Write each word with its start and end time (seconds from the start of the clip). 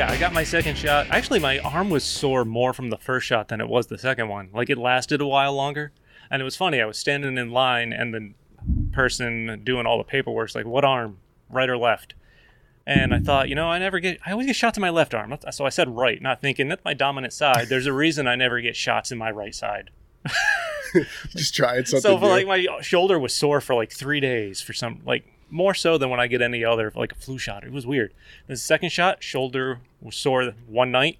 yeah, 0.00 0.10
I 0.10 0.16
got 0.16 0.32
my 0.32 0.44
second 0.44 0.78
shot. 0.78 1.08
Actually, 1.10 1.40
my 1.40 1.58
arm 1.58 1.90
was 1.90 2.04
sore 2.04 2.46
more 2.46 2.72
from 2.72 2.88
the 2.88 2.96
first 2.96 3.26
shot 3.26 3.48
than 3.48 3.60
it 3.60 3.68
was 3.68 3.88
the 3.88 3.98
second 3.98 4.30
one. 4.30 4.48
Like 4.50 4.70
it 4.70 4.78
lasted 4.78 5.20
a 5.20 5.26
while 5.26 5.52
longer. 5.52 5.92
And 6.30 6.40
it 6.40 6.44
was 6.46 6.56
funny. 6.56 6.80
I 6.80 6.86
was 6.86 6.96
standing 6.96 7.36
in 7.36 7.50
line, 7.50 7.92
and 7.92 8.14
the 8.14 8.32
person 8.92 9.60
doing 9.62 9.84
all 9.84 9.98
the 9.98 10.04
paperwork's 10.04 10.54
like, 10.54 10.64
"What 10.64 10.86
arm, 10.86 11.18
right 11.50 11.68
or 11.68 11.76
left?" 11.76 12.14
And 12.86 13.12
I 13.12 13.18
thought, 13.18 13.50
you 13.50 13.54
know, 13.54 13.68
I 13.68 13.78
never 13.78 14.00
get. 14.00 14.18
I 14.24 14.32
always 14.32 14.46
get 14.46 14.56
shot 14.56 14.72
to 14.74 14.80
my 14.80 14.88
left 14.88 15.12
arm. 15.12 15.36
So 15.50 15.66
I 15.66 15.68
said 15.68 15.94
right, 15.94 16.22
not 16.22 16.40
thinking 16.40 16.68
that's 16.68 16.84
my 16.84 16.94
dominant 16.94 17.34
side. 17.34 17.68
There's 17.68 17.86
a 17.86 17.92
reason 17.92 18.26
I 18.26 18.36
never 18.36 18.58
get 18.62 18.76
shots 18.76 19.12
in 19.12 19.18
my 19.18 19.30
right 19.30 19.54
side. 19.54 19.90
Just 21.36 21.54
trying 21.54 21.84
something. 21.84 22.00
So 22.00 22.14
like 22.16 22.46
my 22.46 22.66
shoulder 22.80 23.18
was 23.18 23.34
sore 23.34 23.60
for 23.60 23.74
like 23.74 23.92
three 23.92 24.20
days 24.20 24.62
for 24.62 24.72
some 24.72 25.02
like 25.04 25.26
more 25.50 25.74
so 25.74 25.98
than 25.98 26.10
when 26.10 26.20
I 26.20 26.26
get 26.26 26.40
any 26.42 26.64
other 26.64 26.92
like 26.94 27.12
a 27.12 27.16
flu 27.16 27.38
shot. 27.38 27.64
It 27.64 27.72
was 27.72 27.86
weird. 27.86 28.12
The 28.46 28.56
second 28.56 28.90
shot, 28.92 29.22
shoulder 29.22 29.80
was 30.00 30.16
sore 30.16 30.52
one 30.66 30.90
night. 30.90 31.18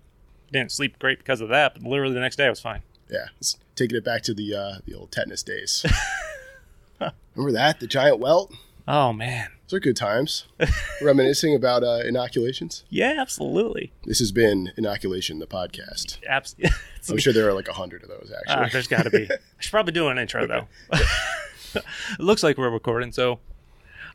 Didn't 0.53 0.73
sleep 0.73 0.99
great 0.99 1.19
because 1.19 1.41
of 1.41 1.49
that, 1.51 1.75
but 1.75 1.83
literally 1.85 2.15
the 2.15 2.21
next 2.21 2.37
day 2.37 2.47
I 2.47 2.51
was 2.51 2.61
fine. 2.61 2.83
yeah, 3.09 3.27
it's 3.39 3.57
taking 3.77 3.97
it 3.97 4.05
back 4.05 4.23
to 4.23 4.35
the 4.35 4.55
uh, 4.55 4.75
the 4.87 4.95
old 4.95 5.13
tetanus 5.13 5.43
days. 5.43 5.85
Remember 7.35 7.53
that 7.53 7.81
the 7.81 7.87
giant 7.87 8.19
welt? 8.19 8.53
Oh 8.89 9.13
man. 9.13 9.51
Those 9.69 9.77
are 9.79 9.81
good 9.81 9.97
times. 9.97 10.47
Reminiscing 11.03 11.55
about 11.55 11.85
uh, 11.85 12.01
inoculations. 12.05 12.85
Yeah, 12.91 13.15
absolutely. 13.19 13.93
This 14.05 14.19
has 14.19 14.33
been 14.33 14.73
inoculation, 14.77 15.39
the 15.39 15.47
podcast. 15.47 16.19
Abs- 16.29 16.57
I'm 17.09 17.19
sure 17.19 17.33
there 17.33 17.49
are 17.49 17.53
like 17.53 17.69
a 17.69 17.73
hundred 17.73 18.03
of 18.03 18.09
those 18.09 18.33
Ah, 18.35 18.39
actually. 18.55 18.71
there's 18.73 18.89
got 18.89 19.05
to 19.05 19.11
be. 19.11 19.31
I 19.31 19.37
should 19.61 19.71
probably 19.71 19.93
do 19.93 20.09
an 20.09 20.19
intro 20.19 20.47
though. 20.49 20.67
it 20.93 21.85
looks 22.19 22.43
like 22.43 22.59
we're 22.59 22.69
recording, 22.71 23.13
so 23.13 23.39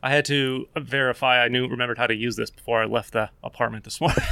I 0.02 0.10
had 0.10 0.24
to 0.26 0.68
verify 0.76 1.42
I 1.42 1.48
knew 1.48 1.66
remembered 1.68 1.98
how 1.98 2.06
to 2.06 2.14
use 2.14 2.36
this 2.36 2.50
before 2.50 2.80
I 2.82 2.84
left 2.86 3.12
the 3.12 3.30
apartment 3.42 3.84
this 3.84 4.00
morning. 4.00 4.24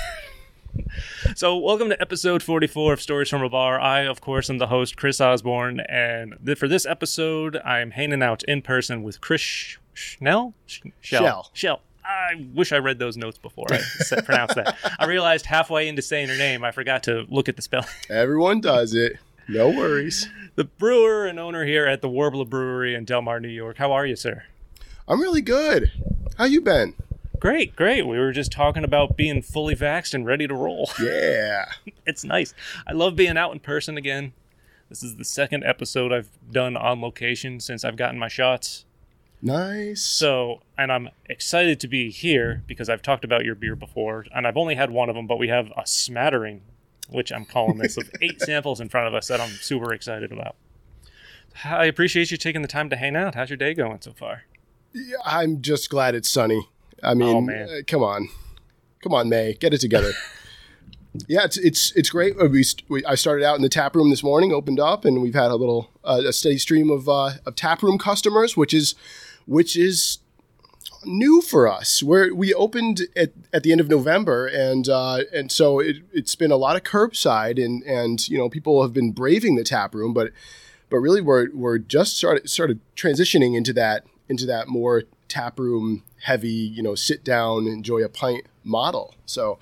so, 1.37 1.56
welcome 1.56 1.89
to 1.89 2.01
episode 2.01 2.43
44 2.43 2.93
of 2.95 3.01
Stories 3.01 3.29
from 3.29 3.43
a 3.43 3.48
Bar. 3.48 3.81
I, 3.81 4.01
of 4.01 4.21
course, 4.21 4.51
am 4.51 4.59
the 4.59 4.67
host, 4.69 4.97
Chris 4.97 5.21
Osborne, 5.21 5.81
and 5.81 6.34
th- 6.45 6.59
for 6.59 6.69
this 6.69 6.84
episode, 6.87 7.56
I'm 7.65 7.93
hanging 7.93 8.23
out 8.23 8.43
in 8.45 8.62
person 8.62 9.03
with 9.03 9.21
Chris 9.21 9.41
Sh- 9.41 9.77
Schnell? 9.95 10.55
Sh- 10.67 10.83
Shell. 11.01 11.51
Shell. 11.53 11.81
I 12.05 12.47
wish 12.55 12.73
I 12.73 12.78
read 12.78 12.99
those 12.99 13.17
notes 13.17 13.39
before 13.39 13.67
I 13.71 13.78
said, 14.01 14.25
pronounced 14.27 14.56
that. 14.56 14.77
I 14.99 15.06
realized 15.06 15.47
halfway 15.47 15.89
into 15.89 16.03
saying 16.03 16.28
her 16.28 16.37
name, 16.37 16.62
I 16.62 16.71
forgot 16.71 17.03
to 17.05 17.25
look 17.31 17.49
at 17.49 17.56
the 17.56 17.62
spelling. 17.62 17.89
Everyone 18.11 18.61
does 18.61 18.95
it. 18.95 19.15
No 19.49 19.69
worries. 19.71 20.28
the 20.55 20.65
brewer 20.65 21.27
and 21.27 21.39
owner 21.41 21.65
here 21.65 21.87
at 21.87 22.01
the 22.03 22.09
Warbler 22.09 22.45
Brewery 22.47 22.95
in 22.95 23.05
Delmar, 23.05 23.41
New 23.41 23.49
York. 23.49 23.77
How 23.78 23.93
are 23.93 24.05
you, 24.06 24.17
sir? 24.17 24.45
I'm 25.06 25.20
really 25.20 25.42
good. 25.42 25.92
How 26.38 26.44
you 26.44 26.60
been? 26.60 26.94
Great, 27.38 27.77
great. 27.77 28.06
We 28.06 28.19
were 28.19 28.33
just 28.33 28.50
talking 28.52 28.84
about 28.84 29.16
being 29.16 29.42
fully 29.42 29.77
vaxxed 29.77 30.14
and 30.14 30.24
ready 30.24 30.47
to 30.48 30.55
roll. 30.55 30.91
Yeah. 31.00 31.66
it's 32.06 32.24
nice. 32.24 32.55
I 32.86 32.92
love 32.92 33.16
being 33.16 33.36
out 33.36 33.52
in 33.52 33.60
person 33.60 33.98
again. 33.98 34.32
This 34.88 35.02
is 35.02 35.16
the 35.16 35.25
second 35.25 35.64
episode 35.64 36.12
I've 36.12 36.30
done 36.50 36.77
on 36.77 37.00
location 37.00 37.60
since 37.60 37.84
I've 37.84 37.97
gotten 37.97 38.19
my 38.19 38.28
shots. 38.28 38.84
Nice. 39.42 40.00
So, 40.02 40.62
and 40.78 40.91
I'm 40.91 41.10
excited 41.27 41.80
to 41.80 41.88
be 41.88 42.10
here 42.10 42.62
because 42.66 42.88
I've 42.88 43.02
talked 43.02 43.25
about 43.25 43.44
your 43.44 43.55
beer 43.55 43.77
before, 43.77 44.25
and 44.34 44.47
I've 44.47 44.56
only 44.56 44.75
had 44.75 44.91
one 44.91 45.10
of 45.10 45.14
them, 45.14 45.27
but 45.27 45.38
we 45.38 45.48
have 45.48 45.70
a 45.77 45.86
smattering, 45.86 46.62
which 47.10 47.30
I'm 47.30 47.44
calling 47.44 47.77
this, 47.77 47.98
of 47.98 48.10
eight 48.22 48.41
samples 48.41 48.80
in 48.80 48.88
front 48.88 49.06
of 49.06 49.14
us 49.14 49.28
that 49.28 49.41
I'm 49.41 49.50
super 49.50 49.92
excited 49.92 50.32
about. 50.32 50.56
I 51.62 51.84
appreciate 51.84 52.30
you 52.30 52.38
taking 52.38 52.62
the 52.62 52.69
time 52.69 52.88
to 52.88 52.97
hang 52.97 53.16
out. 53.16 53.34
How's 53.34 53.50
your 53.50 53.58
day 53.58 53.75
going 53.75 54.00
so 54.00 54.12
far? 54.12 54.44
Yeah, 54.94 55.16
I'm 55.25 55.60
just 55.60 55.91
glad 55.91 56.15
it's 56.15 56.31
sunny. 56.31 56.69
I 57.03 57.15
mean, 57.15 57.50
Oh, 57.69 57.81
come 57.87 58.03
on, 58.03 58.28
come 59.03 59.12
on, 59.12 59.28
May, 59.28 59.55
get 59.55 59.75
it 59.75 59.81
together. 59.81 60.12
yeah, 61.28 61.44
it's 61.44 61.56
it's 61.59 61.93
it's 61.93 62.10
great. 62.10 62.37
Uh, 62.41 62.47
We, 62.47 62.65
we 62.88 63.05
I 63.05 63.16
started 63.16 63.44
out 63.44 63.56
in 63.56 63.62
the 63.62 63.69
tap 63.69 63.94
room 63.97 64.10
this 64.10 64.22
morning, 64.22 64.53
opened 64.53 64.81
up, 64.81 65.05
and 65.05 65.21
we've 65.21 65.34
had 65.34 65.50
a 65.50 65.56
little 65.56 65.91
uh, 66.05 66.22
a 66.27 66.32
steady 66.32 66.59
stream 66.59 66.91
of 66.91 67.09
uh, 67.09 67.32
of 67.44 67.56
tap 67.56 67.82
room 67.82 67.99
customers, 67.99 68.56
which 68.56 68.72
is 68.72 68.94
which 69.47 69.77
is 69.77 70.19
new 71.05 71.43
for 71.43 71.69
us. 71.69 72.03
Where 72.03 72.34
we 72.34 72.55
opened 72.55 73.03
at, 73.16 73.32
at 73.53 73.62
the 73.65 73.72
end 73.72 73.81
of 73.81 73.88
November, 73.88 74.47
and 74.47 74.88
uh, 74.88 75.22
and 75.32 75.50
so 75.50 75.81
it, 75.81 75.97
it's 76.12 76.37
been 76.37 76.53
a 76.53 76.56
lot 76.56 76.76
of 76.76 76.84
curbside, 76.84 77.62
and 77.62 77.82
and 77.82 78.26
you 78.28 78.38
know 78.38 78.49
people 78.49 78.81
have 78.82 78.93
been 78.93 79.11
braving 79.11 79.56
the 79.56 79.65
tap 79.65 79.94
room, 79.94 80.15
but 80.15 80.31
but 80.88 80.99
really 80.99 81.21
we're 81.21 81.49
we're 81.53 81.78
just 81.78 82.16
started 82.16 82.49
started 82.49 82.81
transitioning 82.97 83.56
into 83.56 83.72
that 83.72 84.05
into 84.29 84.47
that 84.47 84.69
more 84.69 85.05
tap 85.29 85.59
room 85.59 86.03
heavy, 86.23 86.49
you 86.49 86.83
know, 86.83 86.95
sit 86.95 87.25
down, 87.25 87.67
enjoy 87.67 88.03
a 88.03 88.09
pint 88.09 88.47
model. 88.62 89.15
So 89.27 89.59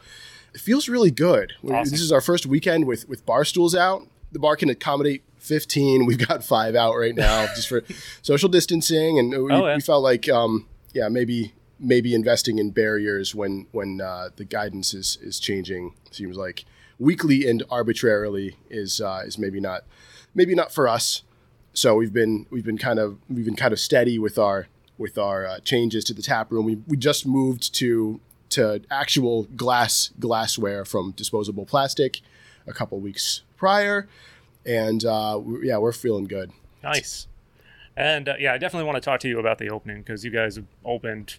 it 0.54 0.60
feels 0.60 0.88
really 0.88 1.10
good. 1.10 1.52
Awesome. 1.64 1.90
This 1.90 2.00
is 2.00 2.12
our 2.12 2.20
first 2.20 2.46
weekend 2.46 2.86
with 2.86 3.08
with 3.08 3.24
bar 3.26 3.44
stools 3.44 3.74
out. 3.74 4.06
The 4.32 4.38
bar 4.38 4.56
can 4.56 4.70
accommodate 4.70 5.22
15. 5.38 6.06
We've 6.06 6.26
got 6.26 6.44
five 6.44 6.74
out 6.74 6.94
right 6.94 7.14
now 7.14 7.46
just 7.54 7.68
for 7.68 7.82
social 8.22 8.48
distancing, 8.48 9.18
and 9.18 9.30
we, 9.30 9.52
Oh, 9.52 9.66
yeah. 9.66 9.74
we 9.74 9.80
felt 9.80 10.02
like, 10.02 10.28
um, 10.28 10.66
yeah, 10.92 11.08
maybe 11.08 11.52
maybe 11.78 12.14
investing 12.14 12.58
in 12.58 12.70
barriers 12.70 13.34
when 13.34 13.66
when 13.72 14.00
uh, 14.00 14.28
the 14.36 14.44
guidance 14.44 14.94
is 14.94 15.18
is 15.20 15.40
changing 15.40 15.94
seems 16.12 16.36
like 16.36 16.64
weekly 16.98 17.48
and 17.48 17.64
arbitrarily 17.70 18.56
is 18.70 19.00
uh, 19.00 19.22
is 19.26 19.36
maybe 19.38 19.60
not 19.60 19.82
maybe 20.34 20.54
not 20.54 20.72
for 20.72 20.86
us. 20.86 21.22
So 21.74 21.94
we've 21.96 22.12
been 22.12 22.46
we've 22.50 22.64
been 22.64 22.78
kind 22.78 22.98
of 22.98 23.18
we've 23.28 23.44
been 23.44 23.56
kind 23.56 23.72
of 23.72 23.80
steady 23.80 24.18
with 24.18 24.38
our 24.38 24.68
with 24.98 25.16
our 25.18 25.46
uh, 25.46 25.58
changes 25.60 26.04
to 26.04 26.14
the 26.14 26.22
tap 26.22 26.50
room. 26.52 26.66
We 26.66 26.76
we 26.86 26.96
just 26.96 27.26
moved 27.26 27.74
to 27.76 28.20
to 28.50 28.82
actual 28.90 29.44
glass 29.56 30.10
glassware 30.20 30.84
from 30.84 31.12
disposable 31.12 31.64
plastic 31.64 32.20
a 32.66 32.72
couple 32.72 33.00
weeks 33.00 33.42
prior, 33.56 34.06
and 34.66 35.04
uh, 35.04 35.40
we- 35.42 35.68
yeah, 35.68 35.78
we're 35.78 35.92
feeling 35.92 36.24
good. 36.24 36.52
Nice. 36.82 37.26
And 37.96 38.28
uh, 38.28 38.34
yeah, 38.38 38.52
I 38.54 38.58
definitely 38.58 38.86
want 38.86 38.96
to 38.96 39.00
talk 39.02 39.20
to 39.20 39.28
you 39.28 39.38
about 39.38 39.58
the 39.58 39.68
opening 39.70 39.98
because 39.98 40.24
you 40.24 40.30
guys 40.30 40.58
opened 40.84 41.36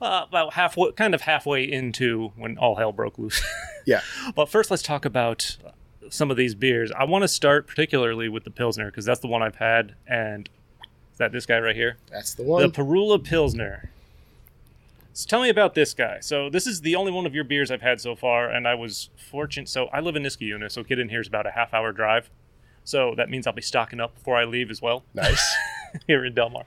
uh, 0.00 0.24
about 0.28 0.54
halfway, 0.54 0.92
kind 0.92 1.14
of 1.14 1.22
halfway 1.22 1.64
into 1.64 2.32
when 2.36 2.56
all 2.58 2.76
hell 2.76 2.92
broke 2.92 3.18
loose. 3.18 3.42
Yeah, 3.86 4.00
but 4.34 4.48
first, 4.48 4.70
let's 4.70 4.82
talk 4.82 5.04
about 5.04 5.56
some 6.10 6.30
of 6.30 6.36
these 6.36 6.54
beers. 6.54 6.90
I 6.92 7.04
want 7.04 7.22
to 7.22 7.28
start 7.28 7.66
particularly 7.66 8.28
with 8.28 8.44
the 8.44 8.50
Pilsner 8.50 8.86
because 8.86 9.04
that's 9.04 9.20
the 9.20 9.26
one 9.26 9.42
I've 9.42 9.56
had. 9.56 9.94
And 10.06 10.48
is 11.12 11.18
that 11.18 11.32
this 11.32 11.46
guy 11.46 11.58
right 11.58 11.76
here? 11.76 11.96
that's 12.10 12.34
the 12.34 12.42
one. 12.42 12.62
The. 12.62 12.68
Parula 12.68 13.22
Pilsner. 13.22 13.90
So 15.12 15.26
tell 15.28 15.42
me 15.42 15.48
about 15.48 15.74
this 15.74 15.94
guy. 15.94 16.20
So 16.20 16.48
this 16.48 16.66
is 16.66 16.80
the 16.80 16.94
only 16.94 17.10
one 17.10 17.26
of 17.26 17.34
your 17.34 17.42
beers 17.42 17.72
I've 17.72 17.82
had 17.82 18.00
so 18.00 18.14
far, 18.14 18.48
and 18.48 18.68
I 18.68 18.76
was 18.76 19.10
fortunate. 19.16 19.68
So 19.68 19.86
I 19.86 19.98
live 19.98 20.14
in 20.14 20.22
Niskayuna, 20.22 20.70
so 20.70 20.84
getting 20.84 21.08
here 21.08 21.20
is 21.20 21.26
about 21.26 21.44
a 21.44 21.50
half 21.50 21.74
hour 21.74 21.90
drive. 21.90 22.30
So 22.84 23.14
that 23.16 23.28
means 23.28 23.46
I'll 23.46 23.52
be 23.52 23.60
stocking 23.60 23.98
up 23.98 24.14
before 24.14 24.36
I 24.36 24.44
leave 24.44 24.70
as 24.70 24.80
well 24.80 25.02
nice. 25.14 25.56
here 26.06 26.24
in 26.24 26.34
Delmar. 26.34 26.64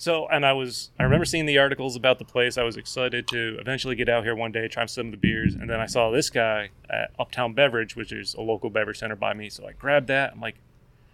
So, 0.00 0.28
and 0.28 0.46
I 0.46 0.52
was, 0.52 0.90
I 0.98 1.02
remember 1.02 1.24
seeing 1.24 1.46
the 1.46 1.58
articles 1.58 1.96
about 1.96 2.20
the 2.20 2.24
place. 2.24 2.56
I 2.56 2.62
was 2.62 2.76
excited 2.76 3.26
to 3.28 3.58
eventually 3.60 3.96
get 3.96 4.08
out 4.08 4.22
here 4.22 4.34
one 4.34 4.52
day, 4.52 4.68
try 4.68 4.86
some 4.86 5.06
of 5.06 5.10
the 5.10 5.18
beers. 5.18 5.54
And 5.54 5.68
then 5.68 5.80
I 5.80 5.86
saw 5.86 6.12
this 6.12 6.30
guy 6.30 6.70
at 6.88 7.10
Uptown 7.18 7.52
Beverage, 7.52 7.96
which 7.96 8.12
is 8.12 8.34
a 8.34 8.40
local 8.40 8.70
beverage 8.70 8.98
center 8.98 9.16
by 9.16 9.34
me. 9.34 9.50
So 9.50 9.66
I 9.66 9.72
grabbed 9.72 10.06
that. 10.06 10.32
I'm 10.32 10.40
like, 10.40 10.54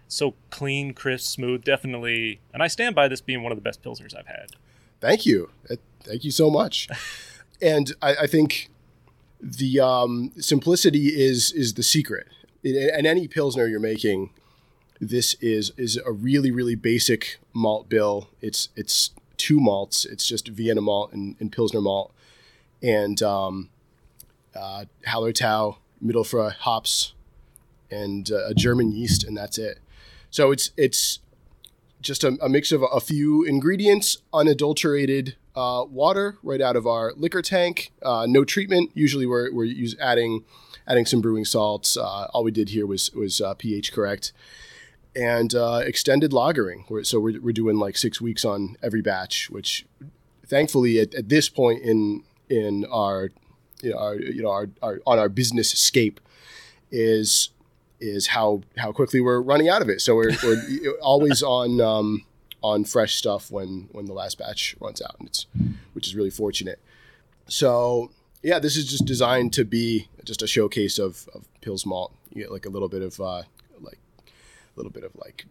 so 0.07 0.35
clean, 0.51 0.93
crisp, 0.93 1.25
smooth, 1.33 1.63
definitely. 1.63 2.41
And 2.53 2.61
I 2.61 2.67
stand 2.67 2.93
by 2.93 3.07
this 3.07 3.21
being 3.21 3.41
one 3.41 3.51
of 3.51 3.57
the 3.57 3.63
best 3.63 3.81
Pilsners 3.81 4.15
I've 4.15 4.27
had. 4.27 4.51
Thank 5.01 5.25
you. 5.25 5.49
Thank 6.03 6.23
you 6.23 6.31
so 6.31 6.51
much. 6.51 6.87
and 7.61 7.91
I, 8.03 8.15
I 8.21 8.27
think 8.27 8.69
the 9.41 9.79
um, 9.79 10.31
simplicity 10.37 11.07
is 11.07 11.51
is 11.51 11.73
the 11.73 11.83
secret. 11.83 12.27
In, 12.63 12.75
in 12.75 13.05
any 13.05 13.27
pilsner 13.27 13.67
you're 13.67 13.79
making, 13.79 14.31
this 14.99 15.35
is 15.35 15.71
is 15.77 15.97
a 15.97 16.11
really 16.11 16.51
really 16.51 16.75
basic 16.75 17.39
malt 17.53 17.89
bill. 17.89 18.29
It's 18.41 18.69
it's 18.75 19.11
two 19.37 19.59
malts. 19.59 20.05
It's 20.05 20.27
just 20.27 20.47
Vienna 20.47 20.81
malt 20.81 21.13
and, 21.13 21.35
and 21.39 21.51
pilsner 21.51 21.81
malt, 21.81 22.13
and 22.81 23.21
um, 23.21 23.69
uh, 24.55 24.85
Hallertau, 25.07 25.77
Mittelfrüh 26.03 26.53
hops, 26.53 27.13
and 27.91 28.31
uh, 28.31 28.47
a 28.47 28.53
German 28.53 28.91
yeast, 28.91 29.23
and 29.23 29.35
that's 29.35 29.57
it. 29.57 29.79
So 30.29 30.51
it's 30.51 30.71
it's 30.77 31.19
just 32.01 32.23
a, 32.23 32.37
a 32.41 32.47
mix 32.47 32.71
of 32.71 32.83
a, 32.83 32.99
few 32.99 33.43
ingredients, 33.43 34.19
unadulterated 34.31 35.35
uh, 35.55 35.83
water 35.89 36.37
right 36.43 36.61
out 36.61 36.75
of 36.75 36.85
our 36.85 37.11
liquor 37.17 37.41
tank, 37.41 37.91
uh, 38.03 38.27
no 38.29 38.45
treatment. 38.45 38.91
Usually 38.93 39.25
we're, 39.25 39.51
we're 39.51 39.65
use, 39.65 39.95
adding 39.99 40.43
adding 40.87 41.05
some 41.05 41.19
brewing 41.19 41.45
salts. 41.45 41.97
Uh, 41.97 42.27
all 42.31 42.43
we 42.43 42.51
did 42.51 42.69
here 42.69 42.85
was 42.85 43.11
was 43.13 43.41
uh, 43.41 43.55
pH 43.55 43.91
correct, 43.91 44.33
and 45.15 45.53
uh, 45.55 45.81
extended 45.85 46.31
lagering. 46.31 46.89
We're, 46.89 47.03
so 47.03 47.19
we're, 47.19 47.39
we're 47.39 47.53
doing 47.53 47.77
like 47.77 47.97
six 47.97 48.19
weeks 48.19 48.43
on 48.43 48.75
every 48.81 49.01
batch, 49.01 49.49
which 49.49 49.85
thankfully 50.45 50.99
at, 50.99 51.13
at 51.15 51.29
this 51.29 51.49
point 51.49 51.81
in 51.83 52.23
in 52.49 52.85
our 52.91 53.31
you 53.81 53.91
know, 53.91 53.97
our, 53.97 54.15
you 54.15 54.41
know 54.43 54.49
our, 54.49 54.69
our 54.81 54.99
on 55.05 55.19
our 55.19 55.29
business 55.29 55.69
scape 55.69 56.19
is 56.91 57.49
is 57.99 58.27
how 58.27 58.61
how 58.77 58.91
quickly 58.91 59.21
we're 59.21 59.41
running 59.41 59.69
out 59.69 59.81
of 59.81 59.89
it. 59.89 60.01
So 60.01 60.15
we're, 60.15 60.31
we're 60.43 60.91
always 61.01 61.41
on 61.41 61.81
um, 61.81 62.25
on 62.61 62.83
fresh 62.83 63.15
stuff 63.15 63.51
when 63.51 63.89
when 63.91 64.05
the 64.05 64.13
last 64.13 64.37
batch 64.37 64.75
runs 64.79 65.01
out, 65.01 65.15
and 65.19 65.27
it's 65.27 65.47
which 65.93 66.07
is 66.07 66.15
really 66.15 66.29
fortunate. 66.29 66.79
So 67.47 68.11
yeah, 68.43 68.59
this 68.59 68.77
is 68.77 68.85
just 68.85 69.05
designed 69.05 69.53
to 69.53 69.65
be 69.65 70.07
just 70.23 70.43
a 70.43 70.47
showcase 70.47 70.99
of, 70.99 71.27
of 71.33 71.47
malt. 71.85 72.13
You 72.29 72.43
get 72.43 72.51
like 72.51 72.67
a 72.67 72.69
little 72.69 72.89
bit 72.89 73.01
of 73.01 73.19
uh, 73.19 73.41
a 74.75 74.79
little 74.79 74.91
bit 74.91 75.03
of 75.03 75.15
like 75.15 75.45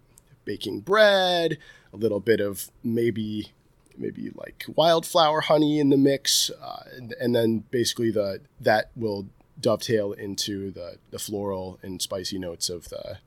baking 0.45 0.81
bread, 0.81 1.59
a 1.93 1.97
little 1.97 2.21
bit 2.21 2.41
of 2.41 2.71
maybe 2.83 3.53
maybe 3.97 4.31
like 4.35 4.65
wildflower 4.75 5.43
honey 5.43 5.79
in 5.79 5.91
the 5.91 5.97
mix, 5.97 6.51
uh, 6.51 6.85
and, 6.97 7.15
and 7.21 7.35
then 7.35 7.65
basically 7.71 8.11
the 8.11 8.41
that 8.61 8.91
will 8.97 9.27
dovetail 9.61 10.13
into 10.13 10.71
the 10.71 10.99
the 11.11 11.19
floral 11.19 11.79
and 11.83 12.03
spicy 12.03 12.39
notes 12.39 12.69
of 12.69 12.89
the 12.89 13.19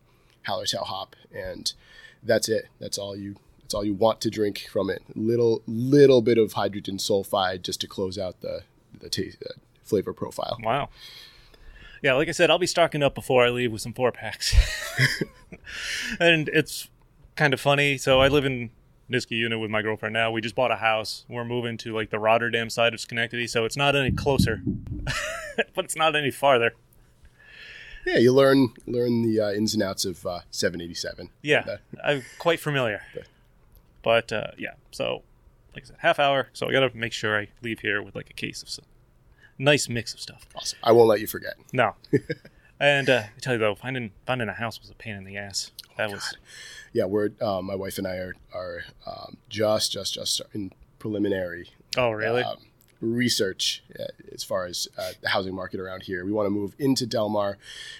Hallertau 0.47 0.83
hop, 0.83 1.15
and 1.33 1.73
that's 2.23 2.49
it. 2.49 2.67
That's 2.79 2.97
all 2.97 3.15
you. 3.15 3.35
That's 3.61 3.73
all 3.73 3.83
you 3.83 3.93
want 3.93 4.21
to 4.21 4.29
drink 4.29 4.67
from 4.71 4.89
it. 4.89 5.03
Little 5.15 5.61
little 5.67 6.21
bit 6.21 6.37
of 6.37 6.53
hydrogen 6.53 6.97
sulfide 6.97 7.63
just 7.63 7.81
to 7.81 7.87
close 7.87 8.17
out 8.17 8.41
the 8.41 8.63
the 8.99 9.09
taste, 9.09 9.43
uh, 9.45 9.53
flavor 9.83 10.13
profile. 10.13 10.57
Wow. 10.63 10.89
Yeah, 12.03 12.13
like 12.13 12.27
I 12.27 12.31
said, 12.31 12.51
I'll 12.51 12.59
be 12.59 12.67
stocking 12.67 13.01
up 13.01 13.15
before 13.15 13.43
I 13.43 13.49
leave 13.49 13.71
with 13.71 13.81
some 13.81 13.93
four 13.93 14.11
packs. 14.11 14.55
and 16.19 16.49
it's 16.49 16.89
kind 17.35 17.53
of 17.53 17.59
funny. 17.59 17.97
So 17.97 18.21
I 18.21 18.27
live 18.27 18.45
in 18.45 18.71
Niski 19.11 19.41
Niskayuna 19.41 19.59
with 19.59 19.71
my 19.71 19.81
girlfriend 19.81 20.13
now. 20.13 20.31
We 20.31 20.41
just 20.41 20.55
bought 20.55 20.71
a 20.71 20.77
house. 20.77 21.25
We're 21.29 21.45
moving 21.45 21.77
to 21.79 21.93
like 21.93 22.09
the 22.09 22.19
Rotterdam 22.19 22.69
side 22.69 22.93
of 22.93 22.99
Schenectady, 22.99 23.47
so 23.47 23.65
it's 23.65 23.77
not 23.77 23.95
any 23.95 24.11
closer, 24.11 24.61
but 25.75 25.85
it's 25.85 25.95
not 25.95 26.15
any 26.15 26.31
farther. 26.31 26.73
Yeah, 28.05 28.17
you 28.17 28.33
learn 28.33 28.69
learn 28.85 29.23
the 29.23 29.41
uh, 29.41 29.51
ins 29.51 29.73
and 29.73 29.83
outs 29.83 30.05
of 30.05 30.25
uh, 30.25 30.39
787. 30.49 31.29
Yeah, 31.41 31.77
I'm 32.03 32.23
quite 32.39 32.59
familiar. 32.59 33.01
But 34.01 34.31
uh, 34.31 34.51
yeah, 34.57 34.75
so 34.91 35.23
like 35.73 35.83
I 35.83 35.87
said, 35.87 35.97
half 35.99 36.19
hour. 36.19 36.49
So 36.53 36.67
I 36.67 36.71
got 36.71 36.89
to 36.89 36.97
make 36.97 37.13
sure 37.13 37.37
I 37.37 37.49
leave 37.61 37.79
here 37.81 38.01
with 38.01 38.15
like 38.15 38.29
a 38.29 38.33
case 38.33 38.63
of 38.63 38.69
some 38.69 38.85
nice 39.57 39.89
mix 39.89 40.13
of 40.13 40.19
stuff. 40.19 40.47
Awesome. 40.55 40.79
I 40.83 40.91
won't 40.91 41.09
let 41.09 41.19
you 41.19 41.27
forget. 41.27 41.55
No. 41.73 41.95
and 42.79 43.09
uh, 43.09 43.23
I 43.35 43.39
tell 43.39 43.53
you 43.53 43.59
though, 43.59 43.75
finding 43.75 44.11
finding 44.25 44.49
a 44.49 44.53
house 44.53 44.79
was 44.79 44.89
a 44.89 44.95
pain 44.95 45.15
in 45.15 45.23
the 45.23 45.37
ass. 45.37 45.71
That 45.97 46.11
was 46.11 46.37
Yeah, 46.93 47.05
we're 47.05 47.31
uh, 47.41 47.61
my 47.61 47.75
wife 47.75 47.97
and 47.97 48.07
I 48.07 48.15
are 48.17 48.35
are 48.53 48.83
um, 49.05 49.37
just 49.49 49.91
just 49.91 50.13
just 50.13 50.41
in 50.53 50.71
preliminary 50.99 51.69
oh 51.97 52.11
really? 52.11 52.43
um, 52.43 52.57
research 52.99 53.83
uh, 53.99 54.05
as 54.33 54.43
far 54.43 54.65
as 54.65 54.87
uh, 54.97 55.11
the 55.21 55.29
housing 55.29 55.53
market 55.55 55.79
around 55.79 56.03
here. 56.03 56.25
We 56.25 56.31
want 56.31 56.47
to 56.47 56.51
move 56.51 56.75
into 56.79 57.05
Delmar. 57.05 57.57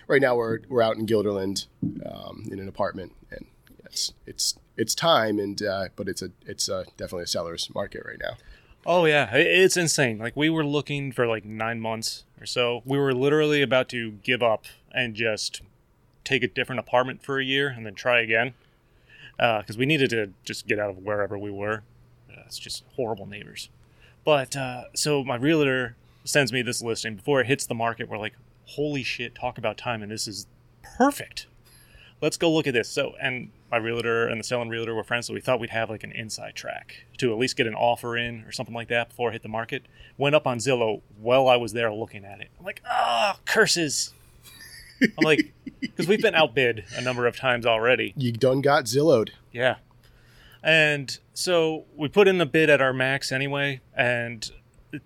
Right 0.08 0.22
now, 0.22 0.36
we're 0.36 0.60
we're 0.70 0.82
out 0.82 0.98
in 0.98 1.06
Guilderland 1.06 1.68
um, 2.06 2.46
in 2.52 2.60
an 2.60 2.68
apartment, 2.68 3.14
and 3.32 3.46
it's 3.86 4.14
it's 4.26 4.56
it's 4.76 4.94
time, 4.96 5.40
and 5.40 5.62
uh, 5.62 5.88
but 5.96 6.08
it's 6.08 6.22
a 6.22 6.32
it's 6.46 6.70
uh 6.70 6.84
definitely 6.98 7.24
a 7.24 7.28
seller's 7.28 7.70
market 7.74 8.04
right 8.06 8.20
now. 8.22 8.38
Oh 8.86 9.06
yeah, 9.06 9.30
it's 9.36 9.76
insane. 9.76 10.18
Like 10.18 10.36
we 10.36 10.50
were 10.50 10.66
looking 10.66 11.12
for 11.12 11.28
like 11.28 11.44
nine 11.44 11.80
months 11.80 12.24
so. 12.46 12.82
We 12.86 12.98
were 12.98 13.14
literally 13.14 13.62
about 13.62 13.90
to 13.90 14.12
give 14.24 14.44
up 14.44 14.66
and 14.92 15.16
just 15.16 15.62
take 16.24 16.44
a 16.44 16.48
different 16.48 16.80
apartment 16.80 17.24
for 17.24 17.40
a 17.40 17.44
year 17.44 17.70
and 17.70 17.86
then 17.86 17.96
try 17.96 18.20
again 18.20 18.54
because 19.38 19.78
we 19.78 19.86
needed 19.86 20.10
to 20.10 20.32
just 20.44 20.68
get 20.68 20.80
out 20.80 20.90
of 20.90 20.98
wherever 20.98 21.38
we 21.38 21.52
were. 21.52 21.84
Uh, 22.30 22.42
it's 22.46 22.60
just 22.60 22.84
horrible 22.96 23.26
neighbors. 23.26 23.70
But 24.26 24.56
uh, 24.56 24.86
so 24.94 25.24
my 25.24 25.36
realtor 25.36 25.96
sends 26.26 26.52
me 26.52 26.62
this 26.62 26.82
listing 26.82 27.16
before 27.16 27.40
it 27.40 27.48
hits 27.48 27.66
the 27.66 27.76
market. 27.76 28.10
We're 28.10 28.18
like, 28.18 28.34
holy 28.66 29.04
shit! 29.04 29.36
Talk 29.36 29.58
about 29.58 29.78
time, 29.78 30.02
and 30.04 30.12
this 30.12 30.28
is 30.28 30.48
perfect. 30.84 31.48
Let's 32.22 32.36
go 32.36 32.52
look 32.52 32.68
at 32.68 32.74
this. 32.74 32.90
So, 32.90 33.14
and 33.22 33.52
my 33.72 33.78
realtor 33.78 34.28
and 34.28 34.40
the 34.40 34.44
selling 34.44 34.70
realtor 34.70 34.96
were 34.96 35.04
friends, 35.04 35.28
so 35.28 35.34
we 35.34 35.42
thought 35.42 35.60
we'd 35.60 35.70
have 35.72 35.90
like 35.90 36.04
an 36.04 36.12
inside 36.12 36.56
track 36.56 37.06
to 37.18 37.32
at 37.32 37.38
least 37.38 37.58
get 37.58 37.68
an 37.68 37.76
offer 37.76 38.16
in 38.18 38.44
or 38.46 38.52
something 38.52 38.74
like 38.76 38.88
that 38.88 39.10
before 39.10 39.30
I 39.30 39.34
hit 39.34 39.44
the 39.44 39.50
market. 39.50 39.84
Went 40.18 40.36
up 40.36 40.48
on 40.48 40.58
Zillow 40.60 41.02
while 41.20 41.48
I 41.48 41.58
was 41.58 41.74
there 41.74 41.92
looking 41.92 42.24
at 42.26 42.40
it. 42.40 42.50
I'm 42.60 42.66
like, 42.66 42.82
ah, 42.86 43.38
curses. 43.46 44.14
I'm 45.02 45.10
like, 45.24 45.54
because 45.82 46.08
we've 46.08 46.22
been 46.22 46.36
outbid 46.36 46.86
a 46.96 47.02
number 47.02 47.28
of 47.28 47.36
times 47.36 47.66
already. 47.66 48.14
You 48.16 48.32
done 48.32 48.62
got 48.62 48.86
Zillowed. 48.86 49.30
Yeah. 49.52 49.76
And 50.64 51.18
so 51.34 51.86
we 51.96 52.08
put 52.08 52.28
in 52.28 52.42
a 52.42 52.46
bid 52.46 52.70
at 52.70 52.82
our 52.82 52.94
max 52.94 53.32
anyway, 53.32 53.82
and 53.96 54.50
it- 54.92 55.04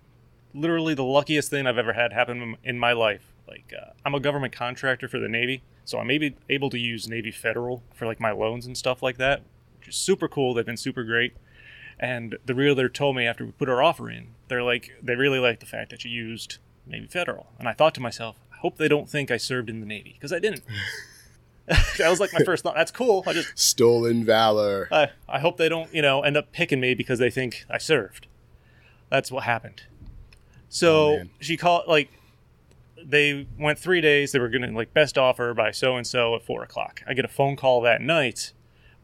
literally 0.54 0.94
the 0.94 1.04
luckiest 1.04 1.50
thing 1.50 1.68
I've 1.68 1.78
ever 1.78 1.94
had 1.94 2.14
happen 2.14 2.56
in 2.64 2.80
my 2.80 2.94
life. 2.94 3.24
Like, 3.48 3.74
uh, 3.80 3.92
I'm 4.06 4.16
a 4.16 4.20
government 4.20 4.54
contractor 4.54 5.08
for 5.10 5.20
the 5.20 5.28
Navy, 5.28 5.62
so 5.86 6.00
I'm 6.00 6.08
maybe 6.08 6.36
able 6.50 6.70
to 6.70 6.78
use 6.78 7.08
Navy 7.08 7.32
Federal 7.32 7.84
for 7.94 8.06
like 8.06 8.20
my 8.20 8.32
loans 8.32 8.66
and 8.66 8.78
stuff 8.78 9.02
like 9.02 9.18
that, 9.18 9.44
which 9.80 9.90
is 9.90 9.96
super 9.96 10.28
cool. 10.28 10.54
They've 10.54 10.66
been 10.66 10.78
super 10.78 11.04
great. 11.04 11.34
And 12.00 12.38
the 12.46 12.56
realtor 12.56 12.90
told 12.90 13.16
me 13.16 13.28
after 13.28 13.46
we 13.46 13.52
put 13.52 13.70
our 13.70 13.82
offer 13.82 14.10
in, 14.10 14.30
they're 14.48 14.64
like, 14.64 14.92
they 15.02 15.16
really 15.16 15.40
like 15.40 15.60
the 15.60 15.66
fact 15.66 15.92
that 15.92 16.04
you 16.04 16.12
used 16.12 16.58
Navy 16.88 17.08
Federal. 17.08 17.48
And 17.60 17.68
I 17.68 17.74
thought 17.74 17.94
to 17.96 18.02
myself, 18.02 18.38
I 18.52 18.58
hope 18.58 18.78
they 18.78 18.88
don't 18.88 19.08
think 19.08 19.30
I 19.30 19.38
served 19.38 19.70
in 19.70 19.80
the 19.80 19.86
Navy, 19.86 20.14
because 20.14 20.34
I 20.34 20.40
didn't. 20.40 20.64
that 21.68 22.10
was 22.10 22.20
like 22.20 22.34
my 22.34 22.44
first 22.44 22.64
thought. 22.64 22.76
That's 22.76 22.92
cool. 22.92 23.24
I 23.28 23.34
just 23.34 23.58
Stolen 23.58 24.26
valor. 24.26 24.88
I, 24.92 25.10
I 25.30 25.40
hope 25.40 25.58
they 25.58 25.70
don't, 25.70 25.94
you 25.94 26.02
know, 26.02 26.22
end 26.22 26.38
up 26.38 26.52
picking 26.52 26.80
me 26.80 26.96
because 26.96 27.20
they 27.20 27.30
think 27.30 27.66
I 27.70 27.78
served. 27.78 28.28
That's 29.10 29.32
what 29.32 29.44
happened. 29.44 29.84
So 30.70 31.20
Oh, 31.20 31.24
she 31.40 31.56
called, 31.56 31.84
like, 31.88 32.10
they 33.06 33.48
went 33.58 33.80
three 33.80 34.02
days. 34.02 34.32
They 34.32 34.40
were 34.40 34.50
going 34.50 34.62
to, 34.62 34.72
like, 34.72 34.94
best 34.94 35.18
offer 35.18 35.54
by 35.54 35.72
so 35.72 35.96
and 35.98 36.06
so 36.06 36.36
at 36.36 36.44
four 36.44 36.64
o'clock. 36.64 37.02
I 37.08 37.14
get 37.14 37.26
a 37.26 37.30
phone 37.30 37.56
call 37.56 37.82
that 37.82 38.02
night 38.02 38.54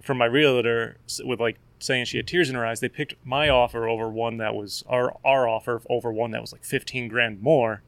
from 0.01 0.17
my 0.17 0.25
realtor 0.25 0.97
with, 1.23 1.39
like, 1.39 1.57
saying 1.79 2.05
she 2.05 2.17
had 2.17 2.27
tears 2.27 2.49
in 2.49 2.55
her 2.55 2.65
eyes. 2.65 2.79
They 2.79 2.89
picked 2.89 3.15
my 3.23 3.49
offer 3.49 3.87
over 3.87 4.09
one 4.09 4.37
that 4.37 4.55
was 4.55 4.83
our, 4.87 5.15
our 5.23 5.47
offer 5.47 5.81
over 5.89 6.11
one 6.11 6.31
that 6.31 6.41
was 6.41 6.51
like 6.51 6.63
15 6.63 7.07
grand 7.07 7.41
more 7.41 7.83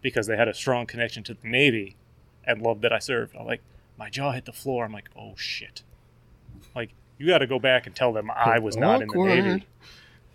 because 0.00 0.26
they 0.26 0.36
had 0.36 0.48
a 0.48 0.54
strong 0.54 0.86
connection 0.86 1.22
to 1.24 1.34
the 1.34 1.48
Navy 1.48 1.96
and 2.44 2.62
loved 2.62 2.82
that 2.82 2.92
I 2.92 2.98
served. 2.98 3.36
I'm 3.36 3.46
like, 3.46 3.62
my 3.98 4.10
jaw 4.10 4.32
hit 4.32 4.44
the 4.44 4.52
floor. 4.52 4.84
I'm 4.84 4.92
like, 4.92 5.10
oh 5.16 5.34
shit. 5.36 5.82
Like, 6.74 6.90
you 7.18 7.26
got 7.26 7.38
to 7.38 7.46
go 7.46 7.58
back 7.58 7.86
and 7.86 7.94
tell 7.94 8.12
them 8.12 8.30
I 8.30 8.58
was 8.58 8.76
not 8.76 9.02
in 9.02 9.08
the 9.08 9.14
Navy. 9.24 9.66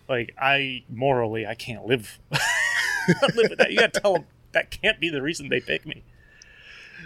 Like, 0.07 0.33
I 0.39 0.83
morally, 0.89 1.45
I 1.45 1.53
can't 1.55 1.85
live, 1.85 2.19
live 2.31 3.49
with 3.49 3.57
that. 3.59 3.71
You 3.71 3.79
got 3.79 3.93
to 3.93 3.99
tell 3.99 4.13
them 4.13 4.25
that 4.51 4.71
can't 4.71 4.99
be 4.99 5.09
the 5.09 5.21
reason 5.21 5.49
they 5.49 5.59
pick 5.59 5.85
me. 5.85 6.03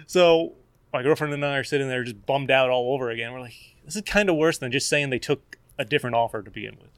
So, 0.08 0.54
my 0.92 1.02
girlfriend 1.02 1.34
and 1.34 1.46
I 1.46 1.58
are 1.58 1.64
sitting 1.64 1.88
there 1.88 2.04
just 2.04 2.26
bummed 2.26 2.52
out 2.52 2.70
all 2.70 2.94
over 2.94 3.10
again. 3.10 3.34
We're 3.34 3.42
like, 3.42 3.76
this 3.86 3.96
is 3.96 4.04
kind 4.04 4.30
of 4.30 4.36
worse 4.36 4.58
than 4.58 4.72
just 4.72 4.88
saying 4.88 5.10
they 5.10 5.20
took 5.20 5.58
a 5.78 5.86
different 5.86 6.16
offer 6.16 6.42
to 6.42 6.52
begin 6.52 6.78
with. 6.82 6.92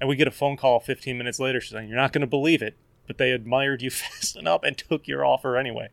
And 0.00 0.08
we 0.08 0.16
get 0.16 0.26
a 0.28 0.32
phone 0.32 0.56
call 0.56 0.80
15 0.80 1.16
minutes 1.16 1.38
later 1.38 1.60
saying, 1.60 1.88
You're 1.88 1.98
not 1.98 2.12
going 2.12 2.22
to 2.22 2.26
believe 2.26 2.62
it, 2.62 2.76
but 3.06 3.18
they 3.18 3.30
admired 3.32 3.82
you 3.82 3.90
fast 3.90 4.36
enough 4.36 4.62
and 4.62 4.76
took 4.76 5.06
your 5.06 5.24
offer 5.24 5.56
anyway. 5.56 5.88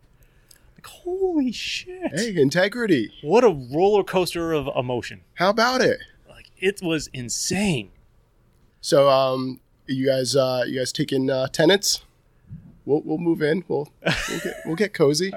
Like, 0.75 0.87
holy 0.87 1.51
shit. 1.51 2.11
Hey, 2.13 2.35
integrity. 2.35 3.13
What 3.21 3.43
a 3.43 3.49
roller 3.49 4.03
coaster 4.03 4.53
of 4.53 4.69
emotion. 4.75 5.21
How 5.35 5.49
about 5.49 5.81
it? 5.81 5.99
Like, 6.27 6.49
it 6.57 6.81
was 6.81 7.07
insane. 7.13 7.91
So, 8.79 9.09
um, 9.09 9.59
you 9.85 10.07
guys, 10.07 10.35
uh, 10.35 10.63
you 10.65 10.79
guys 10.79 10.91
taking 10.91 11.29
uh, 11.29 11.47
tenants? 11.47 12.03
We'll 12.91 13.01
we'll 13.05 13.17
move 13.19 13.41
in. 13.41 13.63
We'll 13.69 13.89
we'll 14.29 14.39
get 14.39 14.53
we'll 14.65 14.75
get 14.75 14.93
cozy. 14.93 15.31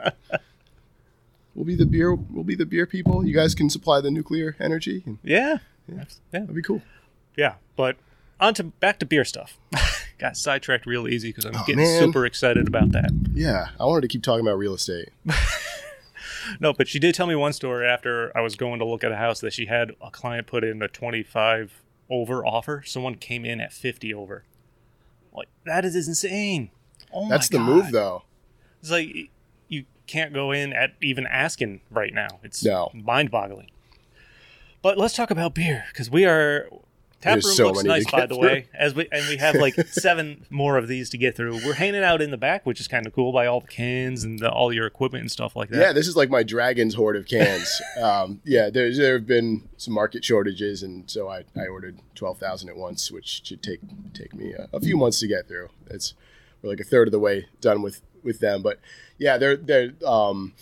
We'll 1.55 1.65
be 1.65 1.77
the 1.77 1.87
beer. 1.87 2.13
We'll 2.13 2.43
be 2.43 2.57
the 2.57 2.67
beer 2.67 2.85
people. 2.85 3.25
You 3.25 3.33
guys 3.33 3.55
can 3.55 3.71
supply 3.71 4.01
the 4.01 4.11
nuclear 4.11 4.57
energy. 4.59 5.05
And 5.07 5.19
Yeah. 5.23 5.59
Yeah. 5.87 6.05
that'd 6.33 6.53
be 6.53 6.63
cool. 6.63 6.83
Yeah. 7.37 7.55
But 7.77 7.97
on 8.41 8.55
to 8.55 8.65
back 8.65 8.99
to 8.99 9.07
beer 9.07 9.25
stuff. 9.25 9.57
Got 10.19 10.37
sidetracked 10.37 10.85
real 10.85 11.07
easy 11.07 11.29
because 11.29 11.45
I'm 11.45 11.55
Oh, 11.55 11.63
getting 11.65 11.85
man. 11.85 12.01
super 12.01 12.27
excited 12.27 12.67
about 12.67 12.91
that. 12.91 13.11
Yeah, 13.35 13.69
I 13.79 13.85
wanted 13.85 14.01
to 14.03 14.09
keep 14.09 14.23
talking 14.25 14.45
about 14.45 14.59
real 14.59 14.75
estate. 14.75 15.11
No, 16.61 16.75
but 16.75 16.89
she 16.89 16.99
did 16.99 17.15
tell 17.15 17.27
me 17.27 17.35
one 17.35 17.55
story 17.55 17.87
after 17.89 18.31
I 18.37 18.43
was 18.43 18.55
going 18.55 18.79
to 18.79 18.85
look 18.85 19.03
at 19.03 19.11
a 19.11 19.17
house 19.17 19.41
that 19.41 19.55
she 19.55 19.65
had 19.65 19.93
a 20.03 20.11
client 20.11 20.47
put 20.47 20.63
in 20.63 20.83
a 20.83 20.89
25 20.89 21.83
over 22.11 22.45
offer. 22.45 22.83
Someone 22.85 23.15
came 23.15 23.47
in 23.47 23.63
at 23.63 23.73
50 23.73 24.13
over. 24.13 24.45
Like, 25.33 25.49
that 25.65 25.87
is 25.87 25.97
insane. 25.97 26.71
Oh 27.15 27.29
That's 27.29 27.51
my 27.53 27.59
the 27.59 27.65
God. 27.65 27.75
move, 27.75 27.93
though. 27.93 28.23
It's 28.81 28.91
like 28.91 29.31
you 29.69 29.85
can't 30.07 30.33
go 30.35 30.51
in 30.53 30.73
at 30.73 30.95
even 31.01 31.27
asking 31.27 31.81
right 31.91 32.13
now. 32.13 32.41
It's 32.43 32.65
No. 32.65 32.91
mind-boggling. 32.93 33.71
But 34.83 34.99
let's 34.99 35.15
talk 35.15 35.31
about 35.31 35.55
beer 35.55 35.85
because 35.93 36.11
we 36.11 36.25
are. 36.27 36.69
Tap 37.23 37.37
There's 37.37 37.47
room 37.47 37.55
so 37.55 37.67
looks 37.69 37.85
nice, 37.85 38.05
by 38.11 38.21
get 38.21 38.29
the 38.29 38.35
through. 38.35 38.45
way. 38.47 38.67
As 38.75 38.95
we 38.95 39.09
and 39.11 39.27
we 39.31 39.39
have 39.39 39.55
like 39.55 39.75
seven 39.89 40.45
more 40.51 40.77
of 40.77 40.89
these 40.89 41.09
to 41.09 41.17
get 41.17 41.35
through. 41.35 41.55
We're 41.65 41.73
hanging 41.73 42.05
out 42.05 42.21
in 42.21 42.31
the 42.31 42.37
back, 42.37 42.67
which 42.67 42.81
is 42.81 42.87
kind 42.87 43.07
of 43.07 43.15
cool 43.15 43.33
by 43.33 43.47
all 43.47 43.61
the 43.61 43.67
cans 43.67 44.25
and 44.25 44.39
the, 44.41 44.51
all 44.51 44.75
your 44.75 44.85
equipment 44.87 45.23
and 45.23 45.33
stuff 45.33 45.57
like 45.57 45.71
that. 45.71 45.79
Yeah, 45.81 45.93
this 45.95 46.07
is 46.07 46.17
like 46.17 46.29
my 46.29 46.43
dragon's 46.43 46.93
hoard 46.95 47.17
of 47.17 47.25
cans. 47.27 47.81
um, 48.03 48.43
yeah, 48.45 48.69
there 48.69 48.95
there 48.95 49.15
have 49.15 49.27
been 49.27 49.67
some 49.79 49.95
market 49.95 50.23
shortages, 50.23 50.83
and 50.83 51.11
so 51.11 51.31
I, 51.31 51.45
I 51.57 51.67
ordered 51.67 51.99
twelve 52.15 52.37
thousand 52.37 52.69
at 52.69 52.77
once, 52.77 53.11
which 53.11 53.41
should 53.47 53.63
take 53.63 53.81
take 54.13 54.35
me 54.35 54.53
a, 54.53 54.69
a 54.75 54.81
few 54.81 54.99
months 54.99 55.19
to 55.21 55.27
get 55.27 55.49
through. 55.49 55.71
It's 55.89 56.13
we're 56.65 56.71
like 56.71 56.81
a 56.81 56.85
third 56.85 57.09
of 57.09 57.13
the 57.13 57.19
way 57.19 57.47
done 57.61 57.83
with 57.83 58.01
with 58.23 58.41
them, 58.41 58.63
but 58.63 58.81
yeah, 59.19 59.37
they're 59.37 59.57
they're 59.57 59.93
um, 60.05 60.55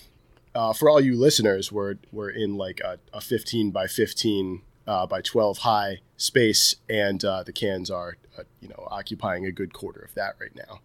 uh, 0.55 0.73
for 0.73 0.91
all 0.91 1.01
you 1.01 1.15
listeners, 1.15 1.71
we're 1.71 1.97
we're 2.11 2.31
in 2.31 2.57
like 2.57 2.81
a, 2.81 2.99
a 3.13 3.21
fifteen 3.21 3.71
by 3.71 3.87
fifteen 3.87 4.63
uh, 4.87 5.07
by 5.07 5.21
twelve 5.23 5.59
high 5.59 6.01
space, 6.17 6.77
and 6.89 7.25
uh, 7.25 7.43
the 7.45 7.53
cans 7.53 7.91
are 7.91 8.17
uh, 8.39 8.43
you 8.61 8.69
know 8.69 8.89
occupying 8.91 9.47
a 9.47 9.53
good 9.53 9.73
quarter 9.73 10.01
of 10.01 10.13
that 10.15 10.35
right 10.41 10.55
now. 10.55 10.81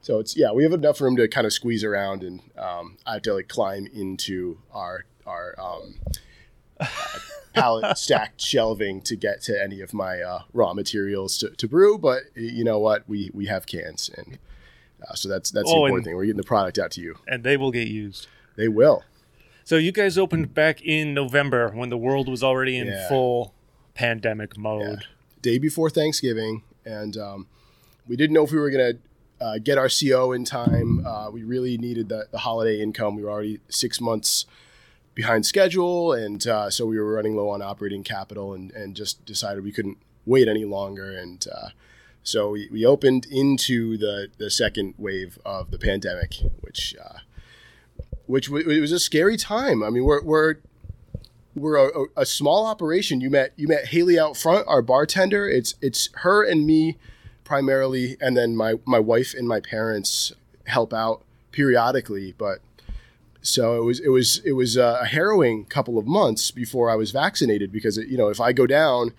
So 0.00 0.18
it's 0.18 0.36
yeah, 0.36 0.52
we 0.52 0.64
have 0.64 0.72
enough 0.72 1.00
room 1.00 1.16
to 1.16 1.28
kind 1.28 1.46
of 1.46 1.52
squeeze 1.52 1.84
around, 1.84 2.22
and 2.22 2.40
um, 2.58 2.98
I 3.06 3.14
have 3.14 3.22
to 3.22 3.34
like 3.34 3.48
climb 3.48 3.86
into 3.86 4.58
our 4.72 5.06
our 5.26 5.54
um, 5.58 5.94
pallet 7.54 7.96
stacked 7.96 8.40
shelving 8.40 9.00
to 9.02 9.16
get 9.16 9.42
to 9.42 9.60
any 9.60 9.80
of 9.80 9.94
my 9.94 10.20
uh, 10.20 10.42
raw 10.52 10.74
materials 10.74 11.38
to, 11.38 11.50
to 11.50 11.68
brew. 11.68 11.98
But 11.98 12.24
you 12.34 12.64
know 12.64 12.78
what, 12.78 13.08
we 13.08 13.30
we 13.32 13.46
have 13.46 13.66
cans, 13.66 14.10
and 14.14 14.38
uh, 15.08 15.14
so 15.14 15.28
that's 15.28 15.50
that's 15.50 15.68
the 15.70 15.74
Oh, 15.76 15.84
important 15.86 15.98
and- 15.98 16.04
thing. 16.06 16.16
We're 16.16 16.24
getting 16.26 16.36
the 16.36 16.42
product 16.44 16.78
out 16.78 16.90
to 16.92 17.00
you. 17.00 17.16
And 17.26 17.44
they 17.44 17.56
will 17.56 17.70
get 17.70 17.88
used. 17.88 18.26
They 18.56 18.68
will. 18.68 19.04
So 19.64 19.76
you 19.76 19.92
guys 19.92 20.16
opened 20.16 20.54
back 20.54 20.80
in 20.82 21.12
November 21.14 21.70
when 21.70 21.88
the 21.90 21.96
world 21.98 22.28
was 22.28 22.42
already 22.42 22.76
in 22.78 22.86
Yeah. 22.86 23.08
full 23.08 23.52
pandemic 23.94 24.56
mode. 24.56 25.04
day 25.42 25.58
before 25.58 25.88
Thanksgiving, 25.90 26.62
and 26.84 27.16
um, 27.16 27.46
we 28.08 28.16
didn't 28.16 28.34
know 28.34 28.42
if 28.44 28.50
we 28.50 28.58
were 28.58 28.70
going 28.70 28.94
to 28.94 29.44
uh, 29.44 29.58
get 29.62 29.78
our 29.78 29.88
CO 29.88 30.32
in 30.32 30.44
time. 30.44 31.06
Uh, 31.06 31.30
we 31.30 31.42
really 31.44 31.76
needed 31.78 32.08
the, 32.08 32.26
the 32.32 32.38
holiday 32.38 32.80
income. 32.80 33.14
We 33.14 33.22
were 33.22 33.30
already 33.30 33.60
six 33.68 34.00
months 34.00 34.46
behind 35.14 35.46
schedule, 35.46 36.12
and 36.12 36.44
uh, 36.46 36.68
so 36.70 36.84
we 36.86 36.98
were 36.98 37.12
running 37.12 37.36
low 37.36 37.48
on 37.50 37.62
operating 37.62 38.02
capital, 38.02 38.54
and, 38.54 38.72
and 38.72 38.96
just 38.96 39.24
decided 39.24 39.62
we 39.62 39.70
couldn't 39.72 39.98
wait 40.24 40.48
any 40.48 40.64
longer. 40.64 41.10
And 41.16 41.46
uh, 41.54 41.68
so 42.26 42.50
we, 42.50 42.68
we 42.72 42.84
opened 42.84 43.24
into 43.30 43.96
the, 43.96 44.28
the 44.36 44.50
second 44.50 44.94
wave 44.98 45.38
of 45.44 45.70
the 45.70 45.78
pandemic, 45.78 46.34
which 46.60 46.96
uh, 47.00 47.18
which 48.26 48.46
w- 48.46 48.68
it 48.68 48.80
was 48.80 48.90
a 48.90 48.98
scary 48.98 49.36
time. 49.36 49.80
I 49.84 49.90
mean, 49.90 50.04
we're, 50.04 50.22
we're 50.22 50.56
we're 51.54 51.76
a, 51.76 52.06
a, 52.16 52.26
small 52.26 52.66
operation. 52.66 53.20
You 53.20 53.30
met 53.30 53.52
you 53.54 53.68
met 53.68 53.86
Haley 53.86 54.18
out 54.18 54.36
front, 54.36 54.66
our 54.66 54.82
bartender. 54.82 55.48
It's 55.48 55.76
it's 55.80 56.08
her 56.14 56.42
and 56.42 56.66
me 56.66 56.96
primarily, 57.44 58.16
and 58.20 58.36
then 58.36 58.56
my 58.56 58.74
my 58.84 58.98
wife 58.98 59.32
and 59.32 59.46
my 59.46 59.60
parents 59.60 60.32
help 60.66 60.92
out 60.92 61.22
periodically. 61.52 62.34
But 62.36 62.58
so 63.40 63.76
it 63.76 63.84
was 63.84 64.00
it 64.00 64.08
was 64.08 64.38
it 64.38 64.52
was 64.52 64.76
a 64.76 65.04
harrowing 65.04 65.64
couple 65.66 65.96
of 65.96 66.08
months 66.08 66.50
before 66.50 66.90
I 66.90 66.96
was 66.96 67.12
vaccinated 67.12 67.70
because 67.70 67.98
you 67.98 68.18
know 68.18 68.30
if 68.30 68.40
I 68.40 68.52
go 68.52 68.66
down, 68.66 69.12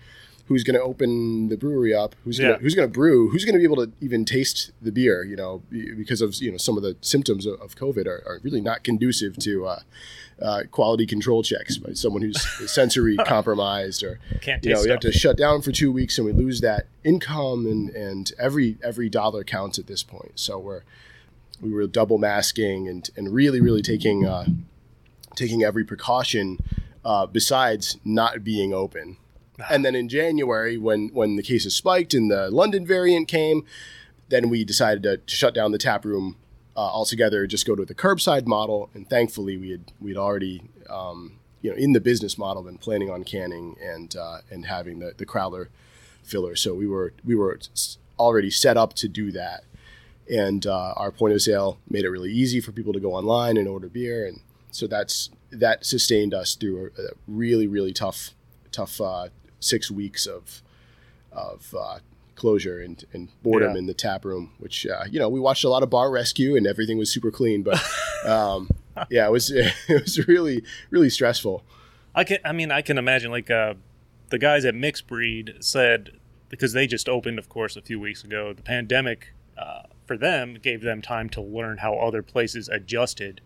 who's 0.48 0.64
going 0.64 0.74
to 0.76 0.82
open 0.82 1.48
the 1.48 1.56
brewery 1.56 1.94
up? 1.94 2.14
Who's 2.24 2.38
gonna, 2.38 2.52
Yeah. 2.54 2.58
who's 2.58 2.74
going 2.74 2.88
to 2.88 2.92
brew? 2.92 3.28
Who's 3.30 3.44
going 3.44 3.52
to 3.54 3.58
be 3.58 3.64
able 3.64 3.76
to 3.86 3.92
even 4.00 4.24
taste 4.24 4.72
the 4.82 4.90
beer? 4.90 5.22
You 5.22 5.36
know 5.36 5.62
because 5.70 6.20
of 6.20 6.34
you 6.36 6.50
know 6.50 6.56
some 6.56 6.76
of 6.76 6.82
the 6.82 6.96
symptoms 7.00 7.46
of, 7.46 7.60
of 7.60 7.76
COVID 7.76 8.06
are, 8.06 8.22
are 8.26 8.40
really 8.42 8.60
not 8.60 8.82
conducive 8.82 9.36
to. 9.38 9.66
Uh, 9.66 9.80
uh, 10.40 10.62
quality 10.70 11.04
control 11.04 11.42
checks 11.42 11.78
by 11.78 11.92
someone 11.92 12.22
who's 12.22 12.40
sensory 12.72 13.16
compromised 13.16 14.04
or 14.04 14.20
Can't 14.40 14.64
you 14.64 14.72
know 14.72 14.82
we 14.82 14.88
have 14.88 15.00
to 15.00 15.10
shut 15.10 15.36
down 15.36 15.62
for 15.62 15.72
two 15.72 15.90
weeks 15.90 16.16
and 16.16 16.24
we 16.24 16.32
lose 16.32 16.60
that 16.60 16.86
income 17.02 17.66
and 17.66 17.90
and 17.90 18.30
every 18.38 18.76
every 18.80 19.08
dollar 19.08 19.42
counts 19.42 19.80
at 19.80 19.88
this 19.88 20.04
point 20.04 20.30
so 20.36 20.56
we're 20.56 20.82
we 21.60 21.72
were 21.72 21.88
double 21.88 22.18
masking 22.18 22.86
and 22.86 23.10
and 23.16 23.32
really 23.32 23.60
really 23.60 23.82
taking 23.82 24.26
uh, 24.26 24.46
taking 25.34 25.64
every 25.64 25.82
precaution 25.84 26.58
uh, 27.04 27.26
besides 27.26 27.98
not 28.04 28.44
being 28.44 28.72
open 28.72 29.16
and 29.70 29.84
then 29.84 29.94
in 29.94 30.08
January 30.08 30.76
when 30.76 31.08
when 31.12 31.36
the 31.36 31.42
cases 31.42 31.74
spiked 31.74 32.14
and 32.14 32.30
the 32.30 32.50
London 32.50 32.86
variant 32.86 33.28
came 33.28 33.64
then 34.28 34.48
we 34.48 34.64
decided 34.64 35.02
to 35.02 35.20
shut 35.26 35.54
down 35.54 35.72
the 35.72 35.78
tap 35.78 36.04
room 36.04 36.36
uh, 36.76 36.80
altogether, 36.80 37.46
just 37.46 37.66
go 37.66 37.74
to 37.74 37.84
the 37.84 37.94
curbside 37.94 38.46
model. 38.46 38.88
And 38.94 39.08
thankfully, 39.10 39.56
we 39.56 39.70
had 39.70 39.92
we'd 40.00 40.16
already, 40.16 40.62
um, 40.88 41.40
you 41.60 41.70
know, 41.70 41.76
in 41.76 41.92
the 41.92 42.00
business 42.00 42.38
model, 42.38 42.62
been 42.62 42.78
planning 42.78 43.10
on 43.10 43.24
canning 43.24 43.76
and 43.82 44.14
uh, 44.14 44.38
and 44.48 44.66
having 44.66 45.00
the 45.00 45.12
the 45.16 45.26
crowler 45.26 45.68
filler. 46.22 46.54
So 46.54 46.74
we 46.74 46.86
were 46.86 47.12
we 47.24 47.34
were 47.34 47.58
already 48.16 48.50
set 48.50 48.76
up 48.76 48.94
to 48.94 49.08
do 49.08 49.32
that. 49.32 49.64
And 50.30 50.66
uh, 50.66 50.92
our 50.96 51.10
point 51.10 51.34
of 51.34 51.42
sale 51.42 51.78
made 51.88 52.04
it 52.04 52.10
really 52.10 52.30
easy 52.30 52.60
for 52.60 52.70
people 52.70 52.92
to 52.92 53.00
go 53.00 53.14
online 53.14 53.56
and 53.56 53.66
order 53.66 53.88
beer, 53.88 54.26
and 54.26 54.40
so 54.70 54.86
that's 54.86 55.30
that 55.50 55.84
sustained 55.84 56.32
us 56.32 56.54
through 56.54 56.90
a, 56.96 57.02
a 57.02 57.08
really 57.26 57.66
really 57.66 57.92
tough 57.92 58.34
tough 58.70 59.00
uh, 59.00 59.28
six 59.60 59.90
weeks 59.90 60.26
of 60.26 60.62
of 61.32 61.74
uh, 61.78 61.98
closure 62.34 62.80
and, 62.80 63.04
and 63.12 63.28
boredom 63.42 63.72
Yeah. 63.72 63.78
in 63.78 63.86
the 63.86 63.94
tap 63.94 64.24
room, 64.24 64.52
which 64.58 64.86
uh, 64.86 65.04
you 65.10 65.18
know 65.18 65.28
we 65.28 65.40
watched 65.40 65.64
a 65.64 65.68
lot 65.68 65.82
of 65.82 65.90
Bar 65.90 66.10
Rescue 66.10 66.56
and 66.56 66.66
everything 66.66 66.98
was 66.98 67.10
super 67.12 67.30
clean, 67.30 67.62
but 67.62 67.80
um, 68.26 68.70
yeah, 69.10 69.26
it 69.26 69.30
was 69.32 69.50
it 69.52 69.74
was 69.88 70.26
really 70.28 70.62
really 70.90 71.10
stressful. 71.10 71.62
I 72.14 72.24
can. 72.24 72.38
I 72.44 72.52
mean, 72.52 72.70
I 72.72 72.82
can 72.82 72.98
imagine 72.98 73.30
like 73.30 73.50
uh, 73.50 73.74
the 74.30 74.38
guys 74.38 74.64
at 74.64 74.74
Mixed 74.74 75.06
Breed 75.06 75.54
said 75.60 76.10
because 76.48 76.72
they 76.72 76.86
just 76.86 77.08
opened, 77.08 77.38
of 77.38 77.48
course, 77.48 77.76
a 77.76 77.82
few 77.82 78.00
weeks 78.00 78.24
ago. 78.24 78.52
The 78.54 78.62
pandemic 78.62 79.34
uh, 79.56 79.82
for 80.06 80.16
them 80.16 80.54
gave 80.62 80.80
them 80.80 81.02
time 81.02 81.28
to 81.30 81.42
learn 81.42 81.78
how 81.78 81.94
other 81.98 82.22
places 82.22 82.68
adjusted 82.70 83.40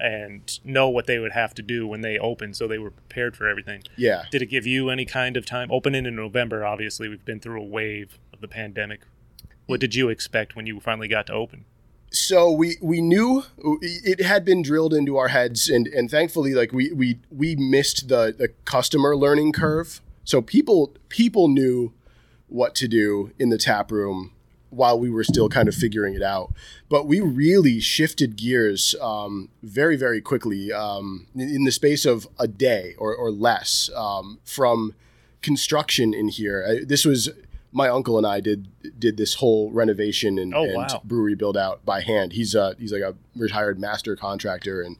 and 0.00 0.58
know 0.64 0.88
what 0.88 1.06
they 1.06 1.18
would 1.18 1.32
have 1.32 1.54
to 1.54 1.62
do 1.62 1.86
when 1.86 2.00
they 2.00 2.18
opened, 2.18 2.56
so 2.56 2.66
they 2.66 2.78
were 2.78 2.90
prepared 2.90 3.36
for 3.36 3.46
everything. 3.46 3.82
Yeah, 3.96 4.24
Did 4.30 4.42
it 4.42 4.46
give 4.46 4.66
you 4.66 4.90
any 4.90 5.04
kind 5.04 5.36
of 5.36 5.46
time? 5.46 5.70
Opening 5.70 6.06
in 6.06 6.16
November, 6.16 6.64
obviously, 6.64 7.08
we've 7.08 7.24
been 7.24 7.40
through 7.40 7.60
a 7.60 7.64
wave 7.64 8.18
of 8.32 8.40
the 8.40 8.48
pandemic. 8.48 9.02
What 9.66 9.80
did 9.80 9.94
you 9.94 10.08
expect 10.08 10.56
when 10.56 10.66
you 10.66 10.80
finally 10.80 11.08
got 11.08 11.26
to 11.28 11.32
open? 11.32 11.64
so 12.14 12.50
we 12.50 12.76
we 12.80 13.00
knew 13.00 13.42
it 13.80 14.22
had 14.22 14.44
been 14.44 14.62
drilled 14.62 14.94
into 14.94 15.16
our 15.16 15.28
heads 15.28 15.68
and 15.68 15.88
and 15.88 16.08
thankfully 16.08 16.54
like 16.54 16.72
we 16.72 16.92
we 16.92 17.18
we 17.30 17.56
missed 17.56 18.08
the 18.08 18.32
the 18.38 18.48
customer 18.64 19.16
learning 19.16 19.52
curve 19.52 20.00
so 20.22 20.40
people 20.40 20.94
people 21.08 21.48
knew 21.48 21.92
what 22.46 22.74
to 22.76 22.86
do 22.86 23.32
in 23.38 23.48
the 23.48 23.58
tap 23.58 23.90
room 23.90 24.30
while 24.74 24.98
we 24.98 25.08
were 25.10 25.24
still 25.24 25.48
kind 25.48 25.68
of 25.68 25.74
figuring 25.74 26.14
it 26.14 26.22
out 26.22 26.52
but 26.88 27.06
we 27.06 27.20
really 27.20 27.80
shifted 27.80 28.36
gears 28.36 28.94
um, 29.00 29.48
very 29.62 29.96
very 29.96 30.20
quickly 30.20 30.72
um, 30.72 31.26
in 31.34 31.64
the 31.64 31.72
space 31.72 32.04
of 32.04 32.26
a 32.38 32.46
day 32.48 32.94
or, 32.98 33.14
or 33.14 33.30
less 33.30 33.90
um, 33.96 34.38
from 34.44 34.94
construction 35.42 36.14
in 36.14 36.28
here 36.28 36.64
I, 36.68 36.84
this 36.84 37.04
was 37.04 37.28
my 37.72 37.88
uncle 37.88 38.16
and 38.16 38.26
I 38.26 38.40
did 38.40 38.68
did 39.00 39.16
this 39.16 39.34
whole 39.34 39.70
renovation 39.70 40.38
and, 40.38 40.54
Oh, 40.54 40.62
and 40.64 40.74
wow. 40.76 41.00
brewery 41.04 41.34
build 41.34 41.56
out 41.56 41.84
by 41.84 42.02
hand. 42.02 42.32
He's 42.32 42.54
uh 42.54 42.74
he's 42.78 42.92
like 42.92 43.02
a 43.02 43.16
retired 43.34 43.80
master 43.80 44.14
contractor 44.14 44.80
and 44.80 44.96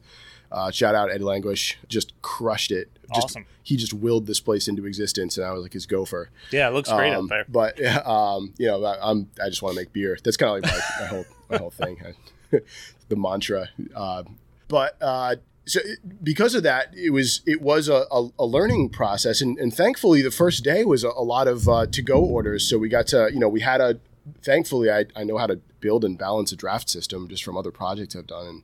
uh, 0.55 0.71
shout 0.71 0.95
out 0.95 1.11
Ed 1.11 1.21
Languish, 1.21 1.77
just 1.87 2.13
crushed 2.21 2.71
it. 2.71 2.89
Just, 3.13 3.25
Awesome. 3.25 3.45
He 3.61 3.77
just 3.77 3.93
willed 3.93 4.25
this 4.25 4.39
place 4.39 4.67
into 4.67 4.85
existence, 4.87 5.37
and 5.37 5.45
I 5.45 5.51
was 5.51 5.61
like 5.63 5.73
his 5.73 5.85
gopher. 5.85 6.29
Yeah, 6.51 6.69
it 6.69 6.73
looks 6.73 6.89
great 6.91 7.13
Um, 7.13 7.25
out 7.25 7.29
there. 7.29 7.45
But 7.47 7.85
um, 8.07 8.53
you 8.57 8.67
know, 8.67 8.83
I, 8.83 8.97
I'm 9.11 9.29
I 9.43 9.49
just 9.49 9.61
want 9.61 9.75
to 9.75 9.81
make 9.81 9.91
beer. 9.93 10.17
That's 10.23 10.37
kind 10.37 10.57
of 10.57 10.63
like 10.63 10.71
my, 10.71 10.79
my 11.01 11.07
whole 11.07 11.25
my 11.49 11.57
whole 11.57 11.69
thing, 11.71 11.97
the 13.09 13.15
mantra. 13.15 13.69
Uh, 13.95 14.23
but 14.67 14.97
uh, 15.01 15.35
so 15.65 15.79
it- 15.83 16.23
because 16.23 16.55
of 16.55 16.63
that, 16.63 16.93
it 16.95 17.11
was 17.11 17.41
it 17.45 17.61
was 17.61 17.87
a, 17.89 18.05
a, 18.11 18.29
a 18.39 18.45
learning 18.45 18.89
process, 18.89 19.41
and, 19.41 19.57
and 19.59 19.73
thankfully 19.73 20.21
the 20.21 20.31
first 20.31 20.63
day 20.63 20.83
was 20.85 21.03
a, 21.03 21.09
a 21.09 21.23
lot 21.23 21.47
of 21.47 21.67
uh, 21.69 21.85
to 21.87 22.01
go 22.01 22.23
orders. 22.23 22.67
So 22.67 22.77
we 22.79 22.89
got 22.89 23.07
to 23.07 23.29
you 23.33 23.39
know 23.39 23.49
we 23.49 23.61
had 23.61 23.81
a 23.81 23.99
thankfully 24.43 24.89
I, 24.89 25.05
I 25.15 25.23
know 25.23 25.37
how 25.37 25.47
to 25.47 25.59
build 25.79 26.03
and 26.03 26.17
balance 26.17 26.51
a 26.51 26.55
draft 26.55 26.89
system 26.89 27.27
just 27.27 27.43
from 27.43 27.55
other 27.57 27.71
projects 27.71 28.15
I've 28.15 28.25
done, 28.27 28.47
and 28.47 28.63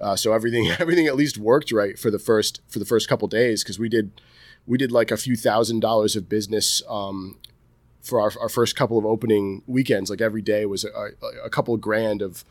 uh, 0.00 0.16
so 0.16 0.32
everything 0.32 0.70
everything 0.78 1.06
at 1.06 1.16
least 1.16 1.38
worked 1.38 1.72
right 1.72 1.98
for 1.98 2.10
the 2.10 2.18
first 2.18 2.60
for 2.68 2.78
the 2.78 2.84
first 2.84 3.08
couple 3.08 3.28
days 3.28 3.62
because 3.62 3.78
we 3.78 3.88
did 3.88 4.20
we 4.66 4.78
did 4.78 4.92
like 4.92 5.10
a 5.10 5.16
few 5.16 5.36
thousand 5.36 5.80
dollars 5.80 6.16
of 6.16 6.28
business 6.28 6.82
um, 6.88 7.38
for 8.02 8.20
our, 8.20 8.32
our 8.40 8.48
first 8.48 8.76
couple 8.76 8.98
of 8.98 9.06
opening 9.06 9.62
weekends. 9.66 10.10
Like 10.10 10.20
every 10.20 10.42
day 10.42 10.66
was 10.66 10.84
a, 10.84 11.10
a, 11.44 11.50
couple 11.50 11.76
grand 11.76 12.22
of 12.22 12.44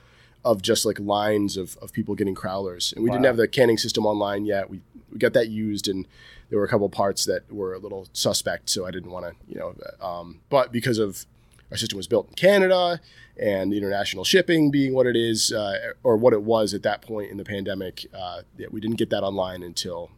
of 0.45 0.61
just 0.61 0.85
like 0.85 0.99
lines 0.99 1.57
of, 1.57 1.77
of 1.81 1.91
people 1.91 2.15
getting 2.15 2.35
crowlers. 2.35 2.93
And 2.93 3.03
we 3.03 3.09
didn't 3.09 3.25
have 3.25 3.37
the 3.37 3.47
canning 3.47 3.77
system 3.77 4.05
online 4.05 4.45
yet. 4.45 4.69
We, 4.69 4.81
we 5.11 5.17
got 5.17 5.33
that 5.33 5.49
used 5.49 5.87
and 5.87 6.07
there 6.49 6.57
were 6.57 6.65
a 6.65 6.69
couple 6.69 6.87
parts 6.89 7.25
that 7.25 7.51
were 7.51 7.73
a 7.73 7.79
little 7.79 8.07
suspect. 8.13 8.69
So 8.69 8.85
I 8.85 8.91
didn't 8.91 9.11
want 9.11 9.25
to, 9.25 9.35
you 9.47 9.59
know, 9.59 9.75
um, 10.01 10.39
but 10.49 10.71
because 10.71 10.97
of 10.97 11.25
our 11.71 11.77
system 11.77 11.97
was 11.97 12.07
built 12.07 12.27
in 12.29 12.33
Canada 12.35 12.99
and 13.37 13.73
international 13.73 14.23
shipping 14.23 14.69
being 14.71 14.93
what 14.93 15.05
it 15.05 15.15
is, 15.15 15.51
uh, 15.53 15.93
or 16.03 16.17
what 16.17 16.33
it 16.33 16.41
was 16.41 16.73
at 16.73 16.83
that 16.83 17.01
point 17.01 17.31
in 17.31 17.37
the 17.37 17.45
pandemic, 17.45 18.05
uh, 18.13 18.41
yeah, 18.57 18.67
we 18.71 18.79
didn't 18.81 18.97
get 18.97 19.09
that 19.11 19.23
online 19.23 19.63
until 19.63 20.11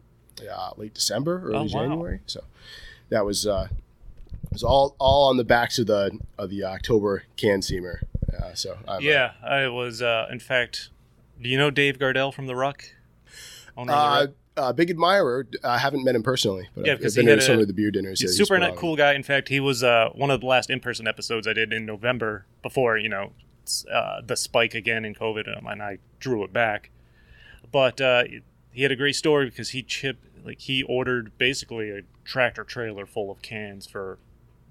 uh, 0.50 0.70
late 0.76 0.94
December, 0.94 1.42
early 1.44 1.54
Oh, 1.56 1.62
wow. 1.62 1.66
January. 1.68 2.20
So 2.26 2.42
that 3.10 3.24
was, 3.24 3.46
uh, 3.46 3.68
was 4.50 4.62
all, 4.62 4.96
all 4.98 5.28
on 5.28 5.36
the 5.36 5.44
backs 5.44 5.78
of 5.78 5.86
the, 5.86 6.18
of 6.36 6.50
the 6.50 6.64
Oktober 6.64 7.24
can 7.36 7.60
seamer. 7.60 7.98
Uh, 8.36 8.54
so 8.54 8.78
I'm, 8.88 8.96
uh, 8.96 8.98
Yeah, 8.98 9.32
I 9.44 9.68
was. 9.68 10.02
Uh, 10.02 10.26
in 10.30 10.40
fact, 10.40 10.90
do 11.40 11.48
you 11.48 11.58
know 11.58 11.70
Dave 11.70 11.98
Gardell 11.98 12.32
from 12.32 12.46
The 12.46 12.56
Ruck? 12.56 12.82
Owner 13.76 13.92
of 13.92 13.98
The 13.98 14.26
Ruck? 14.26 14.34
Uh, 14.56 14.72
big 14.72 14.90
admirer. 14.90 15.46
I 15.64 15.78
haven't 15.78 16.04
met 16.04 16.14
him 16.14 16.22
personally, 16.22 16.68
but 16.74 16.86
Yeah, 16.86 16.92
I've, 16.92 17.04
I've 17.04 17.14
been 17.14 17.26
to 17.26 17.40
some 17.40 17.58
a- 17.58 17.62
of 17.62 17.66
the 17.68 17.72
beer 17.72 17.90
dinners. 17.90 18.20
He's 18.20 18.30
a 18.30 18.34
super 18.34 18.58
nice, 18.58 18.78
cool 18.78 18.96
guy. 18.96 19.14
In 19.14 19.22
fact, 19.22 19.48
he 19.48 19.60
was 19.60 19.82
uh, 19.82 20.10
one 20.14 20.30
of 20.30 20.40
the 20.40 20.46
last 20.46 20.70
in-person 20.70 21.06
episodes 21.06 21.46
I 21.46 21.52
did 21.52 21.72
in 21.72 21.86
November 21.86 22.46
before 22.62 22.98
you 22.98 23.08
know 23.08 23.32
uh, 23.92 24.20
the 24.24 24.36
spike 24.36 24.74
again 24.74 25.04
in 25.04 25.14
COVID, 25.14 25.56
um, 25.56 25.66
and 25.66 25.82
I 25.82 25.98
drew 26.20 26.44
it 26.44 26.52
back. 26.52 26.90
But 27.70 28.00
uh, 28.00 28.24
he 28.72 28.82
had 28.82 28.92
a 28.92 28.96
great 28.96 29.16
story 29.16 29.46
because 29.46 29.70
he 29.70 29.82
chipped 29.82 30.26
like 30.44 30.60
he 30.60 30.82
ordered 30.82 31.36
basically 31.38 31.90
a 31.90 32.02
tractor 32.24 32.64
trailer 32.64 33.06
full 33.06 33.30
of 33.30 33.40
cans 33.42 33.86
for 33.86 34.18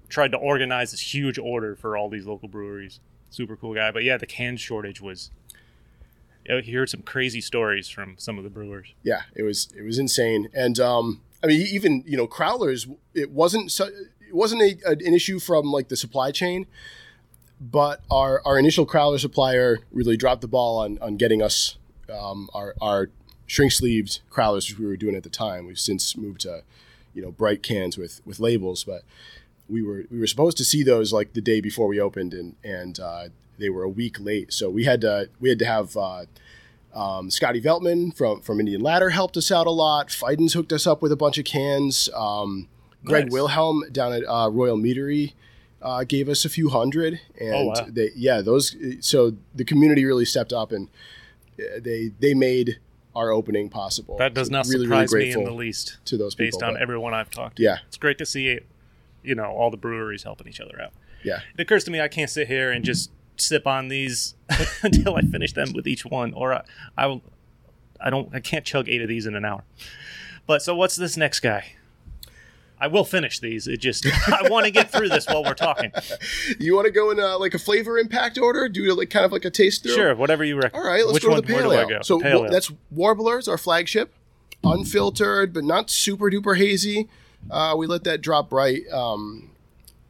tried 0.08 0.30
to 0.32 0.36
organize 0.36 0.90
this 0.90 1.14
huge 1.14 1.38
order 1.38 1.74
for 1.74 1.96
all 1.96 2.10
these 2.10 2.26
local 2.26 2.48
breweries. 2.48 3.00
super 3.30 3.56
cool 3.56 3.74
guy. 3.74 3.90
But 3.90 4.04
yeah, 4.04 4.18
the 4.18 4.26
can 4.26 4.56
shortage 4.56 5.00
was. 5.00 5.30
I 6.48 6.60
heard 6.60 6.88
some 6.88 7.02
crazy 7.02 7.40
stories 7.40 7.88
from 7.88 8.16
some 8.18 8.38
of 8.38 8.44
the 8.44 8.50
brewers. 8.50 8.94
Yeah, 9.02 9.22
it 9.34 9.42
was 9.42 9.68
it 9.76 9.82
was 9.82 9.98
insane, 9.98 10.48
and 10.54 10.78
um, 10.80 11.20
I 11.42 11.46
mean 11.46 11.66
even 11.70 12.02
you 12.06 12.16
know 12.16 12.26
crowlers, 12.26 12.92
it 13.14 13.30
wasn't 13.30 13.70
so, 13.70 13.86
it 13.86 14.34
wasn't 14.34 14.62
a, 14.62 14.90
an 14.90 15.14
issue 15.14 15.38
from 15.38 15.70
like 15.70 15.88
the 15.88 15.96
supply 15.96 16.30
chain, 16.30 16.66
but 17.60 18.00
our 18.10 18.42
our 18.44 18.58
initial 18.58 18.86
crowler 18.86 19.20
supplier 19.20 19.80
really 19.92 20.16
dropped 20.16 20.40
the 20.40 20.48
ball 20.48 20.78
on 20.78 20.98
on 21.00 21.16
getting 21.16 21.42
us 21.42 21.76
um, 22.12 22.48
our 22.54 22.74
our 22.80 23.10
shrink 23.46 23.72
sleeved 23.72 24.20
crowlers 24.30 24.68
which 24.68 24.78
we 24.78 24.86
were 24.86 24.96
doing 24.96 25.14
at 25.14 25.22
the 25.22 25.30
time. 25.30 25.66
We've 25.66 25.78
since 25.78 26.16
moved 26.16 26.40
to 26.42 26.62
you 27.14 27.22
know 27.22 27.30
bright 27.30 27.62
cans 27.62 27.96
with 27.96 28.20
with 28.24 28.40
labels, 28.40 28.84
but 28.84 29.02
we 29.68 29.82
were 29.82 30.04
we 30.10 30.18
were 30.18 30.26
supposed 30.26 30.56
to 30.58 30.64
see 30.64 30.82
those 30.82 31.12
like 31.12 31.34
the 31.34 31.40
day 31.40 31.60
before 31.60 31.86
we 31.86 32.00
opened, 32.00 32.34
and 32.34 32.56
and 32.64 32.98
uh, 32.98 33.28
they 33.58 33.68
were 33.70 33.82
a 33.82 33.88
week 33.88 34.18
late. 34.20 34.52
So 34.52 34.70
we 34.70 34.84
had 34.84 35.00
to 35.02 35.28
we 35.40 35.48
had 35.48 35.58
to 35.60 35.66
have 35.66 35.96
uh, 35.96 36.24
um, 36.94 37.30
Scotty 37.30 37.60
Veltman 37.60 38.16
from 38.16 38.40
from 38.40 38.60
Indian 38.60 38.80
Ladder 38.80 39.10
helped 39.10 39.36
us 39.36 39.50
out 39.50 39.66
a 39.66 39.70
lot. 39.70 40.10
Fidens 40.10 40.52
hooked 40.54 40.72
us 40.72 40.86
up 40.86 41.02
with 41.02 41.12
a 41.12 41.16
bunch 41.16 41.38
of 41.38 41.44
cans. 41.44 42.08
Um, 42.14 42.68
Greg 43.04 43.24
Nice. 43.26 43.32
Wilhelm 43.32 43.82
down 43.90 44.12
at 44.12 44.22
uh, 44.28 44.48
Royal 44.50 44.76
Meadery 44.76 45.32
uh, 45.80 46.04
gave 46.04 46.28
us 46.28 46.44
a 46.44 46.48
few 46.48 46.68
hundred, 46.68 47.20
and 47.40 47.54
Oh, 47.54 47.64
wow. 47.66 47.86
they 47.88 48.10
yeah 48.14 48.40
those 48.40 48.76
so 49.00 49.34
the 49.54 49.64
community 49.64 50.04
really 50.04 50.24
stepped 50.24 50.52
up 50.52 50.70
and 50.72 50.88
uh, 51.58 51.80
they 51.80 52.12
they 52.20 52.34
made 52.34 52.78
our 53.14 53.30
opening 53.30 53.68
possible. 53.68 54.16
That 54.18 54.32
does 54.34 54.46
So 54.46 54.52
not 54.52 54.66
really, 54.68 54.86
surprise 54.86 55.12
really 55.12 55.26
me 55.26 55.32
in 55.32 55.44
the 55.44 55.50
least, 55.52 55.98
to 56.06 56.16
those 56.16 56.34
people. 56.34 56.46
based 56.58 56.62
on 56.62 56.74
but- 56.74 56.82
everyone 56.82 57.12
I've 57.12 57.30
talked 57.30 57.56
to. 57.56 57.62
yeah, 57.62 57.78
It's 57.86 57.98
great 57.98 58.16
to 58.18 58.24
see, 58.24 58.60
you 59.22 59.34
know, 59.34 59.44
all 59.50 59.70
the 59.70 59.76
breweries 59.76 60.22
helping 60.22 60.48
each 60.48 60.60
other 60.60 60.80
out. 60.80 60.92
yeah. 61.22 61.40
It 61.58 61.60
occurs 61.60 61.84
to 61.84 61.90
me 61.90 62.00
I 62.00 62.08
can't 62.08 62.30
sit 62.30 62.48
here 62.48 62.70
and 62.70 62.82
just 62.82 63.10
sip 63.42 63.66
on 63.66 63.88
these 63.88 64.34
until 64.82 65.16
I 65.16 65.22
finish 65.22 65.52
them 65.52 65.72
with 65.74 65.86
each 65.86 66.04
one, 66.04 66.32
or 66.34 66.54
I, 66.54 66.64
I 66.96 67.06
will. 67.06 67.22
I 68.00 68.10
don't. 68.10 68.34
I 68.34 68.40
can't 68.40 68.64
chug 68.64 68.88
eight 68.88 69.02
of 69.02 69.08
these 69.08 69.26
in 69.26 69.34
an 69.34 69.44
hour. 69.44 69.64
But 70.46 70.62
so, 70.62 70.74
what's 70.74 70.96
this 70.96 71.16
next 71.16 71.40
guy? 71.40 71.74
I 72.82 72.88
will 72.88 73.04
finish 73.04 73.38
these. 73.38 73.68
It 73.68 73.76
just 73.76 74.04
I 74.28 74.48
want 74.50 74.66
to 74.66 74.72
get 74.72 74.90
through 74.90 75.08
this 75.08 75.26
while 75.26 75.44
we're 75.44 75.54
talking. 75.54 75.92
You 76.58 76.74
want 76.74 76.86
to 76.86 76.90
go 76.90 77.12
in 77.12 77.20
uh, 77.20 77.38
like 77.38 77.54
a 77.54 77.58
flavor 77.58 77.96
impact 77.96 78.38
order? 78.38 78.68
Do 78.68 78.82
you 78.82 78.92
like 78.94 79.08
kind 79.08 79.24
of 79.24 79.30
like 79.30 79.44
a 79.44 79.50
taste 79.50 79.84
through? 79.84 79.94
Sure, 79.94 80.16
whatever 80.16 80.42
you 80.42 80.56
recommend. 80.56 80.84
All 80.84 80.90
right, 80.90 81.04
let's 81.04 81.14
Which 81.14 81.22
go 81.22 81.30
one? 81.30 81.42
to 81.42 81.46
the 81.46 81.54
pale 81.54 81.72
ale. 81.72 82.02
So 82.02 82.18
pale 82.18 82.44
ale. 82.44 82.50
that's 82.50 82.72
Warblers, 82.92 83.46
our 83.46 83.56
flagship, 83.56 84.12
unfiltered 84.64 85.52
but 85.52 85.62
not 85.62 85.90
super 85.90 86.28
duper 86.28 86.58
hazy. 86.58 87.08
Uh, 87.48 87.76
we 87.78 87.86
let 87.86 88.02
that 88.02 88.20
drop 88.20 88.52
right 88.52 88.82
um, 88.92 89.50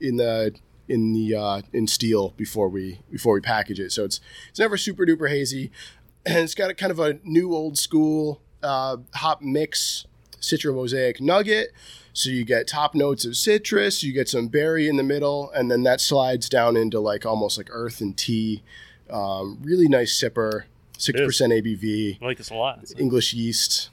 in 0.00 0.16
the 0.16 0.54
in 0.88 1.12
the 1.12 1.34
uh, 1.34 1.62
in 1.72 1.86
steel 1.86 2.34
before 2.36 2.68
we 2.68 3.00
before 3.10 3.34
we 3.34 3.40
package 3.40 3.80
it. 3.80 3.92
So 3.92 4.04
it's 4.04 4.20
it's 4.50 4.58
never 4.58 4.76
super 4.76 5.04
duper 5.06 5.28
hazy, 5.28 5.70
and 6.26 6.38
it's 6.38 6.54
got 6.54 6.70
a 6.70 6.74
kind 6.74 6.90
of 6.92 6.98
a 7.00 7.18
new 7.24 7.54
old 7.54 7.78
school 7.78 8.40
uh, 8.62 8.98
hop 9.14 9.42
mix 9.42 10.06
citra 10.40 10.74
mosaic 10.74 11.20
nugget. 11.20 11.72
So 12.14 12.28
you 12.28 12.44
get 12.44 12.66
top 12.68 12.94
notes 12.94 13.24
of 13.24 13.36
citrus, 13.36 14.02
you 14.02 14.12
get 14.12 14.28
some 14.28 14.48
berry 14.48 14.86
in 14.86 14.96
the 14.96 15.02
middle, 15.02 15.50
and 15.52 15.70
then 15.70 15.82
that 15.84 15.98
slides 16.00 16.48
down 16.48 16.76
into 16.76 17.00
like 17.00 17.24
almost 17.24 17.56
like 17.56 17.68
earth 17.70 18.00
and 18.02 18.14
tea. 18.16 18.62
Um, 19.08 19.58
really 19.62 19.88
nice 19.88 20.18
sipper, 20.18 20.64
six 20.98 21.18
percent 21.20 21.52
ABV, 21.52 22.18
I 22.20 22.24
like 22.24 22.36
this 22.38 22.50
a 22.50 22.54
lot. 22.54 22.78
It's- 22.82 22.94
English 23.00 23.32
yeast, 23.32 23.88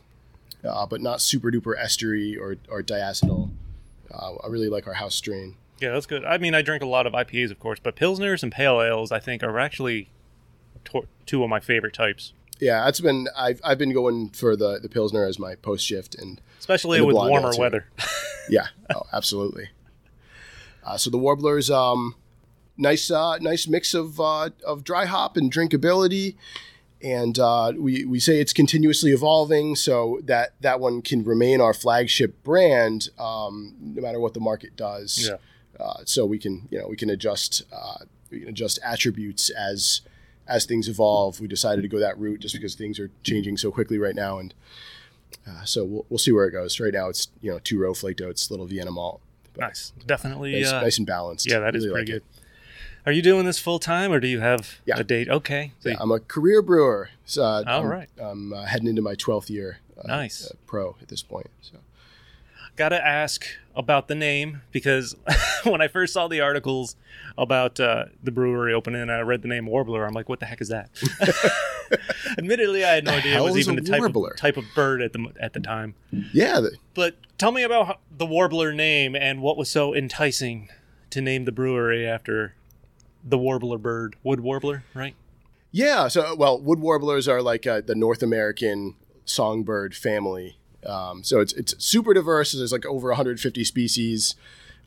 uh, 0.66 0.86
but 0.86 1.00
not 1.02 1.22
super 1.22 1.50
duper 1.52 1.78
estery 1.78 2.38
or 2.38 2.58
or 2.70 2.84
diacetyl. 2.84 3.52
Uh, 4.12 4.36
I 4.44 4.48
really 4.48 4.70
like 4.70 4.86
our 4.88 4.94
house 4.96 5.16
strain. 5.16 5.56
Yeah, 5.82 5.92
that's 5.92 6.06
good. 6.06 6.26
I 6.26 6.38
mean, 6.38 6.54
I 6.56 6.62
drink 6.62 6.84
a 6.84 6.88
lot 6.88 7.08
of 7.08 7.14
IPAs, 7.14 7.52
of 7.52 7.60
course, 7.60 7.80
but 7.82 7.96
pilsners 7.96 8.44
and 8.44 8.52
pale 8.52 8.82
ales, 8.82 9.12
I 9.12 9.20
think, 9.20 9.44
are 9.44 9.60
actually 9.60 10.10
to- 10.86 11.08
two 11.26 11.44
of 11.44 11.50
my 11.50 11.60
favorite 11.60 11.94
types, 11.94 12.34
Yeah, 12.60 12.84
that's 12.84 13.00
been 13.00 13.28
I've 13.38 13.62
I've 13.64 13.78
been 13.78 13.94
going 13.94 14.30
for 14.30 14.56
the 14.56 14.80
the 14.80 14.90
pilsner 14.90 15.26
as 15.26 15.40
my 15.40 15.56
post 15.56 15.86
shift, 15.86 16.16
and 16.16 16.42
especially 16.60 16.98
And 16.98 17.08
with 17.08 17.16
warmer 17.16 17.52
weather. 17.58 17.88
yeah, 18.50 18.68
oh, 18.94 19.04
absolutely. 19.14 19.70
Uh, 20.84 20.98
so 20.98 21.10
the 21.10 21.18
warblers, 21.18 21.70
um, 21.70 22.16
nice 22.78 23.12
uh, 23.12 23.38
nice 23.38 23.68
mix 23.68 23.94
of 23.94 24.20
uh, 24.20 24.50
of 24.66 24.84
dry 24.84 25.06
hop 25.06 25.38
and 25.38 25.52
drinkability, 25.54 26.36
and 27.02 27.38
uh, 27.40 27.74
we 27.78 28.06
we 28.06 28.20
say 28.20 28.40
it's 28.42 28.54
continuously 28.54 29.12
evolving, 29.12 29.76
so 29.76 30.20
that 30.24 30.54
that 30.62 30.80
one 30.80 31.02
can 31.02 31.24
remain 31.24 31.62
our 31.62 31.74
flagship 31.74 32.44
brand, 32.44 33.10
um, 33.20 33.76
no 33.82 34.02
matter 34.02 34.20
what 34.20 34.34
the 34.34 34.40
market 34.40 34.76
does. 34.76 35.28
Yeah. 35.30 35.38
Uh, 35.80 36.02
so 36.06 36.26
we 36.26 36.38
can 36.38 36.68
you 36.70 36.80
know 36.80 36.88
we 36.88 36.96
can 36.96 37.10
adjust 37.10 37.64
uh, 37.74 38.04
we 38.30 38.40
can 38.42 38.50
adjust 38.50 38.80
attributes 38.84 39.50
as 39.50 40.02
as 40.48 40.66
things 40.66 40.88
evolve. 40.90 41.40
We 41.40 41.48
decided 41.48 41.82
to 41.84 41.88
go 41.88 42.00
that 42.00 42.18
route 42.20 42.40
just 42.42 42.56
because 42.56 42.76
things 42.76 43.00
are 43.00 43.10
changing 43.24 43.58
so 43.58 43.72
quickly 43.72 43.98
right 43.98 44.16
now, 44.16 44.40
and 44.40 44.54
uh, 45.48 45.64
so 45.64 45.86
we'll, 45.86 46.06
we'll 46.10 46.18
see 46.18 46.32
where 46.32 46.46
it 46.48 46.52
goes. 46.52 46.80
Right 46.80 46.94
now, 46.94 47.10
it's 47.10 47.30
you 47.42 47.52
know 47.52 47.60
two 47.60 47.80
row 47.80 47.94
flaked 47.94 48.22
oats, 48.22 48.50
little 48.52 48.66
Vienna 48.66 48.92
malt, 48.92 49.22
nice, 49.58 49.94
definitely. 50.06 50.54
nice, 50.54 50.72
uh, 50.72 50.82
nice 50.82 50.98
and 50.98 51.08
balanced. 51.08 51.50
Yeah, 51.50 51.60
that 51.60 51.76
is 51.76 51.86
Really 51.86 51.94
pretty 52.06 52.12
like 52.14 52.22
good. 52.24 52.30
Are 53.06 53.12
you 53.14 53.22
doing 53.22 53.46
this 53.46 53.58
full 53.58 53.80
time, 53.80 54.12
or 54.12 54.20
do 54.20 54.28
you 54.28 54.42
have 54.42 54.80
Yeah. 54.86 55.00
a 55.00 55.04
date? 55.04 55.30
Okay, 55.30 55.72
so 55.80 55.90
it. 55.90 55.98
I'm 56.00 56.12
a 56.12 56.20
career 56.20 56.62
brewer. 56.62 57.10
So, 57.26 57.42
uh, 57.44 57.64
All 57.66 57.84
I'm, 57.84 57.88
right. 57.88 58.10
I'm 58.22 58.52
uh, 58.52 58.66
heading 58.66 58.88
into 58.88 59.02
my 59.02 59.16
12th 59.16 59.50
year. 59.50 59.80
Uh, 59.98 60.08
Nice. 60.08 60.46
uh, 60.52 60.56
pro 60.68 60.96
at 61.02 61.08
this 61.08 61.24
point. 61.24 61.48
So 61.62 61.78
gotta 62.76 63.04
ask 63.04 63.46
about 63.80 64.10
the 64.10 64.14
name 64.16 64.62
because 64.72 65.16
when 65.64 65.82
I 65.82 65.88
first 65.88 66.14
saw 66.14 66.28
the 66.28 66.42
articles 66.42 66.96
about 67.38 67.80
uh, 67.80 68.06
the 68.22 68.32
brewery 68.32 68.74
opening, 68.74 69.02
and 69.02 69.12
I 69.12 69.22
read 69.22 69.42
the 69.42 69.48
name 69.48 69.66
Warbler. 69.66 70.06
I'm 70.06 70.14
like, 70.14 70.28
what 70.28 70.42
the 70.42 70.46
heck 70.46 70.60
is 70.62 70.68
that? 70.68 70.90
Admittedly, 72.38 72.84
I 72.84 72.96
had 72.96 73.06
no 73.06 73.12
The 73.12 73.18
idea 73.18 73.38
it 73.40 73.42
was 73.44 73.58
even 73.58 73.76
the 73.76 73.82
type 73.82 74.04
of, 74.04 74.36
type 74.36 74.58
of 74.58 74.66
bird 74.76 75.02
at 75.02 75.14
the 75.14 75.26
at 75.40 75.54
the 75.54 75.60
time. 75.62 75.96
yeah, 76.12 76.60
the, 76.60 76.76
But 76.94 77.16
tell 77.38 77.52
me 77.52 77.64
about 77.64 77.88
how, 77.88 77.98
the 78.16 78.26
Warbler 78.26 78.74
name 78.74 79.16
and 79.16 79.42
what 79.42 79.58
was 79.58 79.70
so 79.70 79.96
enticing 79.96 80.70
to 81.10 81.22
name 81.22 81.46
the 81.46 81.52
brewery 81.52 82.06
after 82.06 82.54
the 83.24 83.38
warbler 83.38 83.78
bird, 83.78 84.16
wood 84.24 84.42
warbler, 84.42 84.84
right? 84.94 85.16
yeah. 85.72 86.08
So 86.10 86.36
well, 86.36 86.60
wood 86.60 86.80
warblers 86.80 87.28
are 87.28 87.42
like 87.42 87.66
uh, 87.66 87.82
the 87.82 87.96
North 87.96 88.22
American 88.22 88.96
songbird 89.26 89.96
family. 89.96 90.58
Um, 90.86 91.24
so 91.24 91.40
it's 91.40 91.54
it's 91.54 91.74
super 91.84 92.14
diverse. 92.14 92.52
There's 92.54 92.72
like 92.72 92.86
over 92.86 93.10
150 93.10 93.64
species. 93.64 94.36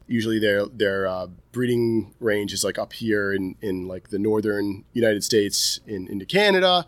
Usually 0.08 0.38
their 0.38 0.66
their 0.66 1.06
uh, 1.06 1.28
breeding 1.52 2.14
range 2.20 2.52
is 2.52 2.64
like 2.64 2.78
up 2.78 2.92
here 2.92 3.32
in, 3.32 3.54
in 3.60 3.86
like 3.88 4.08
the 4.08 4.18
northern 4.18 4.84
United 4.92 5.22
States 5.24 5.80
in, 5.86 6.08
into 6.08 6.26
Canada, 6.26 6.86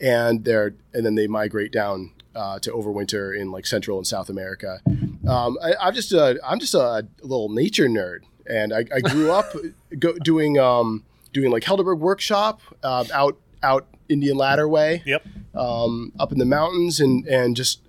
and 0.00 0.44
they're 0.44 0.74
and 0.92 1.04
then 1.04 1.14
they 1.14 1.26
migrate 1.26 1.72
down 1.72 2.12
uh, 2.34 2.58
to 2.60 2.70
overwinter 2.72 3.36
in 3.38 3.50
like 3.50 3.66
Central 3.66 3.98
and 3.98 4.06
South 4.06 4.28
America. 4.28 4.80
Um, 5.28 5.56
I, 5.62 5.74
I'm 5.80 5.94
just 5.94 6.12
a 6.12 6.38
I'm 6.44 6.58
just 6.58 6.74
a 6.74 7.06
little 7.22 7.48
nature 7.50 7.86
nerd, 7.88 8.20
and 8.46 8.72
I, 8.72 8.84
I 8.94 9.00
grew 9.00 9.30
up 9.30 9.52
go, 9.98 10.14
doing 10.14 10.58
um, 10.58 11.04
doing 11.32 11.50
like 11.52 11.62
Helderberg 11.64 11.98
workshop 11.98 12.60
uh, 12.82 13.04
out 13.12 13.36
out 13.62 13.86
Indian 14.08 14.36
Ladder 14.36 14.68
way 14.68 15.02
Yep. 15.06 15.22
um, 15.54 16.12
up 16.18 16.32
in 16.32 16.38
the 16.38 16.44
mountains 16.46 16.98
and 17.00 17.26
and 17.26 17.54
just 17.56 17.80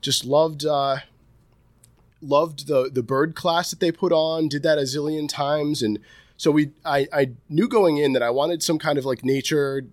just 0.00 0.24
loved 0.24 0.64
uh, 0.64 0.98
loved 2.20 2.66
the 2.66 2.90
the 2.92 3.02
bird 3.02 3.34
class 3.34 3.70
that 3.70 3.80
they 3.80 3.92
put 3.92 4.12
on. 4.12 4.48
Did 4.48 4.62
that 4.62 4.78
a 4.78 4.82
zillion 4.82 5.28
times, 5.28 5.82
and 5.82 5.98
so 6.36 6.50
we 6.50 6.70
I, 6.84 7.06
I 7.12 7.30
knew 7.48 7.68
going 7.68 7.98
in 7.98 8.12
that 8.12 8.22
I 8.22 8.30
wanted 8.30 8.62
some 8.62 8.78
kind 8.78 8.98
of 8.98 9.04
like 9.04 9.24
nature 9.24 9.84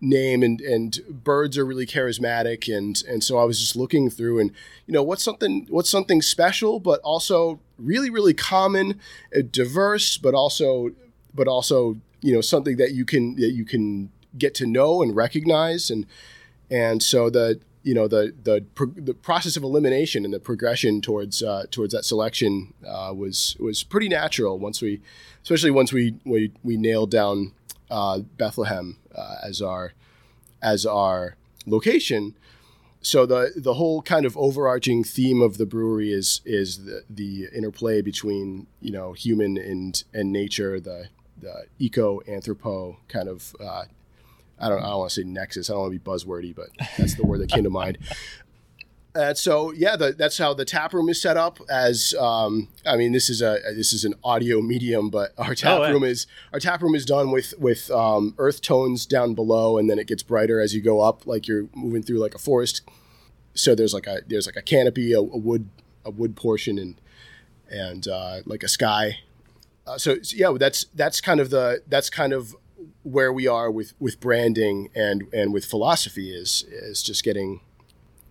name 0.00 0.42
and 0.42 0.60
and 0.60 1.00
birds 1.08 1.56
are 1.56 1.64
really 1.64 1.86
charismatic 1.86 2.74
and 2.74 3.02
and 3.08 3.24
so 3.24 3.38
I 3.38 3.44
was 3.44 3.58
just 3.58 3.76
looking 3.76 4.10
through 4.10 4.38
and 4.38 4.52
you 4.86 4.92
know 4.92 5.02
what's 5.02 5.22
something 5.22 5.66
what's 5.70 5.88
something 5.88 6.20
special 6.20 6.80
but 6.80 7.00
also 7.00 7.60
really 7.78 8.10
really 8.10 8.34
common 8.34 9.00
uh, 9.34 9.40
diverse 9.50 10.18
but 10.18 10.34
also 10.34 10.90
but 11.34 11.48
also 11.48 11.96
you 12.20 12.34
know 12.34 12.42
something 12.42 12.76
that 12.76 12.92
you 12.92 13.06
can 13.06 13.36
that 13.36 13.52
you 13.52 13.64
can 13.64 14.10
get 14.36 14.54
to 14.56 14.66
know 14.66 15.02
and 15.02 15.16
recognize 15.16 15.88
and 15.88 16.04
and 16.70 17.02
so 17.02 17.30
the 17.30 17.58
you 17.86 17.94
know 17.94 18.08
the 18.08 18.34
the 18.42 18.64
the 18.96 19.14
process 19.14 19.56
of 19.56 19.62
elimination 19.62 20.24
and 20.24 20.34
the 20.34 20.40
progression 20.40 21.00
towards 21.00 21.40
uh, 21.40 21.66
towards 21.70 21.92
that 21.94 22.04
selection 22.04 22.74
uh, 22.84 23.12
was 23.16 23.56
was 23.60 23.84
pretty 23.84 24.08
natural 24.08 24.58
once 24.58 24.82
we 24.82 25.00
especially 25.44 25.70
once 25.70 25.92
we 25.92 26.16
we, 26.24 26.50
we 26.64 26.76
nailed 26.76 27.12
down 27.12 27.52
uh, 27.88 28.18
Bethlehem 28.36 28.98
uh, 29.14 29.36
as 29.44 29.62
our 29.62 29.92
as 30.60 30.84
our 30.84 31.36
location. 31.64 32.34
So 33.02 33.24
the 33.24 33.52
the 33.54 33.74
whole 33.74 34.02
kind 34.02 34.26
of 34.26 34.36
overarching 34.36 35.04
theme 35.04 35.40
of 35.40 35.56
the 35.56 35.66
brewery 35.66 36.10
is 36.10 36.40
is 36.44 36.86
the, 36.86 37.04
the 37.08 37.46
interplay 37.54 38.02
between 38.02 38.66
you 38.80 38.90
know 38.90 39.12
human 39.12 39.56
and 39.56 40.02
and 40.12 40.32
nature, 40.32 40.80
the 40.80 41.08
the 41.40 41.66
eco 41.78 42.20
anthropo 42.26 42.96
kind 43.06 43.28
of 43.28 43.54
uh, 43.60 43.84
I 44.58 44.68
don't 44.68 44.82
I 44.82 44.88
don't 44.88 44.98
want 44.98 45.10
to 45.10 45.20
say 45.20 45.26
nexus. 45.26 45.68
I 45.70 45.74
don't 45.74 45.82
want 45.82 45.92
to 45.94 45.98
be 45.98 46.04
buzzwordy, 46.10 46.54
but 46.54 46.68
that's 46.96 47.14
the 47.14 47.24
word 47.24 47.40
that 47.40 47.50
came 47.50 47.64
to 47.64 47.70
mind. 47.70 47.98
Uh, 49.14 49.32
so 49.32 49.72
yeah, 49.72 49.96
the, 49.96 50.12
that's 50.12 50.36
how 50.36 50.52
the 50.52 50.66
tap 50.66 50.92
room 50.92 51.08
is 51.08 51.18
set 51.22 51.38
up. 51.38 51.58
As 51.70 52.14
um, 52.20 52.68
I 52.84 52.96
mean, 52.98 53.12
this 53.12 53.30
is 53.30 53.40
a 53.40 53.58
this 53.74 53.94
is 53.94 54.04
an 54.04 54.12
audio 54.22 54.60
medium, 54.60 55.08
but 55.08 55.32
our 55.38 55.54
tap 55.54 55.80
Oh, 55.80 55.84
yeah. 55.84 55.90
room 55.90 56.04
is 56.04 56.26
our 56.52 56.60
tap 56.60 56.82
room 56.82 56.94
is 56.94 57.06
done 57.06 57.30
with 57.30 57.54
with 57.58 57.90
um, 57.90 58.34
earth 58.36 58.60
tones 58.60 59.06
down 59.06 59.32
below, 59.32 59.78
and 59.78 59.88
then 59.88 59.98
it 59.98 60.06
gets 60.06 60.22
brighter 60.22 60.60
as 60.60 60.74
you 60.74 60.82
go 60.82 61.00
up, 61.00 61.26
like 61.26 61.48
you're 61.48 61.66
moving 61.74 62.02
through 62.02 62.18
like 62.18 62.34
a 62.34 62.38
forest. 62.38 62.82
So 63.54 63.74
there's 63.74 63.94
like 63.94 64.06
a 64.06 64.20
there's 64.26 64.44
like 64.44 64.56
a 64.56 64.60
canopy, 64.62 65.14
a, 65.14 65.20
a 65.20 65.22
wood 65.22 65.70
a 66.04 66.10
wood 66.10 66.36
portion, 66.36 66.78
and 66.78 67.00
and 67.70 68.06
uh, 68.06 68.40
like 68.44 68.62
a 68.62 68.68
sky. 68.68 69.20
Uh, 69.86 69.96
so, 69.96 70.20
so 70.20 70.36
yeah, 70.36 70.54
that's 70.58 70.84
that's 70.94 71.22
kind 71.22 71.40
of 71.40 71.48
the 71.48 71.82
that's 71.88 72.10
kind 72.10 72.34
of 72.34 72.54
where 73.06 73.32
we 73.32 73.46
are 73.46 73.70
with 73.70 73.94
with 74.00 74.18
branding 74.18 74.90
and 74.92 75.28
and 75.32 75.52
with 75.52 75.64
philosophy 75.64 76.34
is 76.34 76.64
is 76.68 77.04
just 77.04 77.22
getting 77.22 77.60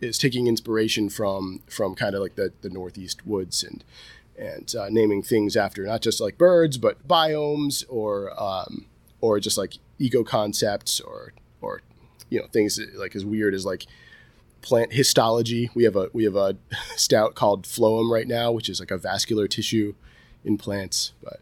is 0.02 0.18
taking 0.18 0.48
inspiration 0.48 1.10
from 1.10 1.62
from 1.68 1.96
kind 1.96 2.14
of 2.14 2.22
like 2.22 2.36
the 2.36 2.52
the 2.62 2.70
northeast 2.70 3.26
woods 3.26 3.64
and 3.64 3.86
and 4.38 4.76
uh, 4.76 4.90
naming 4.90 5.24
things 5.24 5.56
after 5.56 5.86
not 5.86 6.02
just 6.02 6.20
like 6.20 6.38
birds 6.38 6.78
but 6.78 7.08
biomes 7.08 7.86
or 7.88 8.32
um, 8.42 8.86
or 9.22 9.40
just 9.40 9.58
like 9.58 9.76
eco 9.98 10.26
concepts 10.26 11.00
or 11.00 11.32
or 11.62 11.82
you 12.30 12.38
know 12.38 12.48
things 12.52 12.76
that, 12.76 13.00
like 13.00 13.16
as 13.16 13.24
weird 13.24 13.54
as 13.54 13.66
like 13.66 13.86
plant 14.62 14.92
histology. 14.92 15.70
We 15.74 15.86
have 15.86 15.96
a 15.96 16.10
we 16.12 16.26
have 16.26 16.36
a 16.36 16.58
stout 16.98 17.36
called 17.36 17.64
phloem 17.64 18.12
right 18.12 18.28
now, 18.28 18.52
which 18.52 18.68
is 18.68 18.82
like 18.82 18.92
a 18.92 18.98
vascular 18.98 19.48
tissue 19.48 19.94
in 20.46 20.58
plants. 20.58 21.12
But 21.22 21.42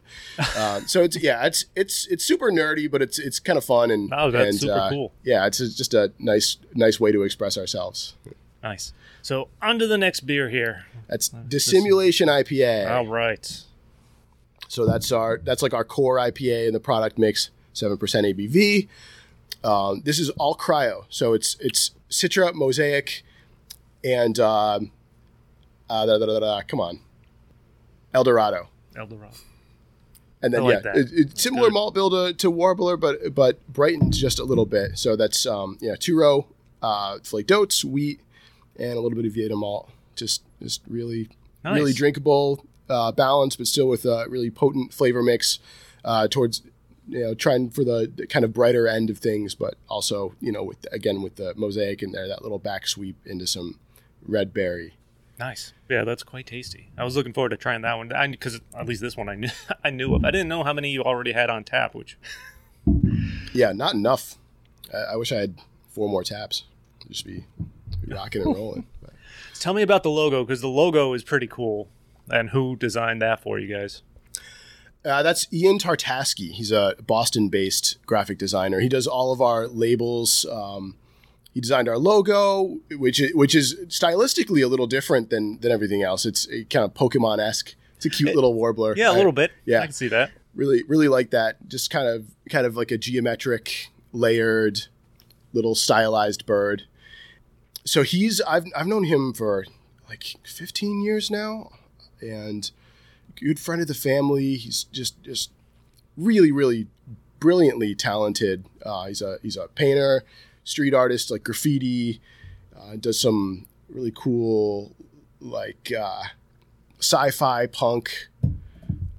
um, 0.58 0.86
so 0.88 1.02
it's 1.02 1.22
yeah, 1.22 1.44
it's 1.46 1.66
it's 1.76 2.06
it's 2.08 2.24
super 2.24 2.50
nerdy, 2.50 2.90
but 2.90 3.02
it's 3.02 3.18
it's 3.18 3.38
kind 3.38 3.56
of 3.56 3.64
fun 3.64 3.90
and 3.90 4.12
Oh, 4.12 4.30
that's 4.30 4.50
and, 4.50 4.60
super 4.60 4.72
uh, 4.72 4.90
cool. 4.90 5.12
Yeah, 5.22 5.46
it's 5.46 5.58
just 5.58 5.94
a 5.94 6.12
nice 6.18 6.56
nice 6.74 6.98
way 6.98 7.12
to 7.12 7.22
express 7.22 7.56
ourselves. 7.56 8.14
Nice. 8.62 8.92
So 9.22 9.48
on 9.62 9.78
to 9.78 9.86
the 9.86 9.98
next 9.98 10.20
beer 10.20 10.48
here. 10.48 10.86
That's 11.08 11.28
dissimulation 11.28 12.28
IPA. 12.28 12.90
All 12.90 13.06
right. 13.06 13.62
So 14.68 14.86
that's 14.86 15.12
our 15.12 15.38
that's 15.44 15.62
like 15.62 15.74
our 15.74 15.84
core 15.84 16.16
IPA 16.16 16.66
in 16.66 16.72
the 16.72 16.80
product 16.80 17.18
mix, 17.18 17.50
seven 17.72 17.96
percent 17.96 18.26
ABV. 18.26 18.88
Um, 19.62 20.02
this 20.04 20.18
is 20.18 20.30
all 20.30 20.54
cryo, 20.54 21.04
so 21.08 21.32
it's 21.32 21.56
it's 21.60 21.92
Citra, 22.10 22.52
Mosaic, 22.54 23.22
and 24.02 24.38
um, 24.38 24.90
uh, 25.88 26.04
da, 26.06 26.18
da, 26.18 26.26
da, 26.26 26.38
da, 26.38 26.60
come 26.66 26.80
on, 26.80 27.00
Eldorado, 28.12 28.68
Eldorado. 28.96 29.34
and 30.42 30.52
then 30.52 30.64
like 30.64 30.84
yeah, 30.84 30.92
it, 30.96 31.08
it's 31.12 31.42
similar 31.42 31.68
Good. 31.68 31.74
malt 31.74 31.94
bill 31.94 32.10
to, 32.10 32.32
to 32.34 32.50
Warbler, 32.50 32.96
but 32.96 33.34
but 33.34 33.66
brightens 33.72 34.18
just 34.20 34.38
a 34.38 34.44
little 34.44 34.66
bit. 34.66 34.98
So 34.98 35.16
that's 35.16 35.46
um, 35.46 35.78
yeah, 35.80 35.94
two 35.98 36.18
row, 36.18 36.46
uh, 36.82 37.18
flaked 37.22 37.50
oats, 37.52 37.84
wheat, 37.84 38.20
and 38.78 38.92
a 38.92 39.00
little 39.00 39.16
bit 39.16 39.26
of 39.26 39.32
Vienna 39.32 39.56
malt. 39.56 39.90
Just 40.16 40.42
just 40.62 40.82
really 40.88 41.28
Nice. 41.64 41.76
really 41.76 41.92
drinkable, 41.94 42.64
uh, 42.90 43.10
balanced, 43.12 43.56
but 43.56 43.66
still 43.66 43.88
with 43.88 44.04
a 44.04 44.26
really 44.28 44.50
potent 44.50 44.92
flavor 44.92 45.22
mix 45.22 45.58
uh, 46.04 46.28
towards 46.28 46.60
you 47.08 47.20
know 47.20 47.34
trying 47.34 47.70
for 47.70 47.84
the, 47.84 48.10
the 48.14 48.26
kind 48.26 48.44
of 48.44 48.52
brighter 48.52 48.86
end 48.86 49.08
of 49.10 49.16
things, 49.18 49.54
but 49.54 49.74
also 49.88 50.34
you 50.40 50.52
know 50.52 50.62
with 50.62 50.86
again 50.92 51.22
with 51.22 51.36
the 51.36 51.54
mosaic 51.56 52.02
in 52.02 52.12
there, 52.12 52.28
that 52.28 52.42
little 52.42 52.58
back 52.58 52.86
sweep 52.86 53.16
into 53.24 53.46
some 53.46 53.78
red 54.26 54.52
berry. 54.52 54.94
Nice. 55.38 55.72
Yeah, 55.88 56.04
that's 56.04 56.22
quite 56.22 56.46
tasty. 56.46 56.90
I 56.96 57.04
was 57.04 57.16
looking 57.16 57.32
forward 57.32 57.50
to 57.50 57.56
trying 57.56 57.82
that 57.82 57.96
one 57.96 58.08
because 58.30 58.60
at 58.78 58.86
least 58.86 59.00
this 59.00 59.16
one 59.16 59.28
I 59.28 59.34
knew 59.34 59.48
I 59.84 59.90
knew 59.90 60.14
of. 60.14 60.24
I 60.24 60.30
didn't 60.30 60.48
know 60.48 60.62
how 60.62 60.72
many 60.72 60.90
you 60.90 61.02
already 61.02 61.32
had 61.32 61.50
on 61.50 61.64
tap, 61.64 61.94
which 61.94 62.16
Yeah, 63.52 63.72
not 63.72 63.94
enough. 63.94 64.36
I, 64.92 65.14
I 65.14 65.16
wish 65.16 65.32
I 65.32 65.36
had 65.36 65.56
four 65.88 66.08
more 66.08 66.24
taps. 66.24 66.64
Just 67.08 67.26
be, 67.26 67.44
be 68.06 68.14
rocking 68.14 68.42
and 68.42 68.54
rolling. 68.54 68.86
But, 69.00 69.12
Tell 69.60 69.74
me 69.74 69.82
about 69.82 70.02
the 70.02 70.10
logo 70.10 70.44
because 70.44 70.60
the 70.60 70.68
logo 70.68 71.12
is 71.14 71.22
pretty 71.22 71.46
cool. 71.46 71.88
And 72.30 72.50
who 72.50 72.76
designed 72.76 73.20
that 73.22 73.42
for 73.42 73.58
you 73.58 73.72
guys? 73.74 74.02
Uh, 75.04 75.22
that's 75.22 75.46
Ian 75.52 75.78
Tartaski. 75.78 76.50
He's 76.52 76.72
a 76.72 76.94
Boston-based 77.06 77.98
graphic 78.06 78.38
designer. 78.38 78.80
He 78.80 78.88
does 78.88 79.06
all 79.06 79.32
of 79.32 79.42
our 79.42 79.68
labels. 79.68 80.46
Um, 80.50 80.96
he 81.54 81.60
designed 81.60 81.88
our 81.88 81.96
logo, 81.96 82.78
which 82.90 83.20
is, 83.20 83.32
which 83.34 83.54
is 83.54 83.76
stylistically 83.86 84.62
a 84.62 84.66
little 84.66 84.88
different 84.88 85.30
than 85.30 85.58
than 85.60 85.70
everything 85.70 86.02
else. 86.02 86.26
It's 86.26 86.46
kind 86.68 86.84
of 86.84 86.92
Pokemon-esque. 86.94 87.74
It's 87.96 88.04
a 88.06 88.10
cute 88.10 88.34
little 88.34 88.54
warbler. 88.54 88.94
Yeah, 88.96 89.12
a 89.12 89.14
little 89.14 89.32
bit. 89.32 89.52
yeah. 89.64 89.80
I 89.80 89.84
can 89.84 89.92
see 89.92 90.08
that. 90.08 90.32
Really, 90.54 90.82
really 90.84 91.08
like 91.08 91.30
that. 91.30 91.68
Just 91.68 91.90
kind 91.90 92.08
of 92.08 92.26
kind 92.50 92.66
of 92.66 92.76
like 92.76 92.90
a 92.90 92.98
geometric, 92.98 93.88
layered, 94.12 94.80
little 95.52 95.74
stylized 95.74 96.44
bird. 96.44 96.82
So 97.84 98.02
he's 98.02 98.40
I've 98.42 98.64
I've 98.76 98.86
known 98.86 99.04
him 99.04 99.32
for 99.32 99.64
like 100.08 100.34
15 100.44 101.02
years 101.02 101.30
now, 101.30 101.70
and 102.20 102.70
good 103.36 103.58
friend 103.60 103.80
of 103.80 103.88
the 103.88 103.94
family. 103.94 104.56
He's 104.56 104.84
just 104.84 105.22
just 105.22 105.50
really 106.16 106.50
really 106.50 106.88
brilliantly 107.40 107.94
talented. 107.94 108.64
Uh, 108.84 109.06
he's 109.06 109.22
a 109.22 109.38
he's 109.42 109.56
a 109.56 109.68
painter, 109.68 110.24
street 110.64 110.94
artist, 110.94 111.30
like 111.30 111.44
graffiti. 111.44 112.20
Uh, 112.76 112.96
does 112.96 113.20
some 113.20 113.66
really 113.88 114.12
cool 114.14 114.94
like 115.40 115.92
uh, 115.98 116.22
sci-fi 116.98 117.66
punk 117.66 118.28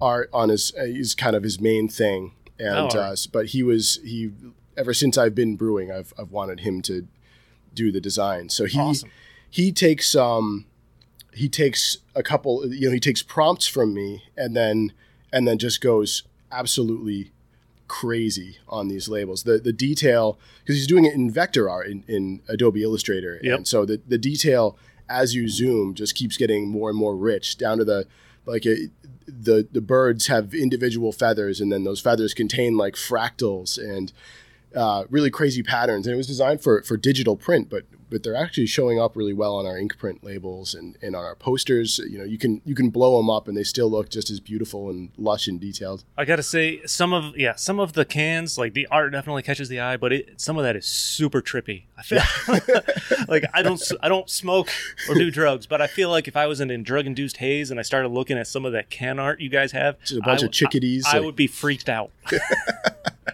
art 0.01 0.29
on 0.33 0.49
his. 0.49 0.73
Uh, 0.77 0.83
is 0.83 1.15
kind 1.15 1.35
of 1.35 1.43
his 1.43 1.59
main 1.59 1.87
thing. 1.87 2.33
And 2.59 2.69
Oh, 2.75 2.83
right. 2.85 2.95
uh, 2.95 3.15
but 3.31 3.47
he 3.47 3.63
was 3.63 3.99
he 4.03 4.31
ever 4.77 4.93
since 4.93 5.17
I've 5.17 5.35
been 5.35 5.55
brewing, 5.55 5.91
I've 5.91 6.13
I've 6.17 6.31
wanted 6.31 6.61
him 6.61 6.81
to 6.83 7.07
do 7.73 7.91
the 7.91 8.01
design. 8.01 8.49
So 8.49 8.65
he 8.65 8.79
Awesome. 8.79 9.09
he 9.49 9.71
takes 9.71 10.15
um 10.15 10.65
he 11.33 11.49
takes 11.49 11.97
a 12.15 12.23
couple 12.23 12.65
you 12.73 12.87
know 12.87 12.93
he 12.93 12.99
takes 12.99 13.21
prompts 13.21 13.67
from 13.67 13.93
me 13.93 14.23
and 14.37 14.55
then 14.55 14.93
and 15.33 15.45
then 15.47 15.57
just 15.57 15.81
goes 15.81 16.23
absolutely 16.51 17.31
crazy 17.87 18.57
on 18.67 18.87
these 18.87 19.07
labels 19.07 19.43
the 19.43 19.57
the 19.59 19.73
detail 19.73 20.39
because 20.63 20.75
he's 20.75 20.87
doing 20.87 21.05
it 21.05 21.13
in 21.13 21.29
vector 21.29 21.69
art 21.69 21.87
in, 21.87 22.03
in 22.07 22.41
adobe 22.47 22.81
illustrator 22.81 23.39
Yep. 23.43 23.57
and 23.57 23.67
so 23.67 23.85
the, 23.85 24.01
the 24.07 24.17
detail 24.17 24.77
as 25.07 25.35
you 25.35 25.47
zoom 25.47 25.93
just 25.93 26.15
keeps 26.15 26.35
getting 26.35 26.67
more 26.67 26.89
and 26.89 26.97
more 26.97 27.15
rich 27.15 27.57
down 27.57 27.77
to 27.77 27.85
the 27.85 28.07
like 28.45 28.65
it, 28.65 28.89
the 29.27 29.67
the 29.71 29.81
birds 29.81 30.27
have 30.27 30.53
individual 30.53 31.11
feathers 31.11 31.61
and 31.61 31.71
then 31.71 31.83
those 31.83 31.99
feathers 32.01 32.33
contain 32.33 32.75
like 32.77 32.95
fractals 32.95 33.77
and 33.77 34.11
uh, 34.75 35.05
really 35.09 35.29
crazy 35.31 35.63
patterns. 35.63 36.05
And 36.05 36.13
it 36.13 36.17
was 36.17 36.27
designed 36.27 36.59
for, 36.61 36.81
for 36.83 36.97
digital 36.97 37.37
print, 37.37 37.69
but 37.69 37.83
but 38.09 38.23
they're 38.23 38.35
actually 38.35 38.67
showing 38.67 38.99
up 38.99 39.15
really 39.15 39.33
well 39.33 39.55
on 39.55 39.65
our 39.65 39.77
ink 39.77 39.97
print 39.97 40.23
labels 40.23 40.73
and, 40.73 40.97
and 41.01 41.15
on 41.15 41.23
our 41.23 41.35
posters. 41.35 41.99
You 41.99 42.17
know, 42.17 42.23
you 42.23 42.37
can 42.37 42.61
you 42.65 42.75
can 42.75 42.89
blow 42.89 43.17
them 43.17 43.29
up 43.29 43.47
and 43.47 43.55
they 43.57 43.63
still 43.63 43.89
look 43.89 44.09
just 44.09 44.29
as 44.29 44.39
beautiful 44.39 44.89
and 44.89 45.11
lush 45.17 45.47
and 45.47 45.59
detailed. 45.59 46.03
I 46.17 46.25
gotta 46.25 46.43
say, 46.43 46.85
some 46.85 47.13
of 47.13 47.37
yeah, 47.37 47.55
some 47.55 47.79
of 47.79 47.93
the 47.93 48.05
cans, 48.05 48.57
like 48.57 48.73
the 48.73 48.87
art 48.87 49.11
definitely 49.11 49.43
catches 49.43 49.69
the 49.69 49.79
eye, 49.79 49.97
but 49.97 50.13
it, 50.13 50.41
some 50.41 50.57
of 50.57 50.63
that 50.63 50.75
is 50.75 50.85
super 50.85 51.41
trippy. 51.41 51.83
I 51.97 52.03
feel 52.03 52.21
like 53.27 53.45
I 53.53 53.61
don't 53.61 53.81
I 54.01 54.09
don't 54.09 54.29
smoke 54.29 54.69
or 55.09 55.15
do 55.15 55.31
drugs, 55.31 55.65
but 55.67 55.81
I 55.81 55.87
feel 55.87 56.09
like 56.09 56.27
if 56.27 56.35
I 56.35 56.47
was 56.47 56.59
in 56.59 56.69
a 56.71 56.77
drug 56.77 57.05
induced 57.05 57.37
haze 57.37 57.71
and 57.71 57.79
I 57.79 57.83
started 57.83 58.09
looking 58.09 58.37
at 58.37 58.47
some 58.47 58.65
of 58.65 58.73
that 58.73 58.89
can 58.89 59.19
art 59.19 59.39
you 59.39 59.49
guys 59.49 59.71
have, 59.71 59.99
Just 59.99 60.13
a 60.13 60.21
bunch 60.21 60.43
I 60.43 60.47
of 60.47 60.51
chickadees. 60.51 61.05
I, 61.05 61.17
I 61.17 61.19
would 61.21 61.35
be 61.35 61.47
freaked 61.47 61.89
out. 61.89 62.11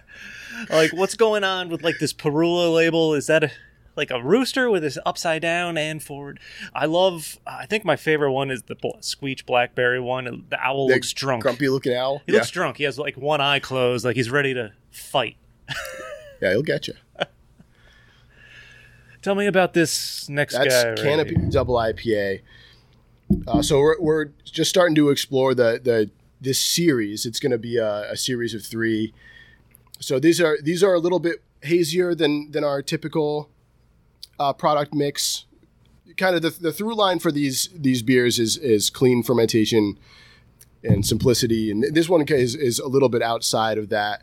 like, 0.70 0.92
what's 0.92 1.14
going 1.14 1.44
on 1.44 1.68
with 1.68 1.82
like 1.82 1.98
this 1.98 2.12
Parula 2.12 2.72
label? 2.72 3.14
Is 3.14 3.26
that 3.26 3.44
a 3.44 3.50
like 3.96 4.10
a 4.10 4.22
rooster 4.22 4.70
with 4.70 4.82
his 4.82 4.98
upside 5.04 5.42
down 5.42 5.76
and 5.76 6.02
forward? 6.02 6.40
I 6.74 6.86
love. 6.86 7.38
I 7.46 7.66
think 7.66 7.84
my 7.84 7.96
favorite 7.96 8.32
one 8.32 8.50
is 8.50 8.62
the 8.62 8.76
Squeech 8.76 9.46
Blackberry 9.46 10.00
one. 10.00 10.44
The 10.48 10.58
owl 10.60 10.88
The 10.88 10.94
looks 10.94 11.12
drunk. 11.12 11.42
grumpy 11.42 11.68
looking 11.68 11.94
owl. 11.94 12.22
He 12.26 12.32
yeah. 12.32 12.38
looks 12.38 12.50
drunk. 12.50 12.76
He 12.78 12.84
has 12.84 12.98
like 12.98 13.16
one 13.16 13.40
eye 13.40 13.58
closed, 13.60 14.04
like 14.04 14.16
he's 14.16 14.30
ready 14.30 14.54
to 14.54 14.72
fight. 14.90 15.36
yeah, 16.40 16.50
he'll 16.50 16.62
get 16.62 16.88
you. 16.88 16.94
Tell 19.22 19.34
me 19.36 19.46
about 19.46 19.72
this 19.72 20.28
next 20.28 20.54
That's 20.54 20.82
guy. 20.82 20.88
right 20.90 20.98
Canopy 20.98 21.36
here. 21.36 21.48
Double 21.50 21.76
IPA. 21.76 22.40
Uh, 23.46 23.62
so 23.62 23.78
we're, 23.78 24.00
we're 24.00 24.24
just 24.44 24.68
starting 24.68 24.94
to 24.96 25.10
explore 25.10 25.54
the 25.54 25.80
the 25.82 26.10
this 26.40 26.60
series. 26.60 27.24
It's 27.24 27.38
going 27.38 27.52
to 27.52 27.58
be 27.58 27.76
a, 27.76 28.10
a 28.10 28.16
series 28.16 28.52
of 28.52 28.64
three. 28.64 29.14
So 30.00 30.18
these 30.18 30.40
are 30.40 30.58
these 30.60 30.82
are 30.82 30.94
a 30.94 30.98
little 30.98 31.20
bit 31.20 31.42
hazier 31.62 32.14
than 32.16 32.50
than 32.50 32.64
our 32.64 32.82
typical 32.82 33.48
uh, 34.42 34.52
product 34.52 34.92
mix. 34.94 35.46
Kind 36.16 36.36
of 36.36 36.42
the, 36.42 36.50
the 36.50 36.72
through 36.72 36.94
line 36.94 37.18
for 37.18 37.32
these 37.32 37.68
these 37.74 38.02
beers 38.02 38.38
is 38.38 38.56
is 38.58 38.90
clean 38.90 39.22
fermentation 39.22 39.98
and 40.84 41.06
simplicity, 41.06 41.70
and 41.70 41.84
this 41.94 42.08
one 42.08 42.22
is 42.28 42.54
is 42.54 42.78
a 42.78 42.88
little 42.88 43.08
bit 43.08 43.22
outside 43.22 43.78
of 43.78 43.88
that. 43.88 44.22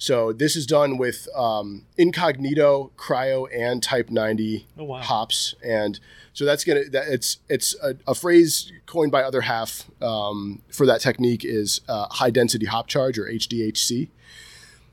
So 0.00 0.32
this 0.32 0.54
is 0.56 0.64
done 0.64 0.96
with 0.96 1.28
um, 1.34 1.84
incognito, 1.96 2.92
cryo, 2.96 3.48
and 3.52 3.82
Type 3.82 4.10
90 4.10 4.66
Oh, 4.78 4.84
wow. 4.84 5.00
hops, 5.00 5.56
and 5.64 5.98
so 6.32 6.44
that's 6.44 6.64
gonna 6.64 6.84
that 6.90 7.08
it's 7.08 7.38
it's 7.48 7.74
a, 7.82 7.96
a 8.06 8.14
phrase 8.14 8.72
coined 8.86 9.12
by 9.12 9.22
other 9.22 9.42
half 9.42 9.90
um, 10.00 10.62
for 10.72 10.86
that 10.86 11.00
technique 11.00 11.44
is 11.44 11.80
uh, 11.88 12.06
high 12.10 12.30
density 12.30 12.66
hop 12.66 12.86
charge 12.86 13.18
or 13.18 13.24
HDHC. 13.26 14.08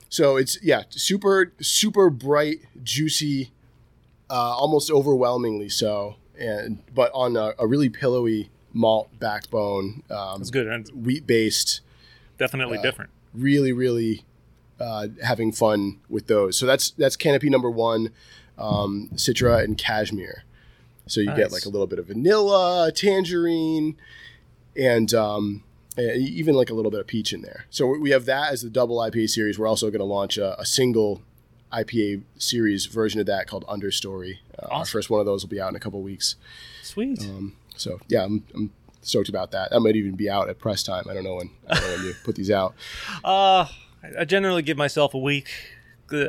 So 0.10 0.38
it's 0.38 0.58
yeah, 0.64 0.84
super 0.90 1.52
super 1.62 2.10
bright, 2.10 2.60
juicy, 2.84 3.52
uh, 4.30 4.34
almost 4.34 4.90
overwhelmingly 4.92 5.70
so. 5.70 6.16
and 6.38 6.82
but 6.94 7.12
on 7.14 7.36
a, 7.38 7.54
a 7.60 7.68
really 7.68 7.90
pillowy 7.90 8.50
malt 8.74 9.10
backbone, 9.20 10.04
um, 10.10 10.42
It's 10.42 10.50
good 10.50 10.68
and 10.68 10.88
wheat 10.90 11.26
based. 11.26 11.82
definitely 12.38 12.78
different. 12.80 13.12
Really, 13.34 13.72
really 13.74 14.24
uh, 14.80 15.08
having 15.24 15.52
fun 15.52 16.00
with 16.10 16.28
those. 16.28 16.58
So 16.58 16.66
that's 16.66 16.92
that's 16.92 17.16
canopy 17.16 17.50
number 17.50 17.70
one, 17.70 18.10
um, 18.58 19.10
Citra 19.16 19.64
and 19.64 19.78
Cashmere. 19.78 20.44
So 21.08 21.22
you 21.22 21.34
get 21.36 21.52
like 21.52 21.66
a 21.66 21.70
little 21.70 21.86
bit 21.88 22.00
of 22.00 22.08
vanilla, 22.08 22.92
tangerine, 22.94 23.96
and 24.76 25.14
um, 25.14 25.64
even 25.98 26.56
like 26.56 26.70
a 26.70 26.74
little 26.74 26.90
bit 26.92 27.00
of 27.00 27.08
peach 27.08 27.32
in 27.32 27.42
there. 27.44 27.66
So 27.70 27.86
we 27.88 28.10
have 28.10 28.26
that 28.26 28.52
as 28.52 28.64
the 28.64 28.70
double 28.72 28.98
IPA 28.98 29.30
series. 29.30 29.60
We're 29.60 29.68
also 29.68 29.88
going 29.92 30.00
to 30.00 30.06
launch 30.06 30.38
a, 30.38 30.60
a 30.60 30.66
single 30.66 31.22
IPA 31.84 32.24
series 32.38 32.86
version 32.86 33.20
of 33.20 33.26
that 33.26 33.48
called 33.48 33.66
Understory. 33.68 34.38
Uh, 34.58 34.68
Our 34.72 34.86
first 34.86 35.10
one 35.10 35.20
of 35.20 35.26
those 35.26 35.44
will 35.44 35.50
be 35.50 35.60
out 35.62 35.70
in 35.70 35.76
a 35.76 35.80
couple 35.80 36.02
weeks. 36.02 36.36
Sweet. 36.84 37.22
Um, 37.24 37.56
so 37.76 38.00
yeah, 38.08 38.24
I'm, 38.24 38.44
I'm 38.54 38.72
stoked 39.02 39.30
about 39.30 39.52
that. 39.52 39.72
That 39.72 39.80
might 39.82 39.96
even 39.96 40.16
be 40.16 40.30
out 40.30 40.50
at 40.50 40.60
press 40.60 40.84
time. 40.84 41.06
I 41.10 41.14
don't 41.14 41.24
know 41.24 41.36
when. 41.36 41.50
I 41.70 41.74
don't 41.80 41.84
know 41.90 41.96
when 41.98 42.06
you 42.06 42.14
put 42.24 42.36
these 42.36 42.52
out. 42.52 42.74
Uh, 43.24 43.68
I- 44.04 44.20
I 44.20 44.24
generally 44.26 44.62
give 44.62 44.78
myself 44.78 45.14
a 45.16 45.18
week. 45.18 45.50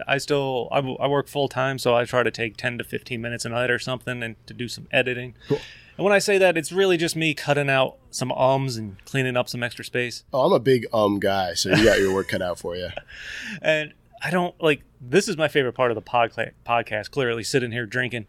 I 0.09 0.17
still 0.17 0.69
I 0.73 0.81
work 1.07 1.29
full 1.29 1.49
time, 1.49 1.79
so 1.79 1.95
I 1.95 2.07
try 2.07 2.23
to 2.23 2.31
take 2.31 2.57
ten 2.57 2.79
to 2.79 2.85
fifteen 2.85 3.21
minutes 3.21 3.45
a 3.45 3.51
night 3.51 3.71
or 3.71 3.79
something, 3.79 4.23
and 4.23 4.35
to 4.47 4.55
do 4.55 4.69
some 4.69 4.89
editing. 4.91 5.35
Cool. 5.49 5.61
And 5.99 6.05
when 6.05 6.15
I 6.15 6.19
say 6.19 6.39
that, 6.39 6.57
it's 6.57 6.73
really 6.73 6.97
just 6.97 7.15
me 7.17 7.35
cutting 7.35 7.69
out 7.69 7.97
some 8.11 8.33
ums 8.33 8.77
and 8.79 8.97
cleaning 9.05 9.37
up 9.37 9.51
some 9.51 9.63
extra 9.63 9.85
space. 9.85 10.25
Oh, 10.33 10.47
I'm 10.47 10.53
a 10.55 10.59
big 10.59 10.87
um 10.95 11.21
guy, 11.21 11.53
so 11.53 11.69
you 11.69 11.85
got 11.85 11.99
your 11.99 12.15
work 12.15 12.29
cut 12.29 12.41
out 12.41 12.59
for 12.59 12.75
you. 12.77 12.89
And 13.61 13.93
I 14.23 14.31
don't 14.31 14.61
like 14.63 14.83
this 15.01 15.29
is 15.29 15.37
my 15.37 15.49
favorite 15.49 15.75
part 15.75 15.91
of 15.91 15.95
the 15.95 16.03
podca- 16.03 16.53
podcast. 16.65 17.11
Clearly, 17.11 17.45
sitting 17.45 17.73
here 17.73 17.87
drinking, 17.87 18.27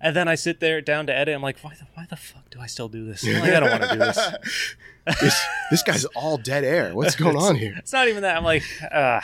and 0.00 0.16
then 0.16 0.28
I 0.28 0.34
sit 0.34 0.60
there 0.60 0.80
down 0.80 1.06
to 1.06 1.14
edit. 1.14 1.34
I'm 1.34 1.42
like, 1.42 1.58
why 1.60 1.74
the 1.74 1.86
why 1.94 2.06
the 2.08 2.16
fuck 2.16 2.50
do 2.50 2.60
I 2.60 2.66
still 2.66 2.88
do 2.88 3.04
this? 3.04 3.26
I'm 3.26 3.40
like, 3.40 3.52
I 3.52 3.60
don't 3.60 3.70
want 3.70 3.82
to 3.82 3.92
do 3.92 3.98
this. 3.98 4.18
this 5.20 5.46
this 5.70 5.82
guy's 5.82 6.04
all 6.06 6.38
dead 6.38 6.64
air. 6.64 6.94
What's 6.94 7.16
going 7.16 7.36
on 7.36 7.56
here? 7.56 7.74
It's 7.78 7.92
not 7.92 8.08
even 8.08 8.22
that. 8.22 8.36
I'm 8.36 8.44
like, 8.44 8.64
uh 8.90 9.20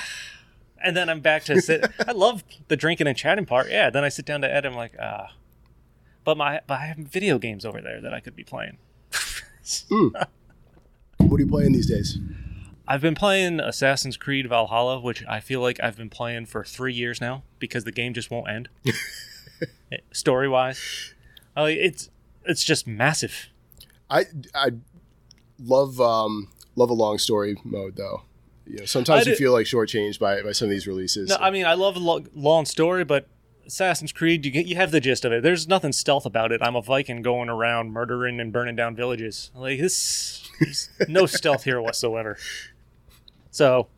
and 0.83 0.97
then 0.97 1.09
I'm 1.09 1.21
back 1.21 1.45
to 1.45 1.61
sit. 1.61 1.91
I 2.07 2.13
love 2.13 2.43
the 2.69 2.77
drinking 2.77 3.07
and 3.07 3.17
chatting 3.17 3.47
part. 3.47 3.71
Yeah. 3.71 3.91
Then 3.91 4.05
I 4.05 4.09
sit 4.09 4.27
down 4.27 4.43
to 4.43 4.53
edit. 4.53 4.71
I'm 4.71 4.77
like, 4.77 4.95
ah. 5.01 5.33
But 6.25 6.37
my, 6.37 6.61
but 6.67 6.75
I 6.75 6.87
have 6.87 6.97
video 6.99 7.39
games 7.39 7.65
over 7.65 7.81
there 7.81 8.01
that 8.01 8.13
I 8.13 8.21
could 8.21 8.37
be 8.37 8.45
playing. 8.45 8.79
What 11.19 11.39
are 11.39 11.45
you 11.45 11.49
playing 11.49 11.73
these 11.73 11.87
days? 11.89 12.19
I've 12.93 13.01
been 13.01 13.15
playing 13.15 13.59
Assassin's 13.59 14.19
Creed 14.19 14.47
Valhalla, 14.51 15.01
which 15.01 15.25
I 15.27 15.41
feel 15.41 15.63
like 15.63 15.81
I've 15.83 15.97
been 15.97 16.11
playing 16.11 16.45
for 16.45 16.63
three 16.63 16.93
years 16.93 17.23
now 17.23 17.43
because 17.59 17.85
the 17.85 17.91
game 17.91 18.13
just 18.13 18.31
won't 18.31 18.51
end. 18.51 18.69
Story 20.13 20.47
wise, 20.47 21.15
it's 21.57 22.11
it's 22.45 22.63
just 22.63 22.87
massive. 22.87 23.49
I 24.11 24.27
I 24.55 24.73
love 25.59 26.03
um 26.03 26.51
love 26.77 26.91
a 26.91 26.93
long 26.93 27.17
story 27.17 27.57
mode 27.65 27.97
though. 27.97 28.25
You 28.67 28.81
know, 28.81 28.85
sometimes 28.85 29.27
you 29.27 29.37
feel 29.37 29.53
like 29.53 29.65
shortchanged 29.65 30.19
by 30.19 30.43
by 30.43 30.53
some 30.53 30.67
of 30.67 30.71
these 30.71 30.87
releases. 30.87 31.31
No, 31.31 31.37
I 31.37 31.51
mean 31.51 31.65
I 31.65 31.73
love 31.73 31.97
lo- 31.97 32.27
long 32.35 32.67
story, 32.67 33.05
but 33.05 33.27
Assassin's 33.67 34.13
Creed, 34.13 34.45
you 34.45 34.51
get 34.51 34.67
you 34.67 34.77
have 34.77 34.91
the 34.91 35.01
gist 35.01 35.25
of 35.25 35.33
it. 35.33 35.43
There's 35.43 35.67
nothing 35.67 35.93
stealth 35.93 36.27
about 36.27 36.53
it. 36.53 36.61
I'm 36.63 36.77
a 36.77 36.83
Viking 36.83 37.23
going 37.23 37.49
around 37.49 37.93
murdering 37.93 38.39
and 38.39 38.53
burning 38.53 38.77
down 38.77 38.95
villages. 38.95 39.51
Like 39.55 39.81
this, 39.81 40.47
there's 40.61 40.91
no 41.09 41.25
stealth 41.27 41.65
here 41.65 41.81
whatsoever. 41.81 42.37
So, 43.53 43.89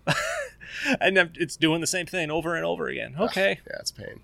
and 1.01 1.17
it's 1.37 1.57
doing 1.57 1.81
the 1.81 1.87
same 1.87 2.07
thing 2.07 2.31
over 2.31 2.55
and 2.57 2.67
over 2.67 2.89
again. 2.89 3.15
Okay, 3.19 3.61
yeah, 3.67 3.77
it's 3.79 3.93
pain. 3.93 4.21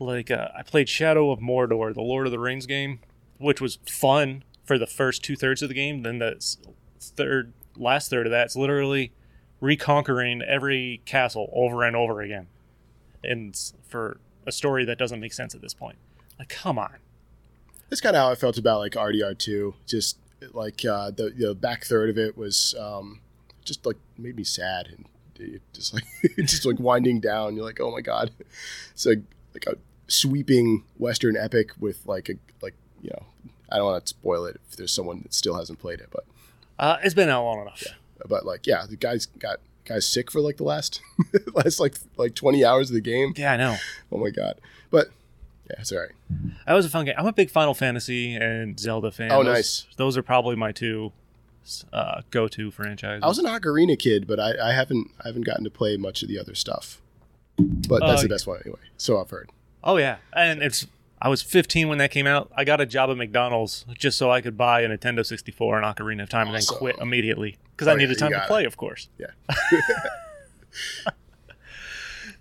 like 0.00 0.30
uh, 0.30 0.48
I 0.56 0.62
played 0.62 0.88
Shadow 0.88 1.30
of 1.30 1.40
Mordor, 1.40 1.94
the 1.94 2.00
Lord 2.00 2.26
of 2.26 2.32
the 2.32 2.38
Rings 2.38 2.66
game, 2.66 3.00
which 3.38 3.60
was 3.60 3.78
fun 3.86 4.42
for 4.64 4.78
the 4.78 4.86
first 4.86 5.22
two 5.22 5.36
thirds 5.36 5.62
of 5.62 5.68
the 5.68 5.74
game. 5.74 6.02
Then 6.02 6.18
the 6.18 6.42
third, 6.98 7.52
last 7.76 8.08
third 8.08 8.26
of 8.26 8.30
that's 8.30 8.56
literally 8.56 9.12
reconquering 9.60 10.42
every 10.42 11.02
castle 11.04 11.50
over 11.54 11.84
and 11.84 11.94
over 11.94 12.22
again, 12.22 12.48
and 13.22 13.54
for 13.86 14.18
a 14.46 14.52
story 14.52 14.86
that 14.86 14.98
doesn't 14.98 15.20
make 15.20 15.34
sense 15.34 15.54
at 15.54 15.60
this 15.60 15.74
point. 15.74 15.98
Like, 16.38 16.48
come 16.48 16.78
on. 16.78 16.96
That's 17.90 18.00
kind 18.00 18.16
of 18.16 18.20
how 18.22 18.30
I 18.30 18.36
felt 18.36 18.56
about 18.56 18.78
like 18.78 18.92
RDR 18.92 19.36
two. 19.36 19.74
Just 19.86 20.18
like 20.52 20.82
uh, 20.86 21.10
the 21.10 21.28
the 21.28 21.54
back 21.54 21.84
third 21.84 22.08
of 22.08 22.16
it 22.16 22.38
was 22.38 22.74
um, 22.78 23.20
just 23.66 23.84
like 23.84 23.96
made 24.16 24.36
me 24.36 24.44
sad 24.44 24.86
and 24.88 25.04
it 25.38 25.60
just 25.74 25.92
like 25.92 26.04
just 26.38 26.64
like 26.64 26.78
winding 26.80 27.20
down. 27.20 27.54
You're 27.56 27.64
like, 27.64 27.80
oh 27.80 27.90
my 27.90 28.00
god, 28.00 28.30
it's 28.92 29.04
like 29.04 29.20
like 29.52 29.66
a 29.66 29.76
sweeping 30.08 30.84
western 30.98 31.36
epic 31.36 31.70
with 31.80 32.00
like 32.06 32.28
a 32.30 32.34
like 32.62 32.74
you 33.02 33.10
know 33.10 33.26
I 33.70 33.76
don't 33.76 33.86
want 33.86 34.04
to 34.04 34.08
spoil 34.08 34.44
it 34.46 34.60
if 34.70 34.76
there's 34.76 34.92
someone 34.94 35.20
that 35.22 35.34
still 35.34 35.56
hasn't 35.58 35.78
played 35.80 36.00
it, 36.00 36.08
but 36.10 36.24
Uh, 36.78 36.96
it's 37.02 37.14
been 37.14 37.28
out 37.28 37.44
long 37.44 37.60
enough. 37.62 37.82
but 38.28 38.46
like 38.46 38.66
yeah, 38.66 38.86
the 38.88 38.96
guy's 38.96 39.26
got 39.26 39.58
guy's 39.84 40.06
sick 40.06 40.30
for 40.30 40.40
like 40.40 40.56
the 40.56 40.64
last 40.64 41.00
last 41.54 41.78
like 41.80 41.96
like 42.16 42.34
20 42.34 42.64
hours 42.64 42.90
of 42.90 42.94
the 42.94 43.00
game. 43.00 43.34
Yeah, 43.36 43.52
I 43.52 43.56
know. 43.56 43.76
Oh 44.12 44.18
my 44.18 44.30
god, 44.30 44.60
but 44.90 45.08
yeah, 45.68 45.76
it's 45.80 45.90
all 45.92 45.98
right. 45.98 46.12
That 46.66 46.74
was 46.74 46.86
a 46.86 46.88
fun 46.88 47.04
game. 47.04 47.14
I'm 47.18 47.26
a 47.26 47.32
big 47.32 47.50
Final 47.50 47.74
Fantasy 47.74 48.34
and 48.36 48.78
Zelda 48.78 49.10
fan. 49.10 49.32
Oh, 49.32 49.42
Those- 49.42 49.54
nice. 49.54 49.86
Those 49.96 50.16
are 50.16 50.22
probably 50.22 50.54
my 50.56 50.70
two 50.72 51.12
uh, 51.92 52.22
go-to 52.30 52.70
franchises. 52.70 53.22
I 53.22 53.26
was 53.28 53.38
an 53.38 53.46
Ocarina 53.46 53.98
kid, 53.98 54.26
but 54.26 54.38
I, 54.40 54.70
I 54.70 54.72
haven't 54.72 55.10
I 55.24 55.28
haven't 55.28 55.42
gotten 55.44 55.64
to 55.64 55.70
play 55.70 55.96
much 55.96 56.22
of 56.22 56.28
the 56.28 56.38
other 56.38 56.54
stuff. 56.54 57.00
But 57.58 58.00
that's 58.00 58.20
Uh, 58.20 58.22
the 58.24 58.28
best 58.28 58.46
one 58.46 58.60
anyway. 58.64 58.80
So 58.96 59.20
I've 59.20 59.30
heard. 59.30 59.50
Oh 59.84 59.96
yeah, 59.96 60.16
and 60.34 60.62
it's. 60.62 60.86
I 61.22 61.30
was 61.30 61.40
15 61.40 61.88
when 61.88 61.96
that 61.96 62.10
came 62.10 62.26
out. 62.26 62.52
I 62.54 62.64
got 62.64 62.78
a 62.82 62.84
job 62.86 63.08
at 63.08 63.16
McDonald's 63.16 63.86
just 63.96 64.18
so 64.18 64.30
I 64.30 64.42
could 64.42 64.56
buy 64.58 64.82
a 64.82 64.88
Nintendo 64.88 65.24
64 65.24 65.78
and 65.82 65.96
Ocarina 65.96 66.22
of 66.24 66.28
Time, 66.28 66.46
and 66.48 66.54
then 66.54 66.62
quit 66.68 66.98
immediately 66.98 67.56
because 67.70 67.88
Oh, 67.88 67.92
I 67.92 67.94
needed 67.94 68.10
you 68.10 68.16
time 68.16 68.32
to 68.32 68.44
play, 68.46 68.64
of 68.66 68.76
course. 68.76 69.08
Yeah. 69.18 69.28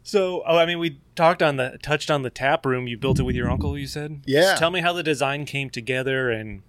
So, 0.07 0.43
oh, 0.45 0.55
I 0.57 0.67
mean, 0.67 0.77
we 0.77 0.99
talked 1.15 1.41
on 1.41 1.55
the 1.57 1.79
touched 1.81 2.11
on 2.11 2.21
the 2.21 2.29
tap 2.29 2.63
room. 2.63 2.87
You 2.87 2.95
built 2.95 3.19
it 3.19 3.23
with 3.23 3.35
your 3.35 3.49
uncle. 3.49 3.75
You 3.75 3.87
said, 3.87 4.21
Yeah. 4.25 4.53
Tell 4.55 4.69
me 4.69 4.81
how 4.81 4.93
the 4.93 5.01
design 5.01 5.45
came 5.45 5.71
together 5.71 6.29
and 6.29 6.61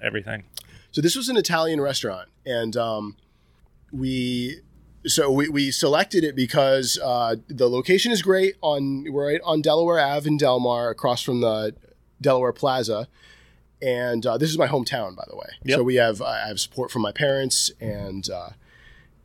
everything. 0.00 0.44
So 0.90 1.00
this 1.00 1.16
was 1.16 1.28
an 1.28 1.36
Italian 1.36 1.80
restaurant, 1.80 2.28
and 2.46 2.76
um, 2.76 3.16
we 3.92 4.60
so 5.06 5.30
we, 5.30 5.48
we 5.48 5.70
selected 5.70 6.24
it 6.24 6.34
because 6.34 6.98
uh, 7.02 7.36
the 7.48 7.68
location 7.68 8.10
is 8.12 8.22
great 8.22 8.56
on 8.60 9.06
we're 9.10 9.26
right 9.26 9.40
on 9.44 9.62
Delaware 9.62 10.00
Ave 10.00 10.28
in 10.28 10.36
Delmar, 10.36 10.90
across 10.90 11.22
from 11.22 11.40
the 11.40 11.74
Delaware 12.20 12.52
Plaza, 12.52 13.08
and 13.80 14.24
uh, 14.26 14.38
this 14.38 14.50
is 14.50 14.58
my 14.58 14.66
hometown, 14.66 15.14
by 15.14 15.24
the 15.28 15.36
way. 15.36 15.48
Yep. 15.64 15.76
So 15.76 15.82
we 15.82 15.96
have 15.96 16.22
I 16.22 16.46
have 16.46 16.58
support 16.58 16.90
from 16.90 17.02
my 17.02 17.12
parents, 17.12 17.70
and 17.80 18.28
uh, 18.30 18.50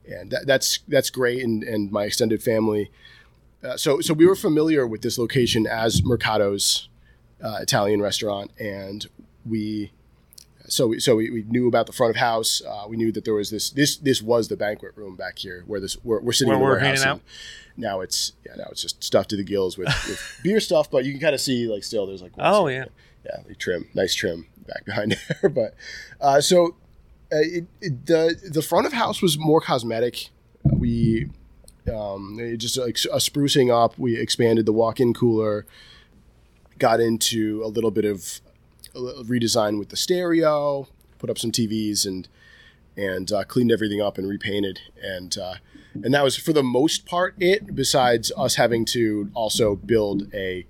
and 0.06 0.32
that, 0.32 0.46
that's 0.46 0.80
that's 0.88 1.10
great, 1.10 1.44
and 1.44 1.64
and 1.64 1.92
my 1.92 2.04
extended 2.04 2.44
family. 2.44 2.92
Uh, 3.64 3.78
so 3.78 4.02
so 4.02 4.14
we 4.14 4.26
were 4.26 4.36
familiar 4.36 4.86
with 4.86 5.02
this 5.02 5.18
location 5.18 5.66
as 5.66 6.04
Mercado's 6.04 6.90
uh, 7.42 7.58
Italian 7.62 8.02
restaurant, 8.02 8.52
and 8.60 9.08
we 9.46 9.92
so 10.74 10.88
we, 10.88 11.00
so 11.00 11.16
we, 11.16 11.30
we 11.30 11.44
knew 11.44 11.68
about 11.68 11.86
the 11.86 11.94
front 11.94 12.10
of 12.12 12.16
house. 12.18 12.62
Uh, 12.68 12.86
we 12.88 12.98
knew 12.98 13.12
that 13.12 13.26
there 13.26 13.34
was 13.36 13.50
this 13.50 13.70
this 13.70 13.98
this 13.98 14.22
was 14.22 14.48
the 14.48 14.58
banquet 14.58 14.92
room 14.96 15.16
back 15.16 15.38
here 15.40 15.64
where 15.68 15.80
this 15.80 15.98
we're, 16.04 16.20
we're 16.22 16.32
sitting 16.34 16.50
Where 16.50 16.56
in 16.58 16.60
the 16.62 16.66
we're 16.66 16.72
warehouse. 16.82 17.04
and 17.06 17.22
Now 17.78 18.02
it's 18.02 18.34
yeah 18.46 18.56
now 18.56 18.66
it's 18.72 18.82
just 18.82 19.04
stuffed 19.04 19.30
to 19.32 19.38
the 19.38 19.44
gills 19.44 19.78
with, 19.78 19.88
with 20.08 20.40
beer 20.44 20.60
stuff, 20.60 20.90
but 20.92 21.06
you 21.06 21.12
can 21.12 21.22
kind 21.22 21.36
of 21.36 21.42
see 21.42 21.68
like 21.68 21.84
still 21.84 22.06
there's 22.08 22.22
like 22.22 22.34
Oh, 22.38 22.68
yeah. 22.68 22.86
yeah 23.26 23.38
like 23.48 23.58
trim 23.58 23.88
nice 23.94 24.14
trim 24.14 24.48
back 24.68 24.86
behind 24.86 25.16
there. 25.42 25.50
But 25.50 25.76
uh, 26.20 26.42
so 26.42 26.76
uh, 27.32 27.38
it, 27.40 27.66
it, 27.82 28.06
the 28.06 28.36
the 28.52 28.62
front 28.62 28.86
of 28.86 28.94
house 28.94 29.22
was 29.22 29.38
more 29.38 29.62
cosmetic. 29.62 30.30
We 30.64 31.30
um, 31.94 32.40
just 32.58 32.78
like 32.78 32.96
a 33.12 33.18
sprucing 33.18 33.70
up. 33.74 33.98
We 34.00 34.18
expanded 34.18 34.66
the 34.66 34.74
walk-in 34.74 35.14
cooler. 35.14 35.66
Got 36.80 37.00
into 37.00 37.62
a 37.64 37.68
little 37.68 37.92
bit 37.92 38.06
of 38.06 38.42
a 38.96 39.00
little 39.00 39.24
redesign 39.24 39.80
with 39.80 39.90
the 39.90 39.98
stereo. 39.98 40.88
Put 41.18 41.30
up 41.30 41.38
some 41.38 41.52
TVs 41.52 42.06
and 42.06 42.28
and 42.96 43.32
uh, 43.32 43.44
cleaned 43.44 43.72
everything 43.72 44.02
up 44.02 44.18
and 44.18 44.28
repainted. 44.28 44.80
And 45.02 45.38
uh, 45.38 45.56
and 45.94 46.14
that 46.14 46.24
was 46.24 46.38
for 46.38 46.54
the 46.54 46.64
most 46.64 47.06
part 47.06 47.36
it. 47.40 47.76
Besides 47.76 48.32
us 48.38 48.56
having 48.56 48.86
to 48.86 49.30
also 49.34 49.76
build 49.76 50.34
a 50.34 50.66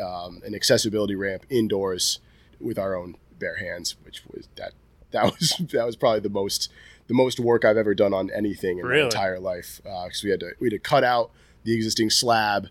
um, 0.00 0.42
an 0.44 0.54
accessibility 0.54 1.14
ramp 1.14 1.46
indoors 1.50 2.18
with 2.60 2.78
our 2.78 2.96
own 2.96 3.16
bare 3.38 3.56
hands, 3.56 3.96
which 4.04 4.22
was 4.26 4.48
that 4.56 4.72
that 5.10 5.24
was 5.38 5.54
that 5.72 5.86
was 5.86 5.96
probably 5.96 6.20
the 6.20 6.28
most 6.28 6.70
the 7.06 7.14
most 7.14 7.38
work 7.38 7.64
I've 7.64 7.76
ever 7.76 7.94
done 7.94 8.14
on 8.14 8.30
anything 8.30 8.78
in 8.78 8.88
my 8.88 8.98
entire 9.00 9.38
life 9.38 9.80
because 9.82 10.22
we 10.22 10.30
had 10.30 10.40
to 10.40 10.52
we 10.60 10.66
had 10.66 10.72
to 10.72 10.78
cut 10.78 11.04
out 11.04 11.30
the 11.64 11.74
existing 11.74 12.10
slab, 12.10 12.68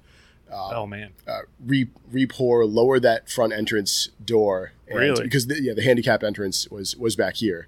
oh 0.54 0.86
man, 0.88 1.12
uh, 1.28 1.40
re 1.66 1.90
re-pour, 2.12 2.66
lower 2.66 3.00
that 3.00 3.30
front 3.30 3.54
entrance 3.54 4.10
door, 4.24 4.72
and 4.88 5.00
Really? 5.00 5.24
because 5.24 5.48
the, 5.48 5.62
yeah 5.62 5.74
the 5.74 5.82
handicap 5.84 6.24
entrance 6.24 6.68
was 6.70 6.96
was 6.96 7.16
back 7.16 7.36
here, 7.36 7.68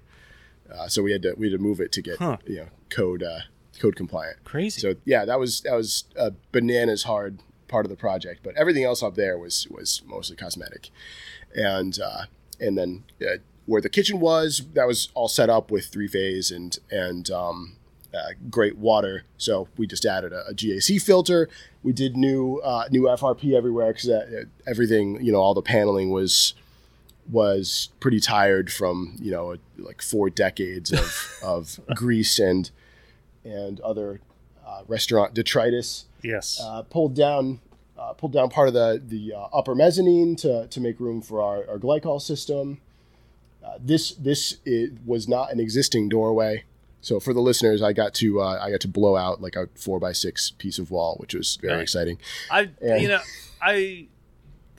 uh, 0.72 0.88
so 0.88 1.02
we 1.02 1.12
had 1.12 1.22
to 1.22 1.34
we 1.36 1.50
had 1.50 1.58
to 1.58 1.62
move 1.62 1.80
it 1.80 1.92
to 1.92 2.02
get 2.02 2.18
Huh. 2.18 2.36
you 2.46 2.56
know 2.56 2.66
code 2.90 3.22
uh, 3.22 3.40
code 3.78 3.96
compliant. 3.96 4.42
crazy. 4.44 4.80
So 4.80 4.94
yeah, 5.04 5.24
that 5.24 5.38
was 5.38 5.60
that 5.62 5.74
was 5.74 6.04
a 6.16 6.32
bananas 6.52 7.02
hard 7.04 7.40
part 7.68 7.84
of 7.84 7.90
the 7.90 7.96
project, 7.96 8.40
but 8.42 8.54
everything 8.56 8.84
else 8.84 9.02
up 9.02 9.14
there 9.16 9.36
was 9.38 9.66
was 9.70 10.02
mostly 10.06 10.36
cosmetic, 10.36 10.90
and 11.54 11.98
uh, 12.00 12.22
and 12.60 12.76
then 12.78 13.04
uh, 13.20 13.36
where 13.66 13.80
the 13.82 13.88
kitchen 13.88 14.20
was, 14.20 14.62
that 14.74 14.86
was 14.86 15.08
all 15.14 15.28
set 15.28 15.50
up 15.50 15.70
with 15.70 15.86
three 15.86 16.06
phase 16.08 16.50
and 16.50 16.78
and 16.90 17.30
um, 17.30 17.75
uh, 18.16 18.30
great 18.50 18.76
water. 18.78 19.24
So 19.36 19.68
we 19.76 19.86
just 19.86 20.04
added 20.04 20.32
a, 20.32 20.46
a 20.46 20.54
GAC 20.54 21.00
filter. 21.02 21.48
We 21.82 21.92
did 21.92 22.16
new 22.16 22.60
uh, 22.64 22.88
new 22.90 23.02
FRP 23.02 23.54
everywhere 23.54 23.92
because 23.92 24.10
everything, 24.66 25.22
you 25.24 25.32
know, 25.32 25.38
all 25.38 25.54
the 25.54 25.62
paneling 25.62 26.10
was 26.10 26.54
was 27.30 27.88
pretty 28.00 28.20
tired 28.20 28.72
from 28.72 29.16
you 29.18 29.30
know 29.30 29.56
like 29.78 30.00
four 30.00 30.30
decades 30.30 30.92
of, 30.92 31.38
of 31.42 31.80
grease 31.94 32.38
and 32.38 32.70
and 33.44 33.80
other 33.80 34.20
uh, 34.66 34.82
restaurant 34.88 35.34
detritus. 35.34 36.06
Yes. 36.22 36.60
Uh, 36.62 36.82
pulled 36.82 37.14
down 37.14 37.60
uh, 37.98 38.12
pulled 38.12 38.32
down 38.32 38.50
part 38.50 38.68
of 38.68 38.74
the 38.74 39.02
the 39.06 39.32
uh, 39.32 39.48
upper 39.52 39.74
mezzanine 39.74 40.36
to, 40.36 40.66
to 40.68 40.80
make 40.80 41.00
room 41.00 41.22
for 41.22 41.40
our, 41.40 41.68
our 41.68 41.78
glycol 41.78 42.20
system. 42.20 42.78
Uh, 43.64 43.78
this 43.80 44.12
this 44.12 44.58
was 45.04 45.26
not 45.28 45.52
an 45.52 45.58
existing 45.58 46.08
doorway, 46.08 46.64
so 47.06 47.20
for 47.20 47.32
the 47.32 47.40
listeners, 47.40 47.82
I 47.82 47.92
got 47.92 48.14
to 48.14 48.40
uh, 48.40 48.58
I 48.60 48.68
got 48.72 48.80
to 48.80 48.88
blow 48.88 49.16
out 49.16 49.40
like 49.40 49.54
a 49.54 49.68
four 49.76 50.00
by 50.00 50.10
six 50.10 50.50
piece 50.50 50.80
of 50.80 50.90
wall, 50.90 51.14
which 51.20 51.34
was 51.34 51.54
very 51.62 51.80
exciting. 51.80 52.18
I 52.50 52.70
and, 52.82 53.00
you 53.00 53.06
know 53.06 53.20
I 53.62 54.08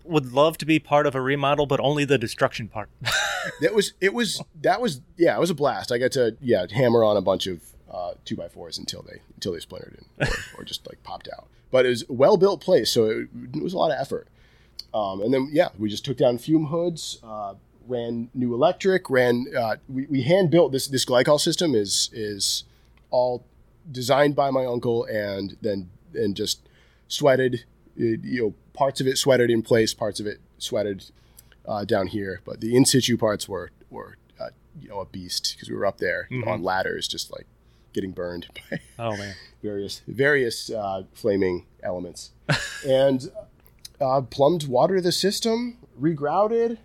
would 0.04 0.34
love 0.34 0.58
to 0.58 0.66
be 0.66 0.78
part 0.78 1.08
of 1.08 1.16
a 1.16 1.22
remodel, 1.22 1.68
but 1.68 1.80
only 1.80 2.04
the 2.04 2.18
destruction 2.18 2.68
part. 2.68 2.90
that 3.62 3.74
was 3.74 3.94
it 4.02 4.13
was 4.13 4.44
that 4.62 4.82
was 4.82 5.00
yeah 5.16 5.38
it 5.38 5.40
was 5.40 5.50
a 5.50 5.56
blast. 5.56 5.90
I 5.90 6.00
got 6.00 6.12
to 6.12 6.36
yeah 6.42 6.66
hammer 6.70 7.02
on 7.02 7.16
a 7.16 7.22
bunch 7.22 7.48
of 7.48 7.62
uh, 7.90 8.16
two 8.26 8.36
by 8.36 8.50
fours 8.50 8.78
until 8.78 9.04
they 9.04 9.22
until 9.36 9.54
they 9.54 9.60
splintered 9.60 9.98
or, 10.20 10.28
or 10.58 10.63
just 10.66 10.86
like 10.86 11.02
popped 11.04 11.30
out. 11.34 11.48
But 11.72 11.86
it 11.86 11.90
was 11.90 12.04
a 12.10 12.12
well 12.12 12.36
built 12.36 12.60
place, 12.60 12.92
so 12.92 13.06
it, 13.06 13.30
it, 13.54 13.63
was 13.63 13.72
a 13.72 13.78
lot 13.78 13.92
of 13.92 14.02
effort. 14.02 14.28
Um, 14.94 15.22
and 15.22 15.34
then 15.34 15.48
yeah, 15.54 15.70
we 15.80 15.88
just 15.88 16.04
took 16.04 16.18
down 16.18 16.40
fume 16.40 16.66
hoods, 16.66 17.20
uh, 17.24 17.54
ran 17.88 18.30
new 18.34 18.54
electric, 18.54 19.10
ran 19.10 19.45
uh, 19.58 19.78
we, 19.88 20.06
we 20.08 20.21
hand 20.23 20.52
built 20.52 20.71
this 20.71 20.88
this 20.88 21.06
glycol 21.06 21.39
system 21.39 21.76
is 21.76 22.10
is 22.13 22.63
all 23.10 23.45
designed 23.91 24.36
by 24.36 24.52
my 24.52 24.65
uncle 24.65 25.06
and 25.06 25.58
then 25.62 25.89
and 26.13 26.36
just 26.36 26.67
sweated 27.08 27.65
it, 27.95 28.23
you 28.23 28.41
know 28.41 28.54
parts 28.73 29.02
of 29.02 29.08
it 29.08 29.17
sweated 29.17 29.50
in 29.50 29.62
place, 29.62 29.93
parts 29.93 30.19
of 30.19 30.28
it 30.28 30.39
sweated 30.58 31.12
uh, 31.67 31.84
down 31.84 32.08
here, 32.08 32.41
but 32.45 32.62
the 32.62 32.76
in 32.76 32.86
situ 32.86 33.17
parts 33.17 33.50
were 33.50 33.71
were 33.89 34.17
uh, 34.39 34.50
you 34.80 34.89
know 34.89 35.00
a 35.00 35.06
beast 35.06 35.56
because 35.56 35.69
we 35.69 35.76
were 35.76 35.86
up 35.86 35.97
there 35.97 36.28
mm-hmm. 36.32 36.47
on 36.47 36.63
ladders, 36.63 37.08
just 37.08 37.32
like 37.32 37.47
getting 37.93 38.12
burned 38.12 38.47
by 38.71 38.80
oh 39.00 39.17
man. 39.17 39.36
various 39.63 40.02
various 40.08 40.69
uh, 40.69 41.04
flaming 41.13 41.65
elements, 41.84 42.32
and 42.88 43.32
uh, 44.00 44.21
plumbed 44.21 44.67
water 44.67 45.02
the 45.02 45.12
system, 45.12 45.78
regrouted, 46.00 46.78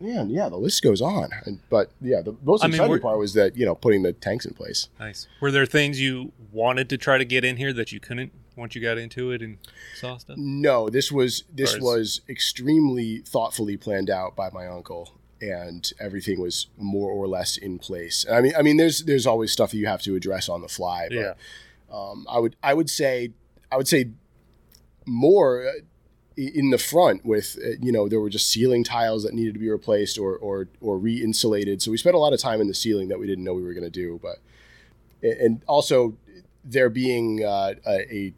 man, 0.00 0.30
yeah, 0.30 0.48
the 0.48 0.56
list 0.56 0.82
goes 0.82 1.00
on. 1.00 1.30
And, 1.44 1.60
but 1.70 1.90
yeah, 2.00 2.20
the 2.20 2.36
most 2.42 2.64
I 2.64 2.68
exciting 2.68 2.92
mean, 2.92 3.00
part 3.00 3.18
was 3.18 3.34
that 3.34 3.56
you 3.56 3.64
know 3.64 3.74
putting 3.74 4.02
the 4.02 4.12
tanks 4.12 4.44
in 4.44 4.54
place. 4.54 4.88
Nice. 4.98 5.26
Were 5.40 5.50
there 5.50 5.66
things 5.66 6.00
you 6.00 6.32
wanted 6.52 6.88
to 6.90 6.98
try 6.98 7.18
to 7.18 7.24
get 7.24 7.44
in 7.44 7.56
here 7.56 7.72
that 7.72 7.92
you 7.92 8.00
couldn't 8.00 8.32
once 8.56 8.74
you 8.74 8.82
got 8.82 8.98
into 8.98 9.30
it 9.30 9.42
and 9.42 9.58
saw 9.96 10.16
stuff? 10.16 10.36
No, 10.36 10.88
this 10.88 11.10
was 11.10 11.44
this 11.52 11.78
was 11.78 12.20
extremely 12.28 13.18
thoughtfully 13.18 13.76
planned 13.76 14.10
out 14.10 14.36
by 14.36 14.50
my 14.50 14.66
uncle, 14.66 15.12
and 15.40 15.90
everything 16.00 16.40
was 16.40 16.66
more 16.76 17.10
or 17.10 17.26
less 17.26 17.56
in 17.56 17.78
place. 17.78 18.24
I 18.30 18.40
mean, 18.40 18.52
I 18.56 18.62
mean, 18.62 18.76
there's 18.76 19.04
there's 19.04 19.26
always 19.26 19.52
stuff 19.52 19.70
that 19.70 19.78
you 19.78 19.86
have 19.86 20.02
to 20.02 20.14
address 20.14 20.48
on 20.48 20.62
the 20.62 20.68
fly. 20.68 21.08
But, 21.08 21.16
yeah. 21.16 21.34
Um, 21.92 22.26
I 22.28 22.38
would 22.38 22.56
I 22.62 22.74
would 22.74 22.90
say 22.90 23.32
I 23.70 23.76
would 23.76 23.88
say 23.88 24.10
more 25.06 25.72
in 26.36 26.70
the 26.70 26.78
front 26.78 27.24
with 27.24 27.58
uh, 27.64 27.70
you 27.80 27.92
know 27.92 28.08
there 28.08 28.20
were 28.20 28.30
just 28.30 28.48
ceiling 28.50 28.84
tiles 28.84 29.22
that 29.22 29.34
needed 29.34 29.54
to 29.54 29.60
be 29.60 29.70
replaced 29.70 30.18
or 30.18 30.36
or 30.36 30.68
or 30.80 30.98
re-insulated. 30.98 31.80
So 31.82 31.90
we 31.90 31.96
spent 31.96 32.16
a 32.16 32.18
lot 32.18 32.32
of 32.32 32.40
time 32.40 32.60
in 32.60 32.68
the 32.68 32.74
ceiling 32.74 33.08
that 33.08 33.18
we 33.18 33.26
didn't 33.26 33.44
know 33.44 33.54
we 33.54 33.62
were 33.62 33.74
going 33.74 33.84
to 33.84 33.90
do 33.90 34.20
but 34.22 34.38
and 35.22 35.62
also 35.66 36.16
there 36.64 36.88
being 36.90 37.44
uh, 37.44 37.74
a 37.86 38.32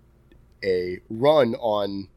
a 0.64 1.00
run 1.08 1.54
on 1.56 2.08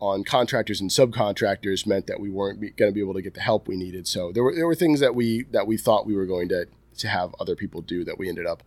on 0.00 0.24
contractors 0.24 0.80
and 0.80 0.88
subcontractors 0.88 1.86
meant 1.86 2.06
that 2.06 2.20
we 2.20 2.30
weren't 2.30 2.60
going 2.76 2.90
to 2.90 2.94
be 2.94 3.00
able 3.00 3.12
to 3.12 3.20
get 3.20 3.34
the 3.34 3.40
help 3.40 3.68
we 3.68 3.76
needed. 3.76 4.06
So 4.06 4.32
there 4.32 4.42
were 4.42 4.54
there 4.54 4.66
were 4.66 4.74
things 4.74 5.00
that 5.00 5.14
we 5.14 5.44
that 5.50 5.66
we 5.66 5.76
thought 5.76 6.06
we 6.06 6.14
were 6.14 6.26
going 6.26 6.48
to 6.50 6.66
to 6.98 7.08
have 7.08 7.34
other 7.38 7.56
people 7.56 7.82
do 7.82 8.04
that 8.04 8.18
we 8.18 8.28
ended 8.28 8.46
up 8.46 8.62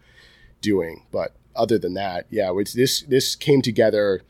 doing. 0.62 1.06
But 1.12 1.36
other 1.56 1.78
than 1.78 1.94
that 1.94 2.26
yeah 2.32 2.50
which 2.50 2.74
this 2.74 3.02
this 3.02 3.36
came 3.36 3.62
together 3.62 4.24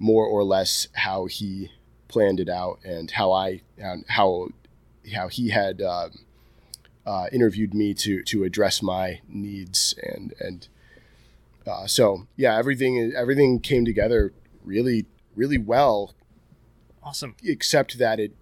more 0.00 0.26
or 0.26 0.42
less 0.42 0.88
how 0.94 1.26
he 1.26 1.70
planned 2.08 2.40
it 2.40 2.48
out 2.48 2.80
and 2.82 3.12
how 3.12 3.30
I 3.30 3.60
how 4.08 4.48
how 5.14 5.28
he 5.28 5.50
had 5.50 5.80
uh, 5.80 6.08
uh, 7.06 7.26
interviewed 7.32 7.74
me 7.74 7.94
to 7.94 8.24
to 8.24 8.42
address 8.42 8.82
my 8.82 9.20
needs 9.28 9.94
and 10.02 10.34
and 10.40 10.66
uh, 11.66 11.86
so 11.86 12.26
yeah 12.34 12.58
everything 12.58 13.12
everything 13.14 13.60
came 13.60 13.84
together 13.84 14.32
really 14.64 15.06
really 15.36 15.58
well. 15.58 16.14
Awesome. 17.02 17.36
Except 17.44 17.98
that 17.98 18.18
it 18.18 18.32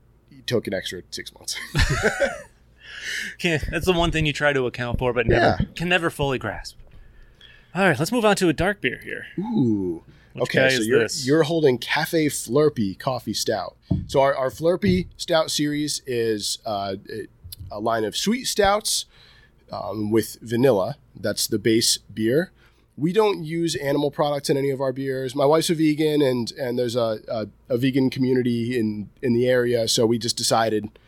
took 0.46 0.66
an 0.66 0.74
extra 0.74 1.02
six 1.10 1.32
months. 1.34 1.56
that's 3.42 3.86
the 3.86 3.92
one 3.92 4.10
thing 4.10 4.26
you 4.26 4.32
try 4.32 4.52
to 4.52 4.66
account 4.66 4.98
for, 4.98 5.12
but 5.12 5.26
never 5.26 5.56
yeah. 5.60 5.66
can 5.74 5.88
never 5.88 6.10
fully 6.10 6.38
grasp. 6.38 6.76
All 7.74 7.82
right, 7.82 7.98
let's 7.98 8.10
move 8.10 8.24
on 8.24 8.34
to 8.36 8.48
a 8.48 8.52
dark 8.52 8.80
beer 8.80 9.00
here. 9.02 9.26
Ooh. 9.38 10.02
Which 10.40 10.50
okay, 10.50 10.70
so 10.70 10.82
you're 10.82 11.00
this? 11.00 11.26
you're 11.26 11.42
holding 11.44 11.78
Cafe 11.78 12.26
Flurpy 12.26 12.98
Coffee 12.98 13.34
Stout. 13.34 13.76
So 14.06 14.20
our, 14.20 14.34
our 14.34 14.50
Flurpy 14.50 15.08
Stout 15.16 15.50
series 15.50 16.02
is 16.06 16.58
uh, 16.64 16.96
a 17.70 17.80
line 17.80 18.04
of 18.04 18.16
sweet 18.16 18.44
stouts 18.44 19.06
um, 19.70 20.10
with 20.10 20.38
vanilla. 20.40 20.96
That's 21.14 21.46
the 21.46 21.58
base 21.58 21.98
beer. 21.98 22.52
We 22.96 23.12
don't 23.12 23.44
use 23.44 23.76
animal 23.76 24.10
products 24.10 24.50
in 24.50 24.56
any 24.56 24.70
of 24.70 24.80
our 24.80 24.92
beers. 24.92 25.34
My 25.34 25.44
wife's 25.44 25.70
a 25.70 25.74
vegan, 25.74 26.20
and 26.20 26.50
and 26.52 26.78
there's 26.78 26.96
a, 26.96 27.20
a, 27.28 27.46
a 27.68 27.78
vegan 27.78 28.10
community 28.10 28.78
in 28.78 29.10
in 29.22 29.34
the 29.34 29.48
area. 29.48 29.86
So 29.88 30.04
we 30.06 30.18
just 30.18 30.36
decided, 30.36 30.98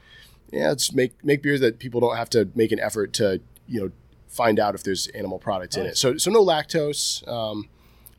yeah, 0.53 0.69
let's 0.69 0.93
make 0.93 1.25
make 1.25 1.43
beers 1.43 1.61
that 1.61 1.79
people 1.79 2.01
don't 2.01 2.17
have 2.17 2.31
to 2.31 2.49
make 2.55 2.71
an 2.71 2.79
effort 2.79 3.13
to 3.15 3.41
you 3.67 3.81
know 3.81 3.91
find 4.29 4.61
out 4.61 4.77
if 4.77 4.85
there's 4.85 5.09
animal 5.09 5.41
products 5.41 5.77
in 5.77 5.87
it. 5.87 5.97
So 5.97 6.17
so 6.17 6.31
no 6.31 6.45
lactose. 6.45 7.27
Um, 7.27 7.69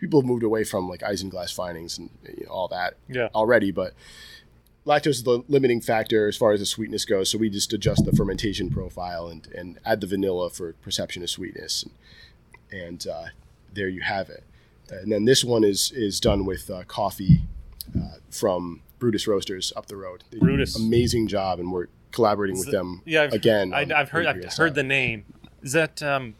people 0.01 0.19
have 0.19 0.27
moved 0.27 0.43
away 0.43 0.63
from 0.65 0.89
like 0.89 1.01
isinglass 1.01 1.53
finings 1.53 1.97
and 1.97 2.09
you 2.27 2.45
know, 2.45 2.51
all 2.51 2.67
that 2.67 2.95
yeah. 3.07 3.29
already, 3.33 3.71
but 3.71 3.93
lactose 4.85 5.07
is 5.07 5.23
the 5.23 5.43
limiting 5.47 5.79
factor 5.79 6.27
as 6.27 6.35
far 6.35 6.51
as 6.51 6.59
the 6.59 6.65
sweetness 6.65 7.05
goes. 7.05 7.29
So 7.29 7.37
we 7.37 7.49
just 7.49 7.71
adjust 7.71 8.03
the 8.03 8.11
fermentation 8.11 8.71
profile 8.71 9.27
and, 9.27 9.47
and 9.55 9.79
add 9.85 10.01
the 10.01 10.07
vanilla 10.07 10.49
for 10.49 10.73
perception 10.73 11.21
of 11.21 11.29
sweetness, 11.29 11.83
and, 11.83 12.81
and 12.81 13.07
uh, 13.07 13.25
there 13.71 13.87
you 13.87 14.01
have 14.01 14.29
it. 14.29 14.43
And 14.89 15.09
then 15.09 15.23
this 15.23 15.45
one 15.45 15.63
is 15.63 15.93
is 15.95 16.19
done 16.19 16.45
with 16.45 16.69
uh, 16.69 16.83
coffee 16.83 17.43
uh, 17.95 18.15
from 18.29 18.81
Brutus 18.99 19.25
Roasters 19.25 19.71
up 19.77 19.85
the 19.85 19.95
road. 19.95 20.25
They 20.31 20.39
Brutus, 20.39 20.75
amazing 20.75 21.27
job, 21.27 21.59
and 21.59 21.71
we're 21.71 21.87
collaborating 22.11 22.57
with 22.57 22.71
them. 22.71 23.01
Yeah, 23.05 23.23
I've, 23.23 23.33
again. 23.33 23.73
I, 23.73 23.85
have 23.85 24.09
heard 24.09 24.25
I've 24.25 24.53
heard 24.57 24.75
the 24.75 24.83
name. 24.83 25.23
Is 25.61 25.73
that 25.73 26.01
um, 26.03 26.35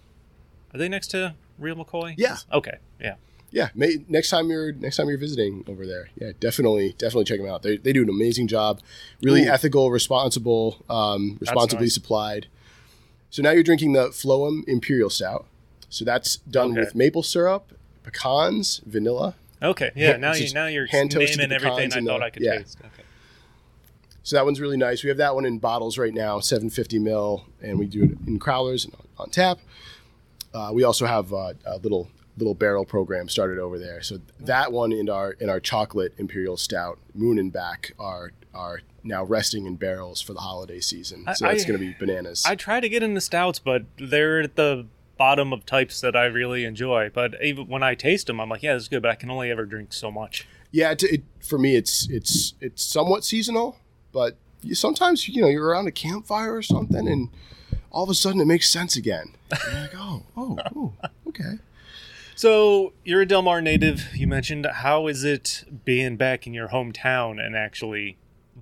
are 0.74 0.80
they 0.80 0.90
next 0.90 1.10
to 1.10 1.36
Real 1.60 1.76
McCoy? 1.76 2.16
Yeah. 2.18 2.38
Okay. 2.52 2.80
Yeah 3.00 3.16
yeah, 3.52 3.70
may, 3.76 3.98
next 4.08 4.30
time 4.30 4.50
you're 4.50 4.72
next 4.72 4.96
time 4.96 5.10
you're 5.10 5.18
visiting 5.18 5.66
over 5.68 5.86
there, 5.86 6.10
yeah, 6.16 6.32
definitely 6.40 6.96
definitely 6.98 7.26
check 7.26 7.40
them 7.40 7.48
out. 7.48 7.64
They, 7.64 7.78
they 7.78 7.92
do 7.92 8.02
an 8.02 8.10
amazing 8.10 8.48
job, 8.48 8.80
really 9.22 9.44
Ooh. 9.44 9.52
ethical, 9.52 9.92
responsible, 9.92 10.84
um, 10.90 11.38
responsibly 11.40 11.86
nice. 11.86 11.94
supplied. 11.94 12.48
So 13.30 13.42
now 13.42 13.52
you're 13.52 13.64
drinking 13.64 13.94
the 13.94 14.12
Floam 14.12 14.64
Imperial 14.68 15.10
Stout. 15.10 15.46
So 15.90 16.06
that's 16.06 16.38
done 16.38 16.72
okay. 16.72 16.80
with 16.80 16.96
maple 16.96 17.24
syrup, 17.24 17.74
pecans, 18.04 18.82
vanilla. 18.86 19.36
Okay, 19.62 19.92
yeah. 19.96 20.16
Now 20.16 20.34
you 20.34 20.52
now 20.54 20.68
you're 20.68 20.88
hand 20.88 21.14
naming 21.14 21.52
everything 21.52 21.94
I 21.94 22.02
thought 22.02 22.20
the, 22.20 22.26
I 22.26 22.30
could 22.30 22.44
yeah. 22.44 22.60
taste. 22.60 22.80
Okay. 22.80 23.04
So 24.24 24.38
that 24.38 24.46
one's 24.46 24.62
really 24.62 24.78
nice. 24.78 25.04
We 25.04 25.10
have 25.10 25.18
that 25.18 25.36
one 25.36 25.46
in 25.46 25.60
bottles 25.60 25.98
right 25.98 26.14
now, 26.14 26.40
750 26.40 27.00
mil, 27.00 27.46
and 27.62 27.78
we 27.78 27.86
do 27.86 28.04
it 28.04 28.12
in 28.28 28.40
crowlers 28.40 28.86
and 28.86 28.94
on, 28.96 29.08
on 29.18 29.30
tap. 29.30 29.60
Uh, 30.54 30.72
we 30.74 30.84
also 30.84 31.06
have 31.06 31.34
uh, 31.34 31.54
a 31.66 31.78
little 31.78 32.08
little 32.38 32.54
barrel 32.56 32.86
program 32.86 33.30
started 33.30 33.60
over 33.60 33.78
there. 33.78 34.02
So 34.02 34.20
that 34.40 34.72
one 34.72 34.92
in 34.92 35.10
our 35.10 35.32
in 35.34 35.50
our 35.50 35.60
chocolate 35.60 36.14
imperial 36.18 36.58
stout, 36.58 37.00
Moon 37.14 37.38
and 37.40 37.52
Back 37.52 37.94
are 38.00 38.32
are 38.54 38.82
now 39.04 39.24
resting 39.24 39.66
in 39.66 39.76
barrels 39.76 40.22
for 40.22 40.34
the 40.34 40.42
holiday 40.42 40.80
season. 40.80 41.26
So 41.36 41.48
I, 41.48 41.54
that's 41.54 41.66
going 41.66 41.80
to 41.80 41.86
be 41.86 41.96
bananas. 41.98 42.44
I 42.46 42.56
try 42.56 42.80
to 42.80 42.90
get 42.90 43.04
into 43.04 43.22
stouts, 43.22 43.60
but 43.60 43.84
they're 43.98 44.42
at 44.42 44.56
the 44.56 44.86
bottom 45.18 45.54
of 45.54 45.66
types 45.66 46.02
that 46.02 46.16
I 46.16 46.26
really 46.26 46.66
enjoy. 46.66 47.10
But 47.14 47.36
even 47.44 47.68
when 47.68 47.84
I 47.84 47.96
taste 47.96 48.28
them, 48.28 48.40
I'm 48.40 48.50
like, 48.50 48.64
yeah, 48.64 48.74
this 48.74 48.84
is 48.84 48.90
good, 48.90 49.02
but 49.02 49.12
I 49.12 49.16
can 49.16 49.30
only 49.30 49.52
ever 49.52 49.66
drink 49.66 49.94
so 49.94 50.12
much. 50.12 50.48
Yeah, 50.72 50.92
it, 50.92 51.04
it, 51.04 51.24
for 51.42 51.58
me, 51.58 51.76
it's 51.76 52.10
it's 52.10 52.54
it's 52.62 52.82
somewhat 52.84 53.24
seasonal, 53.24 53.78
but 54.12 54.38
you, 54.62 54.74
sometimes 54.76 55.28
you 55.28 55.42
know 55.42 55.48
you're 55.48 55.68
around 55.68 55.88
a 55.88 55.92
campfire 55.92 56.56
or 56.56 56.62
something, 56.62 57.08
and 57.08 57.30
all 57.92 58.04
of 58.04 58.10
a 58.10 58.16
sudden 58.16 58.40
it 58.40 58.46
makes 58.46 58.70
sense 58.70 58.96
again. 58.96 59.34
You're 59.72 59.82
like, 59.82 59.96
oh, 59.96 60.24
oh, 60.38 60.58
oh, 60.76 60.94
okay. 61.28 61.60
So 62.42 62.94
you're 63.06 63.22
a 63.22 63.26
Delmar 63.28 63.62
native. 63.62 64.16
You 64.16 64.26
mentioned 64.26 64.66
how 64.66 65.06
is 65.06 65.24
it 65.24 65.64
being 65.86 66.18
back 66.18 66.48
in 66.48 66.56
your 66.56 66.70
hometown 66.70 67.40
and 67.40 67.56
actually 67.56 68.18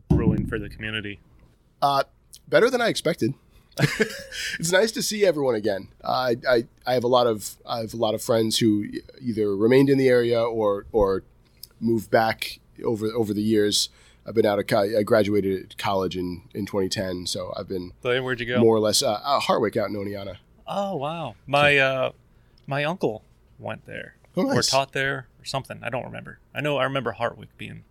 brewing 0.10 0.48
for 0.48 0.60
the 0.60 0.68
community? 0.68 1.22
Uh, 1.82 2.04
better 2.46 2.70
than 2.70 2.82
I 2.82 2.90
expected. 2.90 3.36
it's 3.80 4.74
nice 4.74 4.92
to 4.92 5.02
see 5.02 5.26
everyone 5.26 5.56
again. 5.56 5.88
I, 6.04 6.36
I 6.46 6.64
I 6.86 6.94
have 6.94 7.06
a 7.06 7.08
lot 7.08 7.26
of 7.26 7.56
I 7.66 7.80
have 7.80 7.94
a 7.94 7.98
lot 7.98 8.14
of 8.16 8.22
friends 8.22 8.58
who 8.58 8.84
either 9.22 9.56
remained 9.56 9.90
in 9.90 9.98
the 9.98 10.10
area 10.10 10.44
or 10.44 10.86
or 10.92 11.24
moved 11.80 12.12
back 12.12 12.60
over 12.84 13.06
over 13.08 13.34
the 13.34 13.42
years. 13.42 13.88
I've 14.28 14.36
been 14.36 14.46
out 14.46 14.60
of 14.60 14.68
co- 14.68 15.00
I 15.00 15.04
graduated 15.04 15.78
college 15.78 16.18
in 16.18 16.42
in 16.54 16.66
2010, 16.66 17.28
so 17.28 17.54
I've 17.56 17.70
been 17.70 17.94
So 18.04 18.22
where'd 18.22 18.42
you 18.42 18.46
go? 18.46 18.60
more 18.60 18.76
or 18.76 18.82
less 18.82 19.02
uh, 19.02 19.22
uh, 19.24 19.40
Hartwick 19.40 19.78
out 19.78 19.88
in 19.88 19.96
Oneonta. 19.96 20.36
Oh 20.68 20.98
wow, 20.98 21.36
my 21.48 21.78
uh, 21.78 22.12
my 22.68 22.84
uncle 22.84 23.24
went 23.60 23.86
there 23.86 24.16
Oh, 24.38 24.47
or 24.47 24.62
taught 24.62 24.93
there 24.93 25.28
or 25.39 25.45
something. 25.45 25.80
I 25.84 25.89
don't 25.89 26.05
remember. 26.05 26.39
I 26.55 26.62
know 26.62 26.78
I 26.78 26.84
remember 26.84 27.14
Hartwick 27.20 27.49
being. 27.57 27.84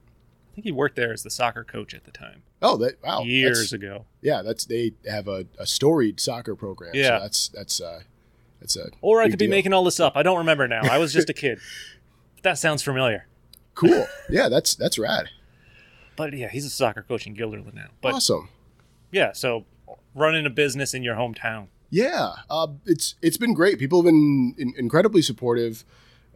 I 0.50 0.54
think 0.54 0.64
he 0.64 0.72
worked 0.72 0.96
there 0.96 1.12
as 1.12 1.22
the 1.22 1.30
soccer 1.30 1.62
coach 1.64 1.94
at 1.94 2.04
the 2.04 2.10
time, 2.10 2.42
Oh, 2.60 2.76
that 2.78 3.02
wow, 3.04 3.22
years 3.22 3.72
ago. 3.72 4.06
yeah, 4.22 4.42
that's 4.42 4.64
they 4.64 4.92
have 5.08 5.28
a, 5.28 5.46
a 5.58 5.66
storied 5.66 6.18
soccer 6.20 6.56
program. 6.56 6.92
so 6.94 6.98
Yeah. 6.98 7.18
that's 7.20 7.48
that's 7.48 7.80
uh, 7.80 8.00
that's 8.60 8.76
a 8.76 8.90
Or 9.00 9.20
I 9.22 9.28
could 9.30 9.38
be 9.38 9.44
deal. 9.46 9.50
making 9.50 9.72
all 9.72 9.84
this 9.84 10.00
up. 10.00 10.16
I 10.16 10.22
don't 10.24 10.38
remember 10.38 10.66
now. 10.66 10.80
I 10.82 10.98
was 10.98 11.12
just 11.12 11.28
a 11.30 11.34
kid. 11.34 11.60
But 12.36 12.42
that 12.44 12.58
sounds 12.58 12.82
familiar. 12.82 13.26
cool. 13.74 14.06
Yeah, 14.28 14.48
that's 14.48 14.74
that's 14.74 14.98
rad. 14.98 15.28
But 16.16 16.32
yeah, 16.32 16.48
he's 16.48 16.64
a 16.64 16.70
soccer 16.70 17.02
coach 17.02 17.26
in 17.28 17.36
Guilderland 17.36 17.74
now. 17.74 17.88
But 18.00 18.14
awesome. 18.14 18.48
yeah, 19.12 19.32
so 19.32 19.64
running 20.14 20.44
a 20.46 20.50
business 20.50 20.92
in 20.94 21.04
your 21.04 21.14
hometown. 21.14 21.68
Yeah, 21.90 22.32
uh, 22.50 22.68
it's 22.84 23.14
it's 23.22 23.38
been 23.38 23.54
great. 23.54 23.78
People 23.78 24.00
have 24.00 24.06
been 24.06 24.54
in, 24.58 24.74
incredibly 24.76 25.22
supportive. 25.22 25.84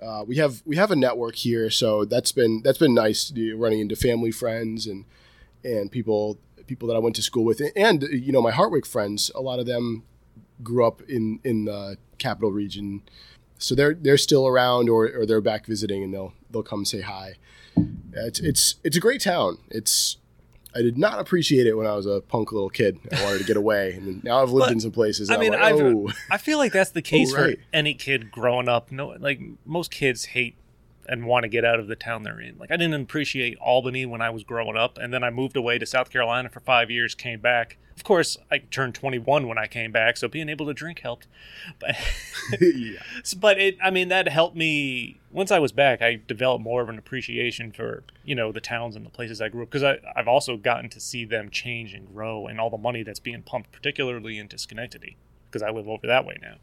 Uh, 0.01 0.25
we 0.27 0.37
have 0.37 0.63
we 0.65 0.77
have 0.77 0.91
a 0.91 0.97
network 0.97 1.37
here, 1.37 1.71
so 1.71 2.05
that's 2.05 2.33
been 2.33 2.63
that's 2.63 2.79
been 2.79 2.95
nice 2.95 3.33
running 3.55 3.81
into 3.81 3.95
family 3.95 4.31
friends 4.31 4.87
and 4.87 5.05
and 5.63 5.93
people 5.93 6.39
people 6.67 6.89
that 6.89 6.95
I 6.95 6.99
went 6.99 7.17
to 7.17 7.23
school 7.23 7.45
with, 7.45 7.61
and 7.77 8.03
you 8.03 8.33
know 8.33 8.43
my 8.43 8.51
Hartwick 8.51 8.87
friends. 8.87 9.31
A 9.35 9.41
lot 9.41 9.59
of 9.59 9.67
them 9.67 10.05
grew 10.63 10.87
up 10.87 11.03
in 11.03 11.39
in 11.45 11.67
the 11.67 11.99
capital 12.19 12.51
region, 12.51 13.03
so 13.59 13.75
they're 13.75 13.95
they're 13.95 14.19
still 14.19 14.47
around 14.47 14.89
or, 14.89 15.07
or 15.15 15.27
they're 15.27 15.43
back 15.43 15.67
visiting, 15.67 16.03
and 16.03 16.15
they'll 16.15 16.33
they'll 16.51 16.63
come 16.63 16.85
say 16.85 17.03
hi. 17.03 17.35
It's 18.13 18.41
it's 18.41 18.77
it's 18.83 18.97
a 18.97 19.01
great 19.01 19.21
town. 19.21 19.59
It's 19.71 20.17
I 20.75 20.83
did 20.83 20.97
not 20.97 21.21
appreciate 21.21 21.67
it 21.67 21.75
when 21.75 21.87
I 21.87 21.95
was 21.95 22.07
a 22.07 22.21
punk 22.21 22.53
little 22.53 22.71
kid. 22.71 22.99
I 23.13 23.23
wanted 23.25 23.39
to 23.39 23.45
get 23.45 23.57
away, 23.57 23.93
and 23.93 24.25
now 24.25 24.43
I've 24.43 24.51
lived 24.51 24.69
But, 24.69 24.73
in 24.73 24.81
some 24.81 24.91
places. 24.91 25.31
I 25.31 25.37
mean, 25.37 25.53
like, 25.53 25.75
oh. 25.75 26.11
I 26.31 26.39
feel 26.39 26.59
like 26.59 26.73
that's 26.73 26.91
the 26.91 27.01
oh, 27.01 27.03
case 27.03 27.33
right. 27.35 27.59
for 27.59 27.65
any 27.73 27.95
kid 27.95 28.31
growing 28.31 28.69
up. 28.69 28.91
No, 28.91 29.09
like 29.19 29.41
most 29.67 29.91
kids 29.91 30.27
hate 30.27 30.57
and 31.07 31.27
want 31.27 31.45
to 31.45 31.49
get 31.49 31.65
out 31.65 31.81
of 31.81 31.89
the 31.89 31.97
town 31.97 32.23
they're 32.23 32.41
in. 32.41 32.59
Like 32.59 32.71
I 32.71 32.77
didn't 32.77 33.01
appreciate 33.01 33.59
Albany 33.59 34.07
when 34.07 34.23
I 34.23 34.31
was 34.31 34.45
growing 34.45 34.77
up, 34.77 34.99
and 34.99 35.13
then 35.13 35.25
I 35.25 35.31
moved 35.31 35.57
away 35.57 35.79
to 35.79 35.87
South 35.87 36.11
Carolina 36.11 36.49
for 36.49 36.61
five 36.61 36.91
years. 36.91 37.15
Came 37.15 37.41
back. 37.41 37.79
Of 37.95 38.05
course, 38.05 38.39
I 38.51 38.59
turned 38.59 38.95
21 38.95 39.47
when 39.47 39.59
I 39.59 39.67
came 39.67 39.93
back, 39.93 40.17
so 40.17 40.27
being 40.27 40.49
able 40.49 40.67
to 40.67 40.75
drink 40.75 41.01
helped. 41.01 41.27
But, 41.79 41.97
yeah. 42.61 43.03
but 43.37 43.61
it, 43.61 43.77
I 43.83 43.91
mean, 43.91 44.09
that 44.09 44.29
helped 44.29 44.57
me. 44.57 45.21
Once 45.31 45.53
I 45.53 45.59
was 45.59 45.71
back, 45.71 46.03
I 46.03 46.21
developed 46.27 46.65
more 46.65 46.83
of 46.83 46.89
an 46.89 46.99
appreciation 46.99 47.71
for 47.71 48.03
you 48.25 48.35
know 48.35 48.51
the 48.51 48.61
towns 48.61 48.97
and 48.97 49.07
the 49.07 49.11
places 49.11 49.41
I 49.41 49.49
grew 49.49 49.63
up 49.63 49.71
because 49.71 49.99
I've 50.17 50.29
also 50.29 50.57
gotten 50.57 50.91
to 50.91 51.01
see 51.01 51.25
them 51.25 51.51
change 51.51 51.95
and 51.95 52.13
grow, 52.13 52.47
and 52.47 52.61
all 52.61 52.71
the 52.71 52.79
money 52.79 53.03
that's 53.03 53.21
being 53.21 53.43
pumped, 53.43 53.73
particularly 53.73 54.39
into 54.39 54.59
Schenectady, 54.59 55.17
because 55.51 55.63
I 55.63 55.71
live 55.71 55.89
over 55.89 56.07
that 56.07 56.25
way 56.25 56.39
now. 56.41 56.57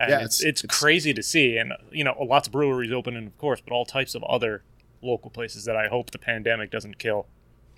And 0.00 0.10
Yeah, 0.10 0.24
it's, 0.24 0.40
it's- 0.40 0.48
it's 0.50 0.64
it's- 0.64 0.78
crazy 0.78 1.14
to 1.14 1.22
see, 1.22 1.56
and 1.56 1.72
you 1.92 2.04
know, 2.04 2.14
lots 2.22 2.48
of 2.48 2.52
breweries 2.52 2.92
opening, 2.92 3.26
of 3.26 3.38
course, 3.38 3.60
but 3.60 3.72
all 3.72 3.84
types 3.84 4.14
of 4.14 4.22
other 4.24 4.62
local 5.02 5.30
places 5.30 5.64
that 5.66 5.76
I 5.76 5.88
hope 5.88 6.10
the 6.10 6.18
pandemic 6.18 6.70
doesn't 6.70 6.98
kill, 6.98 7.26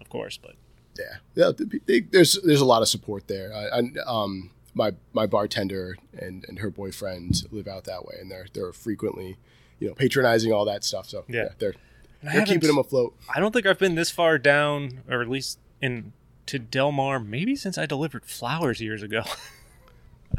of 0.01 0.09
course. 0.09 0.37
But 0.39 0.55
yeah, 0.99 1.17
yeah. 1.35 1.53
th- 1.53 1.83
They, 1.87 2.01
there's 2.01 2.39
there's 2.43 2.61
a 2.61 2.64
lot 2.64 2.83
of 2.83 2.89
support 2.89 3.27
there. 3.29 3.53
I, 3.53 3.81
I, 3.81 3.83
um, 4.07 4.51
my 4.75 4.93
my 5.12 5.27
bartender 5.27 5.97
and, 6.19 6.45
and 6.49 6.59
her 6.61 6.71
boyfriend 6.71 7.43
live 7.51 7.67
out 7.69 7.85
that 7.85 8.05
way, 8.07 8.17
and 8.21 8.31
they're 8.31 8.47
they're 8.53 8.73
frequently, 8.73 9.37
you 9.79 9.89
know, 9.89 9.95
patronizing 9.95 10.53
all 10.53 10.64
that 10.67 10.85
stuff. 10.85 11.09
So 11.09 11.25
Yeah. 11.29 11.49
they're 11.59 11.75
they're 12.23 12.47
keeping 12.47 12.69
them 12.69 12.79
afloat. 12.79 13.14
I 13.35 13.41
don't 13.41 13.53
think 13.53 13.67
I've 13.67 13.79
been 13.79 13.95
this 13.95 14.11
far 14.11 14.39
down, 14.39 15.03
or 15.09 15.21
at 15.23 15.29
least 15.29 15.59
in 15.83 16.12
to 16.47 16.59
Delmar, 16.59 17.19
maybe 17.21 17.57
since 17.57 17.77
I 17.77 17.87
delivered 17.87 18.25
flowers 18.25 18.81
years 18.81 19.03
ago. 19.03 19.23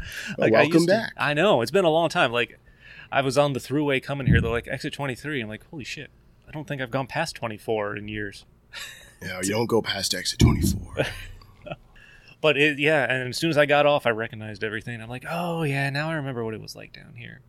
Oh, 0.00 0.34
well, 0.38 0.48
I 0.48 0.50
welcome 0.62 0.80
to- 0.82 0.86
back. 0.86 1.12
I 1.16 1.34
know 1.34 1.62
it's 1.62 1.70
been 1.70 1.84
a 1.84 1.90
long 1.90 2.08
time. 2.08 2.32
Like 2.32 2.58
I 3.10 3.20
was 3.22 3.36
on 3.38 3.52
the 3.52 3.60
throughway 3.60 4.02
coming 4.02 4.26
here, 4.26 4.40
they're 4.40 4.50
like 4.50 4.68
exit 4.68 4.92
twenty 4.92 5.14
three. 5.14 5.40
I'm 5.40 5.48
like, 5.48 5.66
holy 5.70 5.84
shit! 5.84 6.10
I 6.46 6.50
don't 6.52 6.66
think 6.66 6.80
I've 6.82 6.90
gone 6.90 7.06
past 7.06 7.36
twenty 7.36 7.56
four 7.58 7.96
in 7.96 8.08
years. 8.08 8.44
Yeah, 9.20 9.40
you 9.42 9.50
don't 9.50 9.66
go 9.66 9.82
past 9.82 10.14
exit 10.14 10.38
24. 10.38 11.04
But 12.40 12.56
it, 12.56 12.78
yeah, 12.78 13.02
and 13.12 13.28
as 13.30 13.36
soon 13.36 13.50
as 13.50 13.58
I 13.58 13.66
got 13.66 13.84
off, 13.84 14.06
I 14.06 14.10
recognized 14.10 14.62
everything. 14.62 15.02
I'm 15.02 15.08
like, 15.08 15.24
oh 15.28 15.64
yeah, 15.64 15.90
now 15.90 16.08
I 16.10 16.14
remember 16.14 16.44
what 16.44 16.54
it 16.54 16.60
was 16.60 16.76
like 16.76 16.92
down 16.92 17.14
here. 17.16 17.40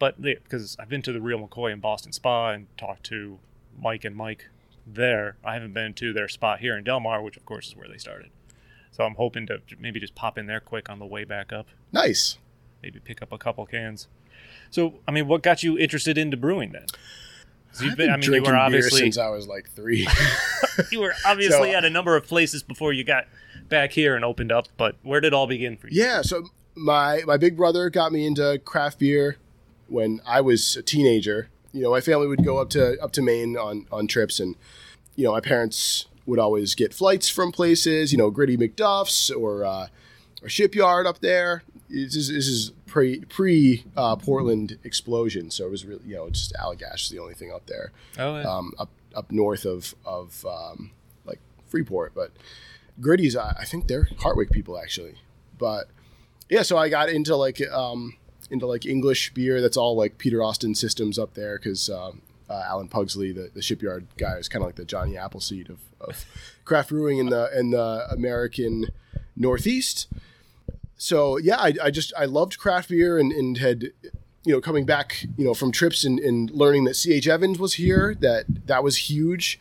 But 0.00 0.20
because 0.20 0.76
I've 0.78 0.88
been 0.88 1.02
to 1.02 1.12
the 1.12 1.20
Real 1.20 1.38
McCoy 1.38 1.72
in 1.72 1.80
Ballston 1.80 2.12
Spa 2.12 2.50
and 2.50 2.66
talked 2.76 3.04
to 3.04 3.38
Mike 3.80 4.04
and 4.04 4.16
Mike 4.16 4.48
there, 4.84 5.36
I 5.44 5.54
haven't 5.54 5.72
been 5.72 5.94
to 5.94 6.12
their 6.12 6.28
spot 6.28 6.58
here 6.58 6.76
in 6.76 6.82
Delmar, 6.82 7.22
which 7.22 7.36
of 7.36 7.44
course 7.46 7.68
is 7.68 7.76
where 7.76 7.88
they 7.88 7.98
started. 7.98 8.30
So 8.90 9.04
I'm 9.04 9.14
hoping 9.14 9.46
to 9.46 9.60
maybe 9.78 10.00
just 10.00 10.14
pop 10.14 10.38
in 10.38 10.46
there 10.46 10.60
quick 10.60 10.88
on 10.90 10.98
the 10.98 11.06
way 11.06 11.24
back 11.24 11.52
up, 11.52 11.66
nice. 11.92 12.36
maybe 12.82 12.98
pick 12.98 13.22
up 13.22 13.32
a 13.32 13.38
couple 13.38 13.64
cans. 13.66 14.08
So 14.70 14.94
I 15.06 15.12
mean, 15.12 15.28
what 15.28 15.42
got 15.42 15.62
you 15.62 15.78
interested 15.78 16.18
into 16.18 16.36
brewing 16.36 16.72
then? 16.72 16.86
you've 17.80 17.96
been- 17.96 18.06
been 18.06 18.10
I 18.10 18.16
mean, 18.16 18.32
you 18.32 18.42
were 18.42 18.56
obviously 18.56 19.00
since 19.00 19.18
I 19.18 19.28
was 19.28 19.46
like 19.46 19.70
three. 19.70 20.06
you 20.90 21.00
were 21.00 21.14
obviously 21.24 21.70
So- 21.72 21.76
at 21.76 21.84
a 21.84 21.90
number 21.90 22.16
of 22.16 22.26
places 22.26 22.62
before 22.62 22.92
you 22.92 23.04
got 23.04 23.26
back 23.68 23.92
here 23.92 24.16
and 24.16 24.24
opened 24.24 24.50
up. 24.50 24.68
But 24.76 24.96
where 25.02 25.20
did 25.20 25.28
it 25.28 25.34
all 25.34 25.46
begin 25.46 25.76
for 25.76 25.88
you? 25.88 26.02
Yeah, 26.02 26.22
so 26.22 26.44
my 26.74 27.22
my 27.26 27.36
big 27.36 27.56
brother 27.56 27.90
got 27.90 28.12
me 28.12 28.26
into 28.26 28.60
craft 28.64 28.98
beer 28.98 29.36
when 29.88 30.20
I 30.26 30.40
was 30.40 30.76
a 30.76 30.82
teenager. 30.82 31.48
You 31.72 31.82
know, 31.82 31.90
my 31.90 32.00
family 32.00 32.26
would 32.26 32.44
go 32.44 32.58
up 32.58 32.70
to 32.70 32.98
up 33.02 33.12
to 33.12 33.22
Maine 33.22 33.56
on 33.56 33.86
on 33.92 34.06
trips, 34.08 34.40
and 34.40 34.56
you 35.16 35.24
know, 35.24 35.32
my 35.32 35.40
parents 35.40 36.06
would 36.28 36.38
always 36.38 36.74
get 36.76 36.94
flights 36.94 37.28
from 37.28 37.50
places. 37.50 38.12
You 38.12 38.18
know, 38.18 38.30
Gritty 38.30 38.56
McDuff's 38.56 39.30
or 39.30 39.64
uh, 39.64 39.88
or 40.42 40.48
Shipyard 40.48 41.06
up 41.06 41.18
there. 41.20 41.64
This 41.90 42.14
is, 42.14 42.28
this 42.28 42.46
is 42.46 42.72
pre 42.86 43.20
pre 43.24 43.84
uh, 43.96 44.14
Portland 44.16 44.78
explosion, 44.84 45.50
so 45.50 45.66
it 45.66 45.70
was 45.70 45.84
really 45.86 46.02
you 46.06 46.14
know 46.16 46.28
just 46.30 46.52
Allagash 46.54 47.02
is 47.04 47.08
the 47.08 47.18
only 47.18 47.34
thing 47.34 47.50
up 47.50 47.66
there 47.66 47.92
Oh, 48.18 48.36
yeah. 48.36 48.42
um, 48.44 48.72
up 48.78 48.90
up 49.14 49.32
north 49.32 49.64
of 49.64 49.94
of 50.04 50.44
um, 50.46 50.90
like 51.24 51.40
Freeport. 51.66 52.14
But 52.14 52.32
Gritty's, 53.00 53.34
I, 53.36 53.56
I 53.60 53.64
think 53.64 53.88
they're 53.88 54.08
Hartwick 54.20 54.50
people 54.50 54.78
actually. 54.78 55.14
But 55.58 55.88
yeah, 56.50 56.62
so 56.62 56.76
I 56.76 56.88
got 56.90 57.08
into 57.08 57.34
like 57.36 57.60
um, 57.70 58.16
into 58.50 58.66
like 58.66 58.84
English 58.84 59.32
beer. 59.32 59.60
That's 59.62 59.76
all 59.78 59.96
like 59.96 60.18
Peter 60.18 60.42
Austin 60.42 60.74
systems 60.74 61.18
up 61.18 61.32
there 61.34 61.58
because 61.58 61.88
um, 61.88 62.20
uh, 62.48 62.62
Alan 62.66 62.88
Pugsley, 62.88 63.32
the, 63.32 63.50
the 63.52 63.62
shipyard 63.62 64.06
guy, 64.16 64.36
is 64.36 64.48
kind 64.48 64.62
of 64.62 64.68
like 64.68 64.76
the 64.76 64.84
Johnny 64.84 65.16
Appleseed 65.16 65.70
of, 65.70 65.78
of 66.00 66.24
craft 66.64 66.90
brewing 66.90 67.18
in 67.18 67.30
the 67.30 67.50
in 67.58 67.70
the 67.70 68.06
American 68.10 68.86
Northeast. 69.36 70.08
So 70.96 71.38
yeah, 71.38 71.56
I, 71.56 71.74
I 71.84 71.90
just 71.90 72.12
I 72.18 72.24
loved 72.24 72.58
craft 72.58 72.88
beer 72.88 73.18
and, 73.18 73.32
and 73.32 73.58
had 73.58 73.92
you 74.44 74.54
know 74.54 74.60
coming 74.60 74.84
back 74.84 75.26
you 75.36 75.44
know 75.44 75.54
from 75.54 75.72
trips 75.72 76.04
and, 76.04 76.18
and 76.18 76.50
learning 76.50 76.84
that 76.84 76.94
CH 76.94 77.26
Evans 77.28 77.58
was 77.58 77.74
here 77.74 78.16
that 78.20 78.44
that 78.66 78.82
was 78.82 79.10
huge 79.10 79.60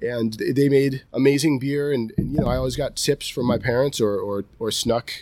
and 0.00 0.34
they- 0.34 0.68
made 0.68 1.02
amazing 1.12 1.58
beer 1.58 1.92
and, 1.92 2.12
and 2.16 2.32
you 2.32 2.38
know 2.40 2.48
I 2.48 2.56
always 2.56 2.76
got 2.76 2.96
tips 2.96 3.28
from 3.28 3.46
my 3.46 3.58
parents 3.58 4.00
or 4.00 4.18
or, 4.18 4.44
or 4.58 4.70
snuck 4.70 5.12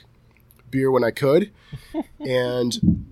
beer 0.71 0.91
when 0.91 1.03
I 1.05 1.11
could 1.11 1.51
and 2.21 3.05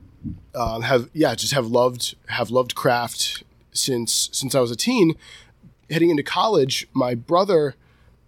um, 0.55 0.83
have 0.83 1.09
yeah 1.13 1.35
just 1.35 1.53
have 1.53 1.67
loved 1.67 2.15
have 2.29 2.51
loved 2.51 2.75
craft 2.75 3.43
since 3.73 4.29
since 4.33 4.55
I 4.55 4.61
was 4.61 4.71
a 4.71 4.77
teen 4.77 5.15
heading 5.91 6.11
into 6.11 6.23
college 6.23 6.87
my 6.93 7.15
brother 7.15 7.75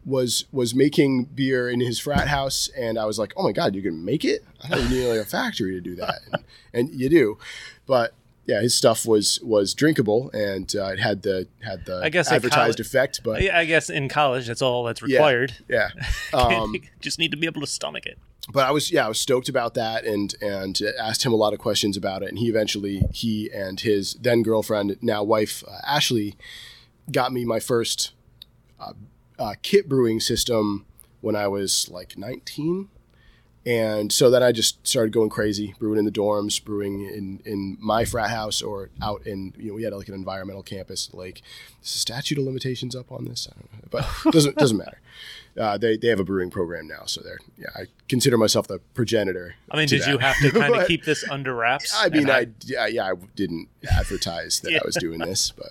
was 0.05 0.45
was 0.53 0.75
making 0.75 1.25
beer 1.25 1.69
in 1.71 1.81
his 1.81 1.99
frat 1.99 2.29
house 2.29 2.69
and 2.77 2.99
I 2.99 3.05
was 3.07 3.19
like 3.19 3.33
oh 3.37 3.43
my 3.43 3.53
god 3.53 3.75
you 3.75 3.83
can 3.83 4.05
make 4.05 4.25
it 4.25 4.45
I 4.63 4.69
thought 4.69 4.83
you 4.83 4.89
needed 4.89 5.09
like 5.09 5.21
a 5.21 5.25
factory 5.25 5.73
to 5.73 5.81
do 5.81 5.97
that 5.97 6.21
and, 6.33 6.45
and 6.75 7.01
you 7.01 7.09
do 7.09 7.39
but 7.87 8.13
yeah 8.47 8.61
his 8.61 8.75
stuff 8.75 9.07
was 9.07 9.41
was 9.43 9.73
drinkable 9.73 10.31
and 10.35 10.75
uh, 10.77 10.89
it 10.89 10.99
had 10.99 11.23
the 11.23 11.47
had 11.63 11.87
the 11.87 12.01
I 12.03 12.11
guess 12.11 12.31
advertised 12.31 12.77
college- 12.77 12.81
effect 12.81 13.21
but 13.25 13.41
Yeah, 13.41 13.59
I 13.59 13.65
guess 13.65 13.89
in 13.89 14.09
college 14.11 14.47
that's 14.47 14.61
all 14.61 14.85
that's 14.85 15.01
Yeah. 15.01 15.17
required. 15.19 15.55
yeah 15.69 15.89
um, 16.35 16.75
Just 17.01 17.19
need 17.19 17.31
to 17.31 17.39
be 17.39 17.47
able 17.47 17.63
to 17.63 17.67
stomach 17.67 18.05
it. 18.05 18.19
But 18.53 18.67
I 18.67 18.71
was 18.71 18.91
yeah 18.91 19.07
I 19.07 19.09
was 19.09 19.21
stoked 19.21 19.49
about 19.49 19.75
that 19.75 20.05
and 20.05 20.35
and 20.41 20.79
asked 20.99 21.25
him 21.25 21.33
a 21.33 21.37
lot 21.37 21.53
of 21.53 21.59
questions 21.59 21.97
about 21.97 22.23
it. 22.23 22.29
And 22.29 22.39
he 22.39 22.49
eventually 22.49 23.03
he 23.13 23.51
and 23.53 23.81
his 23.81 24.15
then 24.15 24.43
girlfriend 24.43 24.97
now 25.01 25.23
wife 25.23 25.65
uh, 25.67 25.79
Ashley 25.87 26.37
got 27.11 27.33
me 27.33 27.45
my 27.45 27.61
first 27.61 28.13
uh, 28.81 28.93
uh, 29.39 29.55
kit 29.63 29.89
brewing 29.89 30.21
system 30.21 30.87
when 31.21 31.37
I 31.37 31.49
was 31.49 31.89
like 31.89 32.19
19 32.19 32.89
And 33.67 34.13
so 34.13 34.29
then 34.29 34.43
I 34.43 34.53
just 34.53 34.87
started 34.87 35.13
going 35.13 35.31
crazy, 35.31 35.75
brewing 35.79 35.99
in 35.99 36.05
the 36.05 36.11
dorms, 36.11 36.63
brewing 36.63 37.07
in, 37.07 37.41
in 37.47 37.79
my 37.81 38.05
frat 38.05 38.29
house 38.29 38.61
or 38.61 38.91
out 39.01 39.27
in, 39.27 39.55
you 39.57 39.69
know, 39.69 39.75
we 39.75 39.85
had 39.85 39.95
like 39.95 40.09
an 40.09 40.15
environmental 40.15 40.63
campus. 40.63 41.09
Like, 41.15 41.41
is 41.83 41.93
the 41.95 41.99
statute 41.99 42.37
of 42.37 42.45
limitations 42.45 42.95
up 42.95 43.11
on 43.11 43.25
this? 43.25 43.49
I 43.51 43.59
don't 43.59 43.73
know, 43.73 43.89
but 43.91 44.07
doesn't 44.33 44.57
doesn't 44.59 44.77
matter. 44.77 45.01
Uh, 45.59 45.79
they 45.79 45.97
they 45.97 46.09
have 46.09 46.21
a 46.21 46.25
brewing 46.25 46.51
program 46.51 46.87
now, 46.87 47.05
so 47.07 47.23
they're 47.23 47.39
yeah. 47.57 47.69
I 47.75 47.87
consider 48.09 48.37
myself 48.37 48.67
the 48.67 48.81
progenitor. 48.93 49.55
I 49.71 49.79
mean, 49.79 49.89
did 49.89 50.05
you 50.07 50.19
have 50.19 50.37
to 50.39 50.51
kind 50.53 50.75
of 50.75 50.87
keep 50.87 51.05
this 51.05 51.25
under 51.31 51.55
wraps? 51.55 51.95
I 51.97 52.11
mean, 52.11 52.23
And 52.23 52.31
I, 52.31 52.47
yeah, 52.65 52.87
yeah, 52.87 53.13
I 53.13 53.15
didn't 53.35 53.69
advertise 53.91 54.61
that 54.61 54.73
Yeah. 54.73 54.81
I 54.83 54.87
was 54.87 54.97
doing 55.01 55.21
this, 55.21 55.53
but 55.53 55.71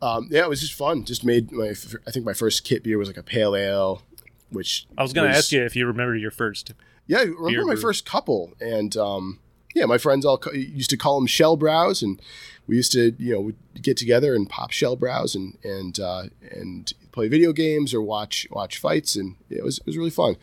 um, 0.00 0.28
yeah, 0.30 0.42
it 0.42 0.48
was 0.48 0.60
just 0.60 0.74
fun. 0.74 1.04
Just 1.04 1.24
made 1.24 1.50
my, 1.50 1.74
I 2.06 2.10
think 2.10 2.26
my 2.26 2.34
first 2.34 2.64
kit 2.64 2.82
beer 2.82 2.98
was 2.98 3.08
like 3.08 3.16
a 3.16 3.22
pale 3.22 3.56
ale, 3.56 4.02
which 4.50 4.86
I 4.98 5.02
was 5.02 5.12
going 5.12 5.30
to 5.30 5.36
ask 5.36 5.50
you 5.50 5.64
if 5.64 5.74
you 5.74 5.86
remember 5.86 6.14
your 6.14 6.30
first. 6.30 6.74
Yeah, 7.06 7.18
I 7.18 7.22
remember 7.22 7.48
beer 7.48 7.64
my 7.64 7.74
brew. 7.74 7.82
first 7.82 8.06
couple, 8.06 8.54
and 8.60 8.96
um, 8.96 9.40
yeah, 9.74 9.84
my 9.84 9.98
friends 9.98 10.24
all 10.24 10.38
ca- 10.38 10.52
used 10.52 10.90
to 10.90 10.96
call 10.96 11.18
them 11.18 11.26
shell 11.26 11.56
brows, 11.56 12.02
and 12.02 12.20
we 12.66 12.76
used 12.76 12.92
to, 12.92 13.14
you 13.18 13.34
know, 13.34 13.52
get 13.80 13.96
together 13.96 14.34
and 14.34 14.48
pop 14.48 14.70
shell 14.70 14.96
brows 14.96 15.34
and 15.34 15.58
and 15.62 16.00
uh, 16.00 16.24
and 16.50 16.92
play 17.12 17.28
video 17.28 17.52
games 17.52 17.92
or 17.92 18.00
watch 18.00 18.46
watch 18.50 18.78
fights, 18.78 19.16
and 19.16 19.36
it 19.50 19.62
was 19.62 19.78
it 19.78 19.86
was 19.86 19.96
really 19.96 20.10
fun. 20.10 20.36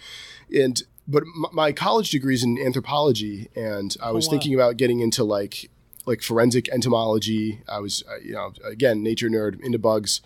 And 0.53 0.81
but 1.07 1.23
my 1.51 1.71
college 1.71 2.11
degree 2.11 2.35
is 2.35 2.43
in 2.43 2.57
anthropology, 2.57 3.49
and 3.55 3.95
I 4.01 4.11
was 4.11 4.27
wow. 4.27 4.31
thinking 4.31 4.53
about 4.53 4.77
getting 4.77 4.99
into 4.99 5.23
like 5.23 5.69
like 6.05 6.21
forensic 6.21 6.69
entomology. 6.69 7.61
I 7.67 7.79
was, 7.79 8.03
uh, 8.09 8.17
you 8.17 8.33
know, 8.33 8.53
again, 8.63 9.03
nature 9.03 9.29
nerd 9.29 9.61
into 9.61 9.79
bugs. 9.79 10.21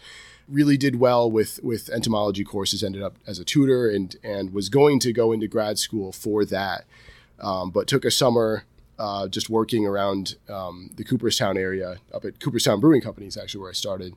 Really 0.47 0.77
did 0.77 0.97
well 0.97 1.29
with 1.29 1.59
with 1.63 1.89
entomology 1.89 2.43
courses. 2.43 2.83
Ended 2.83 3.01
up 3.01 3.17
as 3.25 3.39
a 3.39 3.45
tutor 3.45 3.89
and 3.89 4.15
and 4.23 4.53
was 4.53 4.69
going 4.69 4.99
to 4.99 5.11
go 5.11 5.31
into 5.31 5.47
grad 5.47 5.79
school 5.79 6.11
for 6.11 6.45
that, 6.45 6.85
um, 7.39 7.71
but 7.71 7.87
took 7.87 8.05
a 8.05 8.11
summer 8.11 8.65
uh, 8.97 9.27
just 9.27 9.49
working 9.49 9.85
around 9.85 10.35
um, 10.49 10.91
the 10.95 11.03
Cooperstown 11.03 11.57
area 11.57 11.97
up 12.13 12.25
at 12.25 12.39
Cooperstown 12.39 12.79
Brewing 12.79 13.01
Company 13.01 13.27
is 13.27 13.37
actually 13.37 13.61
where 13.61 13.71
I 13.71 13.73
started 13.73 14.13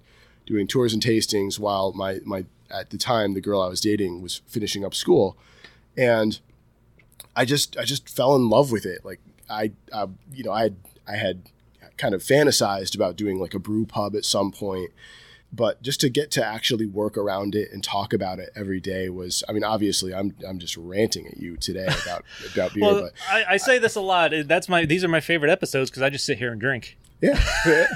doing 0.46 0.66
tours 0.66 0.92
and 0.92 1.02
tastings 1.02 1.58
while 1.58 1.92
my 1.92 2.20
my 2.24 2.44
at 2.70 2.90
the 2.90 2.98
time 2.98 3.34
the 3.34 3.40
girl 3.40 3.60
I 3.60 3.68
was 3.68 3.80
dating 3.80 4.22
was 4.22 4.42
finishing 4.46 4.84
up 4.84 4.94
school, 4.94 5.36
and 5.96 6.38
I 7.34 7.44
just 7.44 7.76
I 7.76 7.84
just 7.84 8.08
fell 8.08 8.36
in 8.36 8.48
love 8.48 8.70
with 8.70 8.86
it. 8.86 9.04
Like 9.04 9.20
I, 9.48 9.72
I 9.92 10.06
you 10.32 10.44
know 10.44 10.52
I 10.52 10.62
had 10.62 10.76
I 11.06 11.16
had 11.16 11.50
kind 11.96 12.14
of 12.14 12.22
fantasized 12.22 12.94
about 12.94 13.16
doing 13.16 13.38
like 13.38 13.54
a 13.54 13.58
brew 13.58 13.84
pub 13.84 14.14
at 14.14 14.24
some 14.24 14.52
point, 14.52 14.90
but 15.52 15.82
just 15.82 16.00
to 16.02 16.08
get 16.10 16.30
to 16.32 16.44
actually 16.44 16.84
work 16.86 17.16
around 17.16 17.54
it 17.54 17.70
and 17.72 17.82
talk 17.82 18.12
about 18.12 18.38
it 18.38 18.50
every 18.54 18.80
day 18.80 19.08
was 19.08 19.42
I 19.48 19.52
mean 19.52 19.64
obviously 19.64 20.12
I'm 20.14 20.34
I'm 20.46 20.58
just 20.58 20.76
ranting 20.76 21.26
at 21.26 21.38
you 21.38 21.56
today 21.56 21.86
about 22.02 22.24
about 22.52 22.74
beer, 22.74 22.82
Well, 22.84 23.00
but 23.02 23.12
I, 23.30 23.44
I 23.54 23.56
say 23.56 23.78
this 23.78 23.94
a 23.96 24.00
lot. 24.00 24.32
That's 24.44 24.68
my. 24.68 24.84
These 24.84 25.04
are 25.04 25.08
my 25.08 25.20
favorite 25.20 25.50
episodes 25.50 25.90
because 25.90 26.02
I 26.02 26.10
just 26.10 26.24
sit 26.26 26.38
here 26.38 26.52
and 26.52 26.60
drink. 26.60 26.98
yeah. 27.20 27.40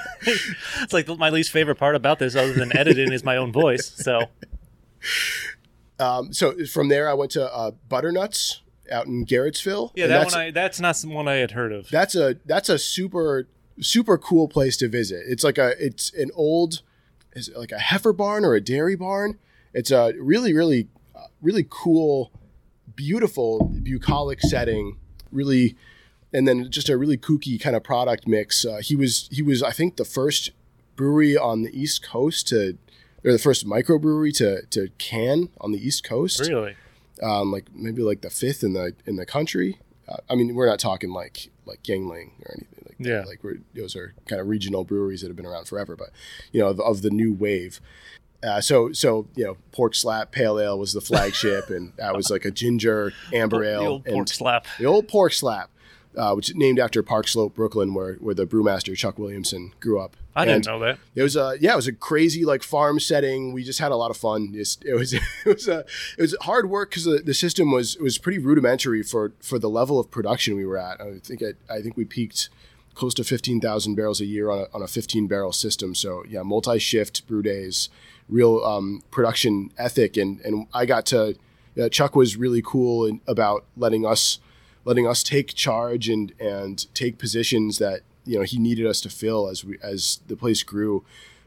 It's 0.81 0.93
like 0.93 1.07
my 1.19 1.31
least 1.31 1.51
favorite 1.51 1.77
part 1.77 1.95
about 1.95 2.19
this, 2.19 2.35
other 2.35 2.53
than 2.53 2.77
editing, 2.77 3.13
is 3.13 3.23
my 3.25 3.37
own 3.37 3.53
voice. 3.53 3.93
So 3.97 4.23
um, 6.01 6.33
so 6.33 6.65
from 6.67 6.89
there 6.89 7.09
I 7.09 7.15
went 7.15 7.31
to 7.33 7.53
uh, 7.53 7.73
Butternuts 7.89 8.61
out 8.91 9.07
in 9.07 9.25
Garrattsville. 9.25 9.93
yeah, 9.95 10.07
that 10.07 10.15
that's- 10.19 10.33
one 10.35 10.41
I 10.43 10.51
that's 10.51 10.81
not 10.81 11.01
one 11.03 11.29
I 11.29 11.35
had 11.37 11.53
heard 11.53 11.73
of. 11.73 11.89
that's 11.91 12.15
a 12.15 12.37
that's 12.47 12.69
a 12.69 12.79
super 12.79 13.47
super 13.81 14.19
cool 14.19 14.49
place 14.49 14.77
to 14.79 14.89
visit. 14.89 15.23
It's 15.29 15.45
like 15.45 15.59
a 15.59 15.75
it's 15.85 16.13
an 16.15 16.31
old 16.35 16.83
is 17.35 17.49
it 17.49 17.57
like 17.57 17.73
a 17.73 17.79
heifer 17.79 18.13
barn 18.13 18.45
or 18.45 18.55
a 18.55 18.61
dairy 18.61 18.97
barn. 18.97 19.39
It's 19.73 19.91
a 19.91 20.13
really 20.19 20.53
really 20.53 20.89
really 21.41 21.67
cool, 21.69 22.33
beautiful 22.95 23.73
bucolic 23.83 24.41
setting. 24.41 24.97
Really, 25.31 25.77
and 26.33 26.47
then 26.47 26.71
just 26.71 26.89
a 26.89 26.97
really 26.97 27.17
kooky 27.17 27.61
kind 27.61 27.75
of 27.75 27.83
product 27.83 28.29
mix. 28.29 28.65
Uh, 28.65 28.81
he 28.83 28.95
was 28.97 29.29
he 29.33 29.43
was 29.43 29.63
I 29.63 29.71
think 29.71 29.97
the 29.97 30.05
first 30.05 30.51
brewery 30.97 31.37
on 31.37 31.63
the 31.63 31.79
East 31.79 32.03
Coast 32.03 32.49
to. 32.49 32.77
They're 33.23 33.33
the 33.33 33.39
first 33.39 33.65
microbrewery 33.65 34.37
to, 34.39 34.67
to 34.67 34.89
can 34.99 35.49
on 35.61 35.71
the 35.71 35.79
East 35.79 36.03
Coast 36.03 36.41
really. 36.41 36.75
um, 37.23 37.53
like 37.53 37.67
maybe 37.73 38.03
like 38.03 38.21
the 38.21 38.31
fifth 38.31 38.65
in 38.65 38.73
the 38.73 38.95
in 39.07 39.15
the 39.15 39.25
country. 39.25 39.79
Uh, 40.09 40.17
I 40.29 40.35
mean, 40.35 40.57
we're 40.57 40.67
not 40.67 40.81
talking 40.81 41.11
like 41.11 41.49
like 41.67 41.83
Yuengling 41.83 42.31
or 42.45 42.55
anything 42.57 42.85
like 42.87 42.99
that. 42.99 43.09
Yeah. 43.09 43.25
Like 43.25 43.43
we're, 43.43 43.59
those 43.75 43.97
are 43.97 44.15
kind 44.27 44.41
of 44.41 44.49
regional 44.49 44.85
breweries 44.85 45.21
that 45.23 45.29
have 45.29 45.37
been 45.37 45.47
around 45.47 45.67
forever, 45.67 45.97
but 45.97 46.11
you 46.53 46.61
know 46.61 46.69
of, 46.69 46.81
of 46.81 47.03
the 47.03 47.11
new 47.11 47.33
wave. 47.33 47.81
Uh, 48.43 48.61
so 48.61 48.93
so 48.93 49.29
you 49.37 49.45
know, 49.45 49.57
pork 49.71 49.95
slap 49.95 50.33
pale 50.33 50.59
ale 50.59 50.79
was 50.79 50.93
the 50.93 51.01
flagship, 51.01 51.71
and 51.71 51.93
that 51.97 52.15
was 52.15 52.31
like 52.31 52.45
a 52.45 52.51
ginger 52.51 53.13
amber 53.33 53.65
ale. 53.65 53.81
The 53.81 53.87
old 53.87 54.05
pork 54.05 54.17
and 54.17 54.29
slap. 54.29 54.67
the 54.79 54.87
old 54.87 55.09
pork 55.09 55.33
slap, 55.33 55.71
uh, 56.17 56.35
which 56.35 56.51
is 56.51 56.55
named 56.57 56.79
after 56.79 57.03
Park 57.03 57.27
Slope, 57.29 57.55
Brooklyn, 57.55 57.95
where 57.95 58.15
where 58.15 58.35
the 58.35 58.47
brewmaster 58.47 58.97
Chuck 58.97 59.19
Williamson 59.19 59.73
grew 59.81 60.01
up. 60.01 60.17
I 60.35 60.43
And- 60.43 60.63
didn't 60.63 60.67
know 60.67 60.79
that. 60.87 60.99
it 61.15 61.23
was 61.23 61.37
a 61.37 61.57
yeah, 61.61 61.73
it 61.73 61.77
was 61.77 61.87
a 61.89 61.93
crazy 61.93 62.45
like 62.45 62.63
farm 62.63 62.99
setting. 63.01 63.53
We 63.53 63.65
just 63.65 63.79
had 63.81 63.93
a 63.93 63.97
lot 63.97 64.11
of 64.11 64.17
fun. 64.17 64.53
Just, 64.55 64.85
it 64.85 64.95
was 64.95 65.13
it 65.15 65.21
was 65.47 65.69
a 65.69 65.85
it 66.19 66.23
was 66.23 66.35
hard 66.43 66.71
work 66.71 66.91
because 66.91 67.05
the, 67.05 67.19
the 67.19 67.35
system 67.35 67.71
was 67.71 67.97
was 67.99 68.19
pretty 68.19 68.39
rudimentary 68.39 69.03
for 69.03 69.33
for 69.41 69.59
the 69.59 69.69
level 69.71 69.99
of 69.99 70.11
production 70.11 70.57
we 70.57 70.65
were 70.67 70.79
at. 70.79 71.01
I 71.01 71.19
think 71.19 71.43
it, 71.43 71.57
I 71.69 71.81
think 71.83 71.97
we 71.97 72.05
peaked 72.05 72.49
close 72.95 73.15
to 73.15 73.25
fifteen 73.25 73.61
thousand 73.61 73.95
barrels 73.95 74.21
a 74.21 74.27
year 74.27 74.51
on 74.51 74.59
a, 74.61 74.67
on 74.75 74.83
a 74.83 74.87
fifteen 74.89 75.27
barrel 75.27 75.53
system. 75.53 75.95
So 75.95 76.25
yeah, 76.29 76.43
multi 76.43 76.79
shift 76.79 77.27
brew 77.27 77.43
days, 77.43 77.89
real 78.29 78.63
um, 78.65 79.03
production 79.11 79.71
ethic, 79.79 80.17
and 80.17 80.41
and 80.43 80.67
I 80.75 80.87
got 80.87 81.05
to 81.07 81.37
uh, 81.81 81.89
Chuck 81.89 82.15
was 82.17 82.37
really 82.37 82.63
cool 82.65 83.07
in, 83.07 83.21
about 83.27 83.65
letting 83.77 84.05
us 84.07 84.39
letting 84.85 85.07
us 85.07 85.23
take 85.23 85.55
charge 85.55 86.09
and 86.09 86.33
and 86.41 86.93
take 86.95 87.19
positions 87.19 87.79
that 87.79 88.01
you 88.25 88.39
know 88.39 88.45
he 88.45 88.59
needed 88.59 88.87
us 88.87 89.01
to 89.03 89.09
fill 89.09 89.49
as 89.49 89.65
we 89.65 89.79
as 89.83 90.21
the 90.29 90.37
place 90.37 90.63
grew. 90.63 91.05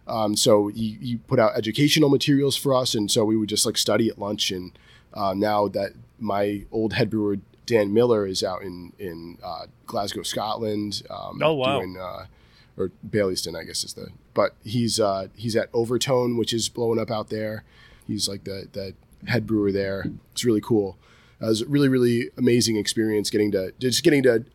Um, 0.07 0.36
so 0.36 0.67
he, 0.67 0.99
he 1.01 1.15
put 1.15 1.39
out 1.39 1.57
educational 1.57 2.09
materials 2.09 2.55
for 2.55 2.75
us, 2.75 2.93
and 2.93 3.09
so 3.09 3.25
we 3.25 3.36
would 3.36 3.49
just 3.49 3.65
like 3.65 3.77
study 3.77 4.07
at 4.07 4.19
lunch. 4.19 4.51
And 4.51 4.77
uh, 5.13 5.33
now 5.33 5.67
that 5.69 5.93
my 6.19 6.65
old 6.71 6.93
head 6.93 7.09
brewer 7.09 7.38
Dan 7.65 7.93
Miller 7.93 8.25
is 8.25 8.43
out 8.43 8.61
in 8.61 8.93
in 8.99 9.38
uh, 9.43 9.65
Glasgow, 9.86 10.23
Scotland. 10.23 11.01
Um, 11.09 11.39
Oh, 11.41 11.53
wow. 11.53 11.79
Doing, 11.79 11.97
uh, 11.97 12.25
or 12.77 12.91
Baillieston, 13.07 13.55
I 13.59 13.63
guess 13.63 13.83
is 13.83 13.93
the. 13.93 14.09
But 14.33 14.53
he's 14.63 14.99
uh, 14.99 15.27
he's 15.36 15.55
at 15.55 15.71
Overtone, 15.71 16.38
which 16.38 16.53
is 16.53 16.69
blowing 16.69 16.99
up 16.99 17.09
out 17.09 17.29
there. 17.29 17.63
He's 18.05 18.27
like 18.27 18.43
the 18.43 18.67
the 18.71 18.93
head 19.29 19.47
brewer 19.47 19.71
there. 19.71 20.05
It's 20.33 20.45
really 20.45 20.61
cool. 20.61 20.97
It 21.41 21.45
was 21.45 21.61
a 21.61 21.67
really 21.67 21.89
really 21.89 22.29
amazing 22.38 22.77
experience 22.77 23.29
getting 23.29 23.51
to 23.51 23.73
just 23.79 24.03
getting 24.03 24.23
to 24.23 24.45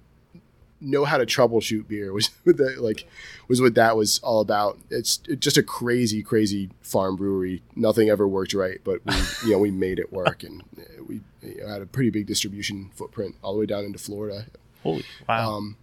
know 0.81 1.05
how 1.05 1.19
to 1.19 1.27
troubleshoot 1.27 1.87
beer 1.87 2.13
was 2.13 2.31
what 2.45 2.57
the, 2.57 2.77
like 2.79 3.07
was 3.49 3.61
what 3.61 3.75
that 3.75 3.97
was 3.97 4.19
all 4.21 4.41
about. 4.41 4.79
It's 4.91 5.19
just 5.19 5.57
a 5.57 5.63
crazy 5.63 6.23
crazy 6.23 6.71
farm 6.81 7.17
brewery. 7.17 7.63
Nothing 7.77 8.09
ever 8.09 8.27
worked 8.27 8.55
right, 8.55 8.81
but 8.85 9.01
we 9.05 9.15
you 9.45 9.53
know 9.53 9.59
we 9.59 9.71
made 9.71 9.99
it 9.99 10.13
work 10.13 10.43
and 10.43 10.63
uh, 10.79 11.03
we 11.07 11.21
you 11.43 11.61
know, 11.61 11.69
had 11.69 11.83
a 11.83 11.87
pretty 11.87 12.11
big 12.11 12.27
distribution 12.27 12.91
footprint 12.95 13.37
all 13.43 13.55
the 13.55 13.61
way 13.61 13.67
down 13.67 13.85
into 13.85 13.99
Florida. 13.99 14.47
Holy 14.83 15.05
wow. 15.29 15.57
Um, 15.57 15.77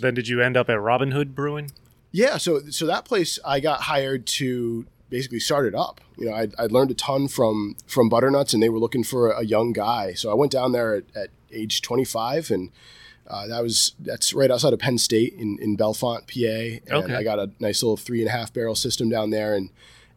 then 0.00 0.14
did 0.14 0.28
you 0.28 0.40
end 0.40 0.56
up 0.56 0.68
at 0.68 0.80
Robin 0.80 1.10
Hood 1.10 1.34
Brewing? 1.34 1.72
Yeah, 2.10 2.38
so 2.38 2.60
so 2.70 2.86
that 2.86 3.04
place 3.04 3.38
I 3.44 3.60
got 3.60 3.82
hired 3.82 4.26
to 4.26 4.86
basically 5.10 5.40
started 5.40 5.74
up. 5.74 6.00
You 6.16 6.26
know, 6.26 6.34
I 6.34 6.48
I 6.58 6.66
learned 6.66 6.90
a 6.90 6.94
ton 6.94 7.28
from 7.28 7.76
from 7.86 8.08
Butternuts, 8.08 8.52
and 8.54 8.62
they 8.62 8.68
were 8.68 8.78
looking 8.78 9.04
for 9.04 9.30
a 9.30 9.44
young 9.44 9.72
guy. 9.72 10.14
So 10.14 10.30
I 10.30 10.34
went 10.34 10.52
down 10.52 10.72
there 10.72 10.94
at, 10.96 11.04
at 11.16 11.28
age 11.50 11.80
25, 11.82 12.50
and 12.50 12.70
uh, 13.26 13.46
that 13.46 13.62
was 13.62 13.94
that's 13.98 14.32
right 14.34 14.50
outside 14.50 14.72
of 14.72 14.78
Penn 14.78 14.98
State 14.98 15.34
in 15.34 15.58
in 15.60 15.76
Bellefonte, 15.76 16.26
PA. 16.26 16.94
And 16.94 17.04
Okay. 17.04 17.14
I 17.14 17.22
got 17.22 17.38
a 17.38 17.50
nice 17.58 17.82
little 17.82 17.96
three 17.96 18.20
and 18.20 18.28
a 18.28 18.32
half 18.32 18.52
barrel 18.52 18.74
system 18.74 19.08
down 19.08 19.30
there, 19.30 19.54
and 19.54 19.70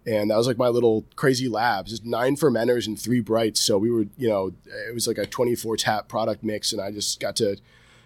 and 0.05 0.31
that 0.31 0.37
was 0.37 0.47
like 0.47 0.57
my 0.57 0.67
little 0.69 1.05
crazy 1.15 1.47
lab. 1.47 1.85
Just 1.85 2.03
nine 2.05 2.35
fermenters 2.35 2.87
and 2.87 2.99
three 2.99 3.19
brights. 3.21 3.61
So 3.61 3.77
we 3.77 3.91
were, 3.91 4.05
you 4.17 4.27
know, 4.29 4.51
it 4.89 4.95
was 4.95 5.07
like 5.07 5.19
a 5.19 5.27
24 5.27 5.77
tap 5.77 6.07
product 6.07 6.43
mix, 6.43 6.71
and 6.73 6.81
I 6.81 6.91
just 6.91 7.19
got 7.19 7.35
to 7.35 7.57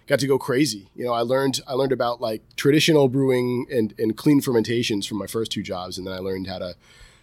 got 0.06 0.20
to 0.20 0.26
go 0.26 0.38
crazy. 0.38 0.88
You 0.94 1.04
know, 1.04 1.12
I 1.12 1.20
learned 1.20 1.60
I 1.66 1.72
learned 1.74 1.92
about 1.92 2.20
like 2.20 2.42
traditional 2.56 3.08
brewing 3.08 3.66
and, 3.70 3.94
and 3.98 4.16
clean 4.16 4.40
fermentations 4.40 5.06
from 5.06 5.18
my 5.18 5.26
first 5.26 5.52
two 5.52 5.62
jobs, 5.62 5.98
and 5.98 6.06
then 6.06 6.14
I 6.14 6.18
learned 6.18 6.46
how 6.46 6.58
to 6.58 6.74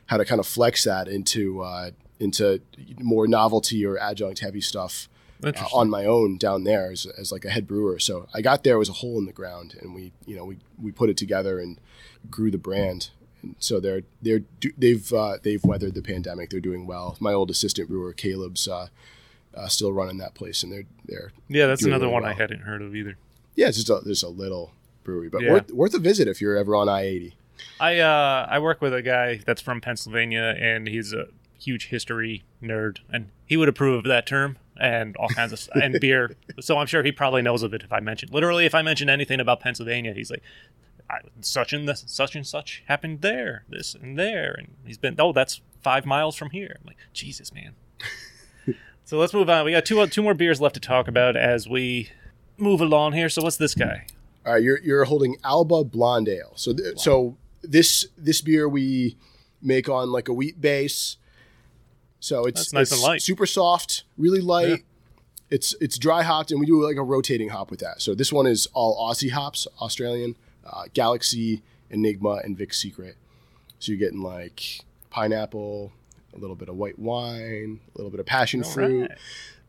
how 0.07 0.17
to 0.17 0.25
kind 0.25 0.39
of 0.39 0.47
flex 0.47 0.83
that 0.83 1.07
into 1.07 1.61
uh, 1.61 1.91
into 2.19 2.61
more 2.99 3.27
novelty 3.27 3.85
or 3.85 3.97
adjunct 3.97 4.39
heavy 4.39 4.61
stuff 4.61 5.07
uh, 5.43 5.51
on 5.73 5.89
my 5.89 6.05
own 6.05 6.37
down 6.37 6.63
there 6.63 6.91
as, 6.91 7.05
as 7.05 7.31
like 7.31 7.45
a 7.45 7.49
head 7.49 7.67
brewer. 7.67 7.99
So 7.99 8.27
I 8.33 8.41
got 8.41 8.63
there 8.63 8.77
was 8.79 8.89
a 8.89 8.93
hole 8.93 9.17
in 9.17 9.25
the 9.25 9.33
ground, 9.33 9.75
and 9.81 9.93
we 9.93 10.11
you 10.25 10.35
know 10.35 10.45
we 10.45 10.57
we 10.81 10.91
put 10.91 11.09
it 11.09 11.17
together 11.17 11.59
and 11.59 11.79
grew 12.29 12.51
the 12.51 12.57
brand. 12.57 13.09
And 13.41 13.55
so 13.59 13.79
they're 13.79 14.03
they're 14.21 14.41
they've 14.77 15.11
uh, 15.13 15.37
they've 15.41 15.63
weathered 15.63 15.95
the 15.95 16.01
pandemic. 16.01 16.49
They're 16.49 16.59
doing 16.59 16.85
well. 16.85 17.17
My 17.19 17.33
old 17.33 17.49
assistant 17.49 17.89
brewer 17.89 18.13
Caleb's 18.13 18.67
uh, 19.55 19.67
still 19.67 19.93
running 19.93 20.17
that 20.17 20.33
place, 20.33 20.63
and 20.63 20.71
they're 20.71 20.85
they're 21.05 21.31
yeah, 21.49 21.67
that's 21.67 21.83
another 21.83 22.05
really 22.05 22.13
one 22.13 22.25
I 22.25 22.33
hadn't 22.33 22.61
heard 22.61 22.81
of 22.81 22.95
either. 22.95 23.17
yeah, 23.55 23.67
it's 23.67 23.77
just 23.77 23.89
a, 23.89 24.01
there's 24.03 24.23
a 24.23 24.29
little 24.29 24.73
brewery, 25.03 25.29
but 25.29 25.41
Yeah. 25.41 25.51
worth 25.53 25.71
worth 25.71 25.93
a 25.93 25.99
visit 25.99 26.27
if 26.27 26.41
you're 26.41 26.57
ever 26.57 26.75
on 26.75 26.87
I 26.89 27.01
eighty. 27.03 27.35
I 27.79 27.99
uh 27.99 28.47
I 28.49 28.59
work 28.59 28.81
with 28.81 28.93
a 28.93 29.01
guy 29.01 29.37
that's 29.45 29.61
from 29.61 29.79
Pennsylvania 29.81 30.55
and 30.59 30.87
he's 30.87 31.13
a 31.13 31.27
huge 31.59 31.87
history 31.87 32.43
nerd 32.61 32.97
and 33.09 33.29
he 33.45 33.55
would 33.57 33.69
approve 33.69 33.99
of 33.99 34.03
that 34.05 34.25
term. 34.25 34.57
and 34.79 35.15
all 35.17 35.29
kinds 35.29 35.53
of 35.53 35.69
and 35.81 35.99
beer. 36.01 36.35
So 36.59 36.77
I'm 36.79 36.87
sure 36.87 37.03
he 37.03 37.11
probably 37.11 37.41
knows 37.43 37.61
of 37.63 37.73
it 37.73 37.83
if 37.83 37.93
I 37.93 37.99
mention. 37.99 38.29
Literally, 38.31 38.65
if 38.65 38.73
I 38.73 38.81
mention 38.81 39.07
anything 39.09 39.39
about 39.39 39.59
Pennsylvania, 39.59 40.13
he's 40.13 40.31
like, 40.31 40.41
I, 41.09 41.19
"Such 41.41 41.73
and 41.73 41.87
this, 41.87 42.03
such 42.07 42.35
and 42.35 42.45
such 42.45 42.83
happened 42.87 43.21
there, 43.21 43.65
this 43.69 43.93
and 43.93 44.17
there," 44.17 44.53
and 44.57 44.69
he's 44.83 44.97
been. 44.97 45.15
Oh, 45.19 45.31
that's 45.31 45.61
five 45.81 46.05
miles 46.07 46.35
from 46.35 46.49
here. 46.49 46.77
I'm 46.81 46.87
like, 46.87 46.97
Jesus, 47.13 47.53
man. 47.53 47.73
so 49.05 49.17
let's 49.17 49.33
move 49.33 49.49
on. 49.49 49.65
We 49.65 49.71
got 49.71 49.85
two 49.85 50.05
two 50.07 50.21
more 50.21 50.33
beers 50.33 50.61
left 50.61 50.75
to 50.75 50.81
talk 50.81 51.07
about 51.07 51.35
as 51.35 51.67
we 51.67 52.09
move 52.57 52.81
along 52.81 53.13
here. 53.13 53.29
So 53.29 53.41
what's 53.41 53.57
this 53.57 53.75
guy? 53.75 54.05
All 54.45 54.53
right, 54.53 54.63
you're 54.63 54.79
you're 54.79 55.05
holding 55.05 55.37
Alba 55.43 55.83
Blonde 55.83 56.27
Ale. 56.29 56.53
So 56.55 56.73
th- 56.73 56.99
so 56.99 57.37
this 57.61 58.07
this 58.17 58.41
beer 58.41 58.67
we 58.67 59.17
make 59.61 59.87
on 59.87 60.11
like 60.11 60.27
a 60.27 60.33
wheat 60.33 60.59
base. 60.59 61.17
So 62.19 62.45
it's 62.45 62.61
That's 62.61 62.73
nice 62.73 62.81
it's 62.83 62.93
and 62.93 63.01
light. 63.01 63.21
super 63.21 63.45
soft, 63.45 64.03
really 64.17 64.41
light. 64.41 64.67
Yeah. 64.69 64.75
It's 65.49 65.75
it's 65.79 65.97
dry 65.97 66.23
hopped, 66.23 66.51
and 66.51 66.59
we 66.59 66.65
do 66.65 66.81
like 66.83 66.97
a 66.97 67.03
rotating 67.03 67.49
hop 67.49 67.69
with 67.69 67.79
that. 67.81 68.01
So 68.01 68.15
this 68.15 68.33
one 68.33 68.47
is 68.47 68.67
all 68.73 68.97
Aussie 69.09 69.31
hops, 69.31 69.67
Australian, 69.81 70.35
uh, 70.65 70.85
Galaxy, 70.93 71.61
Enigma, 71.89 72.41
and 72.43 72.57
Vic 72.57 72.73
Secret. 72.73 73.17
So 73.79 73.91
you're 73.91 73.99
getting 73.99 74.21
like 74.21 74.79
pineapple, 75.09 75.91
a 76.35 76.37
little 76.39 76.55
bit 76.55 76.69
of 76.69 76.75
white 76.75 76.97
wine, 76.99 77.79
a 77.93 77.97
little 77.97 78.11
bit 78.11 78.19
of 78.19 78.25
passion 78.25 78.63
All 78.63 78.69
fruit, 78.69 79.09
right. 79.09 79.17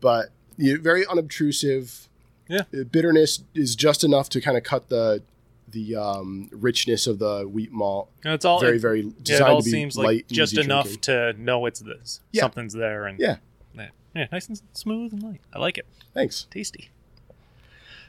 but 0.01 0.29
you 0.57 0.77
very 0.79 1.05
unobtrusive. 1.05 2.07
Yeah. 2.47 2.61
Bitterness 2.91 3.43
is 3.53 3.75
just 3.75 4.03
enough 4.03 4.29
to 4.29 4.41
kind 4.41 4.57
of 4.57 4.63
cut 4.63 4.89
the 4.89 5.23
the 5.67 5.95
um, 5.95 6.47
richness 6.51 7.07
of 7.07 7.19
the 7.19 7.43
wheat 7.47 7.71
malt. 7.71 8.09
And 8.23 8.33
it's 8.33 8.45
all 8.45 8.59
very 8.59 8.77
it, 8.77 8.81
very 8.81 9.01
yeah, 9.25 9.35
it 9.35 9.41
all 9.41 9.61
seems 9.61 9.97
like 9.97 10.27
just 10.27 10.57
enough 10.57 10.85
drinking. 10.85 11.01
to 11.01 11.33
know 11.33 11.65
it's 11.65 11.79
this 11.81 12.21
Yeah. 12.31 12.41
something's 12.43 12.73
there 12.73 13.07
and 13.07 13.19
Yeah. 13.19 13.37
yeah, 13.75 13.89
yeah, 14.15 14.27
nice 14.31 14.47
and 14.47 14.61
smooth 14.73 15.11
and 15.11 15.23
light. 15.23 15.41
I 15.53 15.59
like 15.59 15.77
it. 15.77 15.85
Thanks. 16.13 16.45
tasty. 16.51 16.91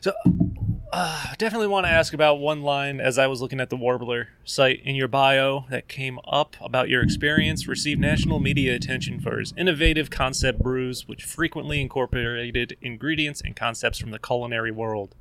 So, 0.01 0.12
uh, 0.92 1.34
definitely 1.38 1.66
want 1.66 1.86
to 1.86 1.90
ask 1.90 2.12
about 2.14 2.38
one 2.38 2.62
line 2.62 3.01
as 3.01 3.18
I 3.18 3.26
was 3.26 3.40
looking 3.40 3.61
at 3.61 3.70
the 3.70 3.76
Warbler 3.76 4.28
site 4.44 4.80
in 4.84 4.94
your 4.94 5.09
bio 5.09 5.64
that 5.70 5.88
came 5.88 6.18
up 6.26 6.57
about 6.61 6.88
your 6.88 7.03
experience. 7.03 7.66
Received 7.66 8.01
national 8.01 8.38
media 8.38 8.74
attention 8.74 9.20
for 9.20 9.38
his 9.38 9.53
innovative 9.57 10.11
concept 10.11 10.61
brews, 10.62 11.09
which 11.09 11.24
frequently 11.24 11.80
incorporated 11.80 12.76
ingredients 12.80 13.40
and 13.40 13.57
concepts 13.57 13.99
from 13.99 14.11
the 14.11 14.18
culinary 14.18 14.70
world. 14.70 15.14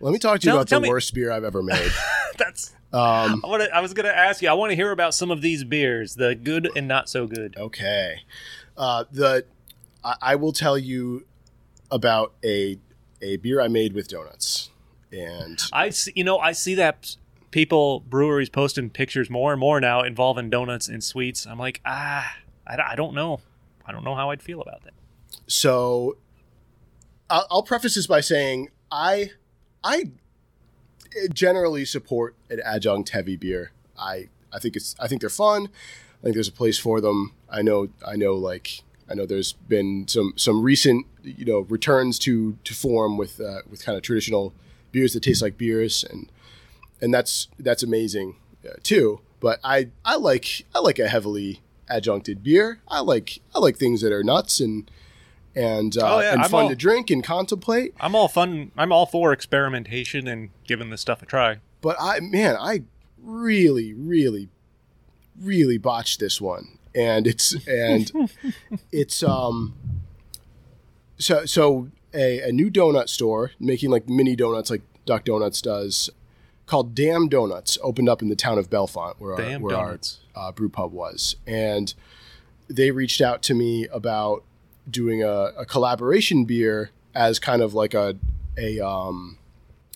Let 0.00 0.12
me 0.12 0.18
talk 0.18 0.40
to 0.40 0.44
you 0.46 0.50
Tell- 0.50 0.56
about 0.58 0.68
tell 0.68 0.80
the 0.80 0.84
me- 0.84 0.90
worst 0.90 1.14
beer 1.14 1.30
I've 1.30 1.44
ever 1.44 1.62
made. 1.62 1.92
That's. 2.38 2.72
Um, 2.92 3.42
I, 3.44 3.48
wanna, 3.48 3.68
I 3.74 3.80
was 3.80 3.92
going 3.94 4.06
to 4.06 4.16
ask 4.16 4.40
you. 4.40 4.48
I 4.48 4.52
want 4.54 4.70
to 4.70 4.76
hear 4.76 4.90
about 4.92 5.14
some 5.14 5.30
of 5.30 5.42
these 5.42 5.64
beers, 5.64 6.14
the 6.14 6.34
good 6.34 6.70
and 6.76 6.86
not 6.86 7.08
so 7.08 7.26
good. 7.26 7.54
okay. 7.58 8.20
Uh, 8.76 9.04
the 9.10 9.44
I, 10.04 10.14
I 10.22 10.34
will 10.36 10.52
tell 10.52 10.78
you 10.78 11.26
about 11.90 12.32
a 12.44 12.78
a 13.22 13.36
beer 13.36 13.60
I 13.60 13.68
made 13.68 13.92
with 13.94 14.08
donuts, 14.08 14.70
and 15.12 15.60
I 15.72 15.90
see, 15.90 16.12
you 16.14 16.24
know, 16.24 16.38
I 16.38 16.52
see 16.52 16.74
that 16.74 17.16
people 17.50 18.00
breweries 18.00 18.48
posting 18.48 18.90
pictures 18.90 19.30
more 19.30 19.52
and 19.52 19.60
more 19.60 19.80
now 19.80 20.02
involving 20.02 20.50
donuts 20.50 20.88
and 20.88 21.02
sweets. 21.02 21.46
I'm 21.46 21.58
like, 21.58 21.80
ah, 21.86 22.36
I, 22.66 22.76
I 22.92 22.94
don't 22.96 23.14
know. 23.14 23.40
I 23.86 23.92
don't 23.92 24.04
know 24.04 24.14
how 24.14 24.30
I'd 24.30 24.42
feel 24.42 24.60
about 24.60 24.82
that. 24.84 24.92
so 25.46 26.16
I'll, 27.30 27.46
I'll 27.50 27.62
preface 27.62 27.94
this 27.94 28.06
by 28.06 28.20
saying 28.20 28.68
I 28.90 29.30
I 29.82 30.10
generally 31.32 31.84
support 31.84 32.34
an 32.50 32.60
adjunct 32.64 33.10
heavy 33.10 33.36
beer. 33.36 33.72
I 33.98 34.28
I 34.52 34.58
think 34.58 34.76
it's 34.76 34.94
I 34.98 35.08
think 35.08 35.20
they're 35.20 35.30
fun. 35.30 35.68
I 36.20 36.22
think 36.24 36.34
there's 36.34 36.48
a 36.48 36.52
place 36.52 36.78
for 36.78 37.00
them. 37.00 37.32
I 37.48 37.62
know 37.62 37.88
I 38.06 38.16
know 38.16 38.34
like 38.34 38.82
I 39.08 39.14
know 39.14 39.26
there's 39.26 39.52
been 39.52 40.08
some 40.08 40.32
some 40.36 40.62
recent 40.62 41.06
you 41.22 41.44
know 41.44 41.60
returns 41.60 42.18
to 42.20 42.58
to 42.64 42.74
form 42.74 43.16
with 43.16 43.40
uh, 43.40 43.60
with 43.68 43.84
kind 43.84 43.96
of 43.96 44.02
traditional 44.02 44.52
beers 44.92 45.12
that 45.14 45.20
taste 45.22 45.42
like 45.42 45.56
beers 45.58 46.04
and 46.04 46.30
and 47.00 47.12
that's 47.14 47.48
that's 47.58 47.82
amazing 47.82 48.36
uh, 48.68 48.74
too. 48.82 49.20
But 49.40 49.60
I 49.62 49.90
I 50.04 50.16
like 50.16 50.64
I 50.74 50.80
like 50.80 50.98
a 50.98 51.08
heavily 51.08 51.60
adjuncted 51.88 52.42
beer. 52.42 52.80
I 52.88 53.00
like 53.00 53.40
I 53.54 53.58
like 53.60 53.76
things 53.76 54.00
that 54.00 54.12
are 54.12 54.24
nuts 54.24 54.60
and 54.60 54.90
and 55.54 55.96
uh, 55.96 56.16
Oh, 56.16 56.20
yeah, 56.20 56.32
and 56.34 56.42
fun 56.46 56.64
all- 56.64 56.68
to 56.68 56.76
drink 56.76 57.10
and 57.10 57.22
contemplate. 57.22 57.94
I'm 58.00 58.14
all 58.14 58.28
fun. 58.28 58.72
I'm 58.76 58.92
all 58.92 59.06
for 59.06 59.32
experimentation 59.32 60.26
and 60.26 60.50
giving 60.66 60.90
this 60.90 61.00
stuff 61.00 61.22
a 61.22 61.26
try. 61.26 61.58
But 61.80 61.96
I 62.00 62.20
man, 62.20 62.56
I 62.58 62.82
really 63.22 63.92
really 63.94 64.48
really 65.40 65.78
botched 65.78 66.18
this 66.18 66.40
one, 66.40 66.78
and 66.96 67.26
it's 67.26 67.54
and 67.66 68.10
it's 68.92 69.22
um 69.22 69.74
so 71.18 71.44
so 71.44 71.88
a, 72.14 72.40
a 72.48 72.52
new 72.52 72.70
donut 72.70 73.08
store 73.08 73.52
making 73.60 73.90
like 73.90 74.08
mini 74.08 74.34
donuts 74.34 74.70
like 74.70 74.82
Duck 75.04 75.24
Donuts 75.24 75.62
does 75.62 76.10
called 76.66 76.94
Damn 76.94 77.28
Donuts 77.28 77.78
opened 77.82 78.08
up 78.08 78.20
in 78.20 78.28
the 78.28 78.36
town 78.36 78.58
of 78.58 78.68
Bellefonte 78.68 79.14
where 79.18 79.36
Damn 79.36 79.62
our, 79.62 79.66
where 79.66 79.76
donuts. 79.76 80.20
our 80.34 80.48
uh, 80.48 80.52
brew 80.52 80.68
pub 80.68 80.92
was. 80.92 81.36
And 81.46 81.94
they 82.68 82.90
reached 82.90 83.20
out 83.20 83.42
to 83.44 83.54
me 83.54 83.86
about 83.88 84.42
doing 84.90 85.22
a, 85.22 85.52
a 85.56 85.64
collaboration 85.64 86.44
beer 86.44 86.90
as 87.14 87.38
kind 87.38 87.62
of 87.62 87.72
like 87.72 87.94
a 87.94 88.16
a 88.58 88.80
um 88.80 89.38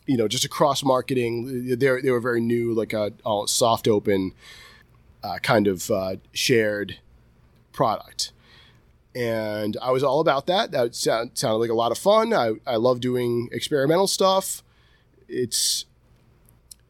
you 0.07 0.17
know 0.17 0.27
just 0.27 0.45
a 0.45 0.49
cross 0.49 0.83
marketing 0.83 1.67
they 1.77 2.01
they 2.01 2.11
were 2.11 2.21
very 2.21 2.41
new 2.41 2.73
like 2.73 2.93
a, 2.93 3.13
a 3.27 3.43
soft 3.47 3.87
open 3.87 4.33
uh, 5.23 5.39
kind 5.43 5.67
of 5.67 5.91
uh, 5.91 6.17
shared 6.33 6.99
product 7.73 8.33
and 9.15 9.77
I 9.83 9.91
was 9.91 10.03
all 10.03 10.21
about 10.21 10.47
that. 10.47 10.71
That 10.71 10.95
sound, 10.95 11.33
sounded 11.35 11.57
like 11.57 11.71
a 11.71 11.75
lot 11.75 11.93
of 11.93 11.99
fun. 11.99 12.33
I, 12.33 12.55
I 12.67 12.77
love 12.77 13.01
doing 13.01 13.49
experimental 13.53 14.07
stuff. 14.07 14.63
It's 15.29 15.85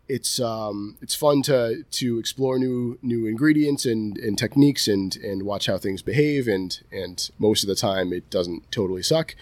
it's 0.09 0.41
um, 0.41 0.97
it's 1.01 1.14
fun 1.14 1.43
to 1.43 1.85
to 1.91 2.18
explore 2.18 2.59
new 2.59 2.99
new 3.01 3.26
ingredients 3.26 3.87
and, 3.87 4.18
and 4.18 4.37
techniques 4.37 4.89
and 4.89 5.16
and 5.16 5.45
watch 5.45 5.66
how 5.66 5.78
things 5.78 6.03
behave 6.03 6.49
and 6.49 6.81
and 6.91 7.31
most 7.39 7.62
of 7.62 7.68
the 7.68 7.74
time 7.74 8.12
it 8.12 8.28
doesn't 8.28 8.70
totally 8.70 9.03
suck. 9.03 9.35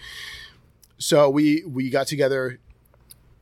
So 0.97 1.29
we 1.29 1.63
we 1.65 1.89
got 1.89 2.07
together, 2.07 2.59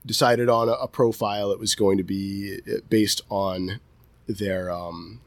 decided 0.06 0.50
on 0.50 0.70
a, 0.70 0.74
a 0.74 0.88
profile. 0.88 1.52
It 1.52 1.60
was 1.60 1.76
going 1.76 1.98
to 1.98 2.04
be 2.04 2.60
based 2.89 3.22
on 3.30 3.80
their 4.28 4.72
um, 4.72 5.20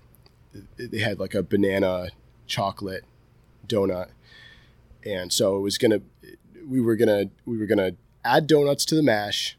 they 0.77 0.99
had 0.99 1.19
like 1.21 1.35
a 1.35 1.43
banana 1.43 2.09
chocolate 2.47 3.05
donut 3.67 4.09
and 5.05 5.33
so 5.33 5.57
it 5.57 5.61
was 5.61 5.79
gonna 5.79 6.01
we 6.69 6.81
were 6.81 6.97
gonna 6.97 7.27
we 7.47 7.57
were 7.57 7.67
gonna 7.67 7.93
add 8.25 8.47
donuts 8.47 8.85
to 8.85 8.95
the 8.95 9.03
mash 9.03 9.57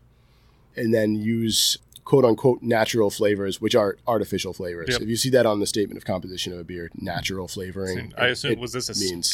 and 0.76 0.94
then 0.94 1.16
use 1.16 1.78
quote 2.04 2.26
unquote 2.26 2.62
natural 2.62 3.10
flavors 3.10 3.62
which 3.62 3.74
are 3.76 3.98
artificial 4.08 4.52
flavors 4.54 4.90
Yep. 4.90 5.02
if 5.02 5.08
you 5.08 5.16
see 5.16 5.30
that 5.30 5.46
on 5.46 5.60
the 5.60 5.66
statement 5.68 5.98
of 5.98 6.04
composition 6.06 6.52
of 6.52 6.60
a 6.60 6.64
beer 6.64 6.90
natural 6.96 7.48
flavoring 7.48 8.14
I 8.18 8.28
it- 8.28 8.32
assume 8.32 8.52
it 8.52 8.60
was 8.60 8.74
this 8.74 8.88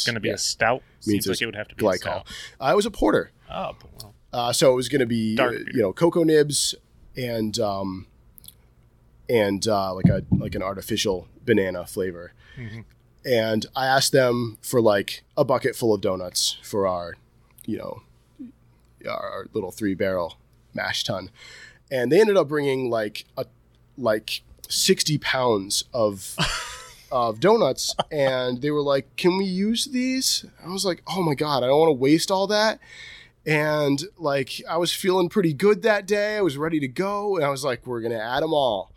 going 0.06 0.14
to 0.14 0.20
be 0.20 0.28
yeah, 0.28 0.34
a 0.34 0.38
stout? 0.38 0.82
means 1.06 1.24
Seems 1.24 1.26
like 1.28 1.42
it 1.42 1.46
would 1.46 1.56
have 1.56 1.68
to 1.68 1.74
be 1.74 1.82
glycol 1.84 1.96
stout. 1.98 2.26
uh, 2.60 2.70
it 2.72 2.76
was 2.76 2.86
a 2.86 2.90
porter 2.90 3.32
Oh, 3.50 3.74
well, 4.00 4.14
uh, 4.32 4.52
so 4.52 4.70
it 4.72 4.76
was 4.76 4.90
going 4.90 5.00
to 5.00 5.06
be, 5.06 5.34
Dark 5.34 5.54
uh, 5.54 5.58
beer. 5.58 5.66
you 5.72 5.80
know, 5.80 5.90
cocoa 5.94 6.22
nibs 6.22 6.74
and 7.16 7.58
um, 7.58 8.06
and 9.28 9.66
uh, 9.66 9.94
like 9.94 10.04
a 10.06 10.22
like 10.36 10.54
an 10.54 10.62
artificial 10.62 11.28
banana 11.48 11.86
flavor. 11.86 12.32
Mhm. 12.56 12.84
And 13.24 13.66
I 13.74 13.86
asked 13.86 14.12
them 14.12 14.58
for 14.62 14.80
like 14.80 15.22
a 15.36 15.44
bucket 15.44 15.74
full 15.74 15.92
of 15.92 16.00
donuts 16.00 16.56
for 16.62 16.86
our, 16.86 17.16
you 17.66 17.76
know, 17.78 18.02
our, 19.08 19.46
little 19.52 19.70
three 19.72 19.94
barrel 19.94 20.36
mash 20.74 21.02
tun, 21.04 21.30
and 21.90 22.12
they 22.12 22.20
ended 22.20 22.36
up 22.36 22.48
bringing 22.48 22.90
like 22.90 23.24
a 23.36 23.46
like 23.96 24.42
sixty 24.68 25.18
pounds 25.18 25.84
of. 25.92 26.36
Of 27.10 27.40
donuts, 27.40 27.94
and 28.12 28.60
they 28.60 28.70
were 28.70 28.82
like, 28.82 29.16
"Can 29.16 29.38
we 29.38 29.46
use 29.46 29.86
these?" 29.86 30.44
I 30.62 30.68
was 30.68 30.84
like, 30.84 31.02
"Oh 31.06 31.22
my 31.22 31.34
god, 31.34 31.62
I 31.62 31.68
don't 31.68 31.78
want 31.78 31.88
to 31.88 31.94
waste 31.94 32.30
all 32.30 32.46
that." 32.48 32.80
and 33.46 34.04
like 34.18 34.60
I 34.68 34.76
was 34.76 34.92
feeling 34.92 35.30
pretty 35.30 35.54
good 35.54 35.80
that 35.84 36.06
day. 36.06 36.36
I 36.36 36.42
was 36.42 36.58
ready 36.58 36.78
to 36.80 36.86
go, 36.88 37.36
and 37.36 37.46
I 37.46 37.48
was 37.48 37.64
like, 37.64 37.86
"We're 37.86 38.02
gonna 38.02 38.18
add 38.18 38.42
them 38.42 38.52
all." 38.52 38.92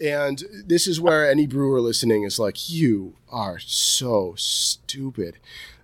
And 0.00 0.42
this 0.66 0.86
is 0.86 1.00
where 1.00 1.28
any 1.28 1.46
brewer 1.46 1.80
listening 1.80 2.24
is 2.24 2.38
like, 2.38 2.70
"You 2.70 3.14
are 3.30 3.58
so 3.58 4.34
stupid." 4.36 5.38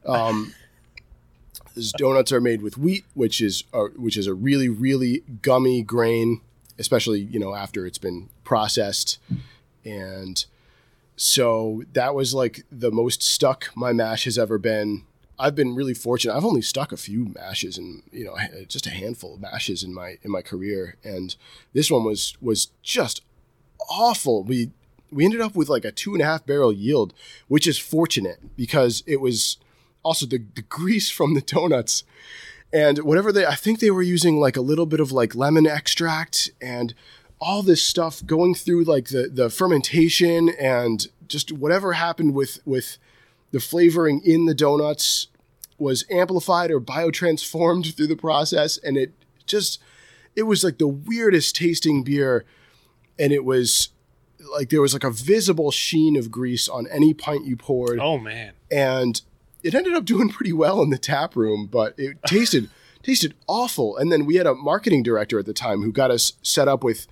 Um, 0.05 0.55
these 1.74 1.93
donuts 1.93 2.33
are 2.33 2.41
made 2.41 2.62
with 2.62 2.79
wheat, 2.79 3.05
which 3.14 3.41
is 3.41 3.64
uh, 3.72 3.89
which 3.97 4.16
is 4.16 4.27
a 4.27 4.35
really 4.35 4.68
really 4.68 5.22
gummy 5.43 5.83
grain, 5.83 6.41
especially 6.79 7.20
you 7.20 7.39
know 7.39 7.55
after 7.55 7.87
it's 7.87 7.99
been 7.99 8.29
processed, 8.45 9.18
and 9.85 10.45
so 11.16 11.83
that 11.93 12.14
was 12.14 12.35
like 12.35 12.64
the 12.70 12.91
most 12.91 13.22
stuck 13.22 13.70
my 13.77 13.93
mash 13.93 14.24
has 14.24 14.39
ever 14.39 14.59
been. 14.59 15.05
I've 15.39 15.55
been 15.55 15.74
really 15.74 15.93
fortunate. 15.93 16.35
I've 16.35 16.47
only 16.47 16.62
stuck 16.62 16.93
a 16.93 16.97
few 16.97 17.27
mashes 17.35 17.77
and 17.77 18.03
you 18.11 18.24
know 18.24 18.37
just 18.68 18.87
a 18.87 18.91
handful 18.91 19.35
of 19.35 19.41
mashes 19.41 19.83
in 19.83 19.93
my 19.93 20.16
in 20.22 20.31
my 20.31 20.41
career, 20.41 20.97
and 21.05 21.37
this 21.74 21.91
one 21.91 22.05
was 22.05 22.39
was 22.41 22.68
just 22.83 23.20
awful. 23.89 24.43
We 24.43 24.70
we 25.12 25.24
ended 25.24 25.41
up 25.41 25.55
with 25.55 25.68
like 25.68 25.85
a 25.85 25.93
two 25.93 26.14
and 26.14 26.22
a 26.22 26.27
half 26.27 26.47
barrel 26.47 26.72
yield, 26.72 27.14
which 27.49 27.66
is 27.66 27.79
fortunate 27.79 28.57
because 28.57 29.03
it 29.07 29.20
was 29.20 29.59
also 30.03 30.27
the, 30.27 30.45
the 30.55 30.62
grease 30.68 31.11
from 31.11 31.35
the 31.35 31.41
donuts 31.41 32.05
and 32.72 32.99
whatever 32.99 33.33
they 33.33 33.47
i 33.47 33.55
think 33.55 33.79
they 33.79 33.91
were 33.91 34.03
using 34.03 34.39
like 34.39 34.57
a 34.57 34.61
little 34.61 34.87
bit 34.87 35.01
of 35.01 35.12
like 35.12 35.35
lemon 35.35 35.66
extract 35.66 36.51
and 36.61 36.95
all 37.41 37.62
this 37.62 37.83
stuff 37.83 38.24
going 38.27 38.55
through 38.55 38.85
like 38.85 39.09
the 39.09 39.29
the 39.33 39.51
fermentation 39.51 40.49
and 40.61 41.09
just 41.29 41.53
whatever 41.53 41.95
happened 41.95 42.35
with 42.35 42.61
with 42.64 42.99
the 43.51 43.61
flavoring 43.61 44.20
in 44.24 44.47
the 44.47 44.55
donuts 44.55 45.29
was 45.79 46.05
amplified 46.11 46.70
or 46.70 46.81
biotransformed 46.81 47.95
through 47.95 48.07
the 48.07 48.16
process 48.16 48.79
and 48.79 48.97
it 48.97 49.12
just 49.47 49.81
it 50.35 50.43
was 50.43 50.64
like 50.64 50.79
the 50.79 50.89
weirdest 50.89 51.57
tasting 51.57 52.03
beer 52.03 52.45
and 53.18 53.32
it 53.32 53.44
was 53.44 53.90
like 54.52 54.68
there 54.70 54.80
was 54.82 54.92
like 54.92 55.04
a 55.04 55.10
visible 55.10 55.70
sheen 55.70 56.16
of 56.16 56.30
grease 56.30 56.68
on 56.68 56.86
any 56.88 57.12
pint 57.14 57.44
you 57.46 57.56
poured 57.56 57.98
Oh 57.98 58.18
man. 58.18 58.52
and 58.70 59.20
it 59.62 59.74
ended 59.74 59.94
up 59.94 60.04
doing 60.04 60.28
pretty 60.28 60.52
well 60.52 60.80
in 60.82 60.90
the 60.90 60.98
tap 60.98 61.34
room, 61.34 61.66
but 61.66 61.94
it 61.98 62.16
tasted 62.26 62.70
tasted 63.02 63.34
awful. 63.48 63.96
And 63.96 64.12
then 64.12 64.24
we 64.26 64.36
had 64.36 64.46
a 64.46 64.54
marketing 64.54 65.02
director 65.02 65.38
at 65.38 65.46
the 65.46 65.52
time 65.54 65.82
who 65.82 65.90
got 65.92 66.10
us 66.10 66.34
set 66.42 66.68
up 66.68 66.84
with 66.84 67.06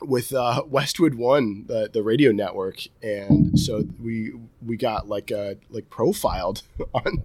with 0.00 0.32
uh, 0.34 0.62
Westwood 0.68 1.14
One, 1.14 1.64
the 1.68 1.88
the 1.92 2.02
radio 2.02 2.32
network, 2.32 2.78
and 3.02 3.56
so 3.58 3.84
we 4.02 4.32
we 4.64 4.76
got 4.76 5.08
like 5.08 5.30
uh 5.32 5.54
like 5.70 5.90
profiled 5.90 6.62
on. 6.94 7.22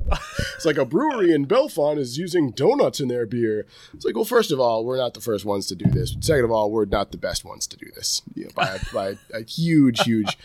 It's 0.56 0.66
like 0.66 0.78
a 0.78 0.86
brewery 0.86 1.32
in 1.34 1.46
Bellefonte 1.46 2.00
is 2.00 2.18
using 2.18 2.52
donuts 2.52 3.00
in 3.00 3.08
their 3.08 3.26
beer. 3.26 3.66
It's 3.94 4.06
like, 4.06 4.16
well, 4.16 4.26
first 4.26 4.52
of 4.52 4.60
all, 4.60 4.84
we're 4.86 4.98
not 4.98 5.14
the 5.14 5.22
first 5.22 5.46
ones 5.46 5.68
to 5.68 5.76
do 5.76 5.86
this. 5.90 6.16
Second 6.20 6.46
of 6.46 6.52
all, 6.52 6.72
we're 6.72 6.86
not 6.86 7.12
the 7.12 7.18
best 7.18 7.46
ones 7.46 7.68
to 7.68 7.78
do 7.78 7.88
this 7.96 8.22
you 8.36 8.46
know, 8.46 8.52
by 8.56 8.68
a, 8.76 8.80
by 8.94 9.18
a 9.34 9.44
huge 9.44 10.02
huge. 10.04 10.38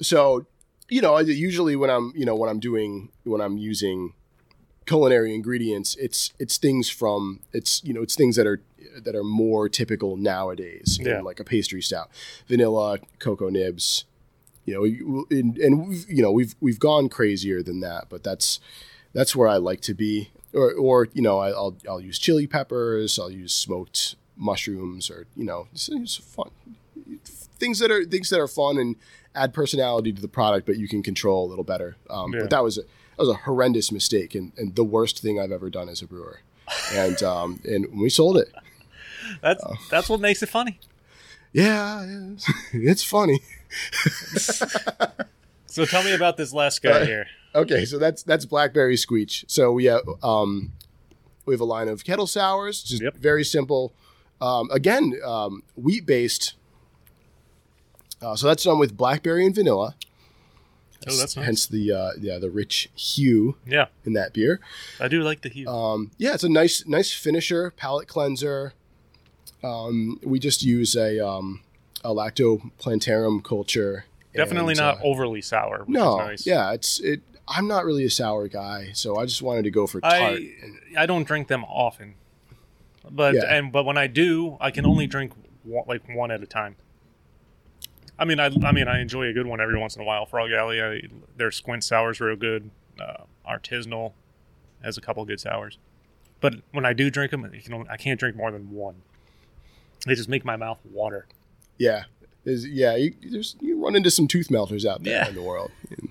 So 0.00 0.46
you 0.88 1.00
know, 1.00 1.18
usually 1.18 1.76
when 1.76 1.88
I'm, 1.90 2.12
you 2.14 2.26
know, 2.26 2.34
when 2.36 2.50
I'm 2.50 2.60
doing, 2.60 3.08
when 3.24 3.40
I'm 3.40 3.56
using 3.56 4.12
culinary 4.86 5.34
ingredients, 5.34 5.96
it's 5.98 6.32
it's 6.38 6.58
things 6.58 6.90
from, 6.90 7.40
it's 7.52 7.82
you 7.84 7.94
know, 7.94 8.02
it's 8.02 8.14
things 8.14 8.36
that 8.36 8.46
are 8.46 8.60
that 9.02 9.14
are 9.14 9.24
more 9.24 9.68
typical 9.68 10.16
nowadays. 10.16 10.98
know, 11.00 11.10
Yeah. 11.10 11.20
like 11.22 11.40
a 11.40 11.44
pastry 11.44 11.80
stout, 11.82 12.10
vanilla, 12.46 12.98
cocoa 13.18 13.48
nibs. 13.48 14.04
You 14.66 14.74
know, 14.74 15.26
and, 15.30 15.56
you 16.08 16.22
know 16.22 16.30
we've 16.32 16.54
we've 16.60 16.78
gone 16.78 17.08
crazier 17.08 17.62
than 17.62 17.80
that, 17.80 18.06
but 18.08 18.22
that's 18.22 18.60
that's 19.12 19.36
where 19.36 19.48
I 19.48 19.56
like 19.58 19.80
to 19.82 19.94
be. 19.94 20.30
Or 20.52 20.72
or 20.72 21.08
you 21.12 21.22
know, 21.22 21.38
I, 21.38 21.50
I'll 21.50 21.76
I'll 21.88 22.00
use 22.00 22.18
chili 22.18 22.46
peppers, 22.46 23.18
I'll 23.18 23.30
use 23.30 23.52
smoked 23.52 24.16
mushrooms, 24.36 25.10
or 25.10 25.26
you 25.36 25.44
know, 25.44 25.68
it's, 25.72 25.88
it's 25.88 26.16
fun 26.16 26.50
things 27.58 27.78
that 27.78 27.90
are 27.90 28.04
things 28.04 28.30
that 28.30 28.40
are 28.40 28.48
fun 28.48 28.78
and 28.78 28.96
add 29.34 29.52
personality 29.54 30.12
to 30.12 30.20
the 30.22 30.28
product, 30.28 30.66
but 30.66 30.76
you 30.76 30.88
can 30.88 31.02
control 31.02 31.46
a 31.46 31.48
little 31.48 31.64
better. 31.64 31.96
Um, 32.10 32.32
Yeah. 32.32 32.40
But 32.40 32.50
that 32.50 32.62
was 32.62 32.78
a 32.78 32.82
that 32.82 33.18
was 33.26 33.28
a 33.28 33.34
horrendous 33.34 33.92
mistake 33.92 34.34
and, 34.34 34.52
and 34.56 34.74
the 34.74 34.84
worst 34.84 35.20
thing 35.22 35.38
I've 35.38 35.52
ever 35.52 35.70
done 35.70 35.88
as 35.88 36.02
a 36.02 36.06
brewer. 36.06 36.40
And 36.92 37.22
um, 37.22 37.60
and 37.64 37.86
we 38.00 38.10
sold 38.10 38.36
it. 38.36 38.48
That's 39.42 39.62
Oh. 39.64 39.74
that's 39.90 40.08
what 40.10 40.20
makes 40.20 40.42
it 40.42 40.50
funny. 40.50 40.78
Yeah, 41.52 42.04
it's 42.72 43.02
funny. 43.02 43.40
So 45.66 45.84
tell 45.84 46.04
me 46.04 46.12
about 46.14 46.36
this 46.36 46.52
last 46.52 46.82
guy 46.82 46.90
Uh, 46.90 47.04
here. 47.06 47.26
Okay, 47.54 47.84
so 47.84 47.98
that's 47.98 48.22
that's 48.22 48.44
blackberry 48.44 48.96
squeech. 48.96 49.44
So 49.48 49.72
we 49.72 49.84
have 49.86 50.02
um, 50.22 50.72
we 51.46 51.54
have 51.54 51.60
a 51.60 51.64
line 51.64 51.88
of 51.88 52.04
kettle 52.04 52.26
sours, 52.26 52.82
just 52.82 53.02
Yep. 53.02 53.16
very 53.16 53.44
simple. 53.44 53.92
Um, 54.40 54.70
again, 54.70 55.14
um, 55.24 55.62
wheat 55.74 56.06
based. 56.06 56.54
Uh, 58.22 58.36
so 58.36 58.46
that's 58.46 58.62
done 58.64 58.78
with 58.78 58.96
blackberry 58.96 59.44
and 59.44 59.54
vanilla. 59.54 59.96
Oh, 61.08 61.16
that's 61.16 61.36
nice. 61.36 61.44
Hence 61.44 61.66
the 61.66 61.92
uh, 61.92 62.10
yeah 62.20 62.38
the 62.38 62.50
rich 62.50 62.88
hue 62.94 63.56
Yeah, 63.66 63.86
in 64.04 64.12
that 64.14 64.32
beer. 64.32 64.60
I 65.00 65.08
do 65.08 65.22
like 65.22 65.42
the 65.42 65.48
hue. 65.48 65.68
Um, 65.68 66.12
yeah, 66.18 66.34
it's 66.34 66.44
a 66.44 66.48
nice 66.48 66.86
nice 66.86 67.12
finisher, 67.12 67.72
palate 67.72 68.06
cleanser. 68.08 68.74
Um, 69.62 70.20
we 70.22 70.38
just 70.38 70.62
use 70.62 70.94
a 70.96 71.18
um, 71.26 71.62
a 72.04 72.08
lactoplantarum 72.08 73.42
culture. 73.42 74.04
Definitely 74.34 74.72
and, 74.72 74.80
not 74.80 74.98
uh, 74.98 75.04
overly 75.04 75.40
sour. 75.40 75.80
Which 75.80 75.88
no, 75.88 76.20
is 76.20 76.26
nice. 76.26 76.46
yeah, 76.46 76.72
it's 76.72 77.00
it. 77.00 77.22
I'm 77.46 77.66
not 77.66 77.84
really 77.84 78.04
a 78.04 78.10
sour 78.10 78.48
guy, 78.48 78.90
so 78.94 79.16
I 79.16 79.26
just 79.26 79.42
wanted 79.42 79.64
to 79.64 79.70
go 79.70 79.86
for 79.86 80.00
tart. 80.00 80.14
I 80.14 80.54
I 80.96 81.06
don't 81.06 81.24
drink 81.24 81.48
them 81.48 81.64
often, 81.64 82.14
but 83.10 83.34
Yeah. 83.34 83.44
and 83.44 83.72
but 83.72 83.84
when 83.84 83.96
I 83.96 84.06
do, 84.06 84.56
I 84.60 84.70
can 84.70 84.86
only 84.86 85.06
drink 85.06 85.32
one, 85.62 85.84
like 85.86 86.02
one 86.08 86.30
at 86.30 86.42
a 86.42 86.46
time. 86.46 86.76
I 88.18 88.24
mean, 88.24 88.40
I 88.40 88.46
I 88.46 88.72
mean, 88.72 88.88
I 88.88 89.00
enjoy 89.00 89.26
a 89.26 89.32
good 89.32 89.46
one 89.46 89.60
every 89.60 89.78
once 89.78 89.96
in 89.96 90.02
a 90.02 90.04
while. 90.04 90.26
Frog 90.26 90.50
Alley, 90.52 90.82
I, 90.82 91.02
their 91.36 91.50
squint 91.50 91.84
sours 91.84 92.20
real 92.20 92.36
good. 92.36 92.70
Uh, 93.00 93.24
artisanal 93.48 94.12
has 94.82 94.96
a 94.96 95.00
couple 95.00 95.24
good 95.24 95.40
sours, 95.40 95.78
but 96.40 96.54
when 96.72 96.84
I 96.84 96.92
do 96.92 97.10
drink 97.10 97.30
them, 97.30 97.48
can 97.62 97.74
only, 97.74 97.88
I 97.88 97.96
can't 97.96 98.18
drink 98.18 98.36
more 98.36 98.50
than 98.50 98.70
one. 98.70 99.02
They 100.06 100.14
just 100.14 100.28
make 100.28 100.44
my 100.44 100.56
mouth 100.56 100.78
water. 100.84 101.26
Yeah, 101.78 102.04
There's- 102.44 102.66
yeah. 102.66 102.96
You, 102.96 103.14
there's 103.30 103.56
you 103.60 103.82
run 103.82 103.96
into 103.96 104.10
some 104.10 104.26
tooth 104.28 104.50
melters 104.50 104.84
out 104.86 105.02
there 105.02 105.14
Yeah. 105.22 105.28
in 105.28 105.34
the 105.34 105.42
world. 105.42 105.70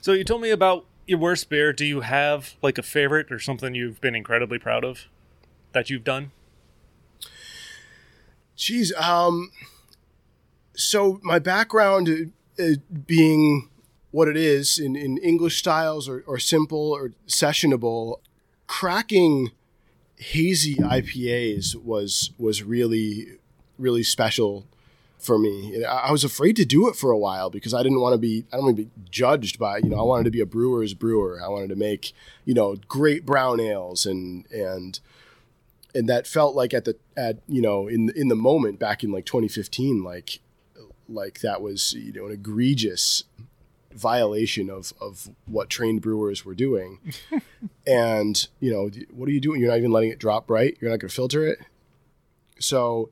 So 0.00 0.12
you 0.14 0.24
told 0.24 0.42
me 0.42 0.50
about 0.50 0.84
your 1.06 1.20
worst 1.20 1.48
beer. 1.48 1.72
Do 1.72 1.84
you 1.84 2.00
have 2.00 2.54
like 2.60 2.76
a 2.76 2.82
favorite 2.82 3.30
or 3.30 3.38
something 3.38 3.72
you've 3.72 4.00
been 4.00 4.16
incredibly 4.16 4.58
proud 4.58 4.82
of 4.84 5.06
that 5.70 5.90
you've 5.90 6.02
done? 6.02 6.32
Jeez, 8.56 8.92
um, 9.00 9.50
so 10.74 11.20
my 11.22 11.38
background 11.38 12.32
uh, 12.58 12.64
being 13.06 13.68
what 14.10 14.26
it 14.28 14.36
is 14.36 14.78
in, 14.80 14.94
in 14.96 15.18
English 15.18 15.58
styles 15.58 16.08
or, 16.08 16.22
or 16.26 16.38
simple 16.38 16.90
or 16.90 17.12
sessionable, 17.28 18.16
cracking 18.66 19.52
hazy 20.16 20.74
IPAs 20.76 21.76
was 21.76 22.32
was 22.38 22.62
really 22.62 23.38
really 23.82 24.02
special 24.02 24.66
for 25.18 25.38
me. 25.38 25.84
I 25.84 26.08
I 26.08 26.12
was 26.12 26.24
afraid 26.24 26.56
to 26.56 26.64
do 26.64 26.88
it 26.88 26.96
for 26.96 27.10
a 27.10 27.18
while 27.18 27.50
because 27.50 27.74
I 27.74 27.82
didn't 27.82 28.00
want 28.00 28.14
to 28.14 28.18
be 28.18 28.44
I 28.52 28.56
don't 28.56 28.66
want 28.66 28.76
to 28.76 28.84
be 28.84 28.90
judged 29.10 29.58
by 29.58 29.78
you 29.78 29.88
know 29.88 29.98
I 29.98 30.02
wanted 30.02 30.24
to 30.24 30.30
be 30.30 30.40
a 30.40 30.46
brewer's 30.46 30.94
brewer. 30.94 31.40
I 31.42 31.48
wanted 31.48 31.68
to 31.68 31.76
make 31.76 32.12
you 32.44 32.54
know 32.54 32.76
great 32.88 33.24
brown 33.26 33.60
ales 33.60 34.06
and 34.06 34.50
and 34.50 34.98
and 35.94 36.08
that 36.08 36.26
felt 36.26 36.54
like 36.54 36.74
at 36.74 36.84
the 36.84 36.96
at 37.16 37.38
you 37.48 37.62
know 37.62 37.88
in 37.88 38.10
in 38.16 38.28
the 38.28 38.34
moment 38.34 38.78
back 38.78 39.04
in 39.04 39.12
like 39.12 39.26
2015 39.26 40.02
like 40.02 40.40
like 41.08 41.40
that 41.40 41.60
was 41.60 41.92
you 41.94 42.12
know 42.12 42.26
an 42.26 42.32
egregious 42.32 43.24
violation 43.92 44.70
of 44.70 44.92
of 45.00 45.28
what 45.46 45.68
trained 45.68 46.00
brewers 46.00 46.44
were 46.44 46.54
doing 46.54 46.98
and 47.86 48.48
you 48.58 48.72
know 48.72 48.90
what 49.10 49.28
are 49.28 49.32
you 49.32 49.40
doing 49.40 49.60
you're 49.60 49.70
not 49.70 49.78
even 49.78 49.92
letting 49.92 50.10
it 50.10 50.18
drop 50.18 50.50
right 50.50 50.78
you're 50.80 50.90
not 50.90 50.98
going 50.98 51.08
to 51.08 51.14
filter 51.14 51.46
it 51.46 51.58
so 52.58 53.10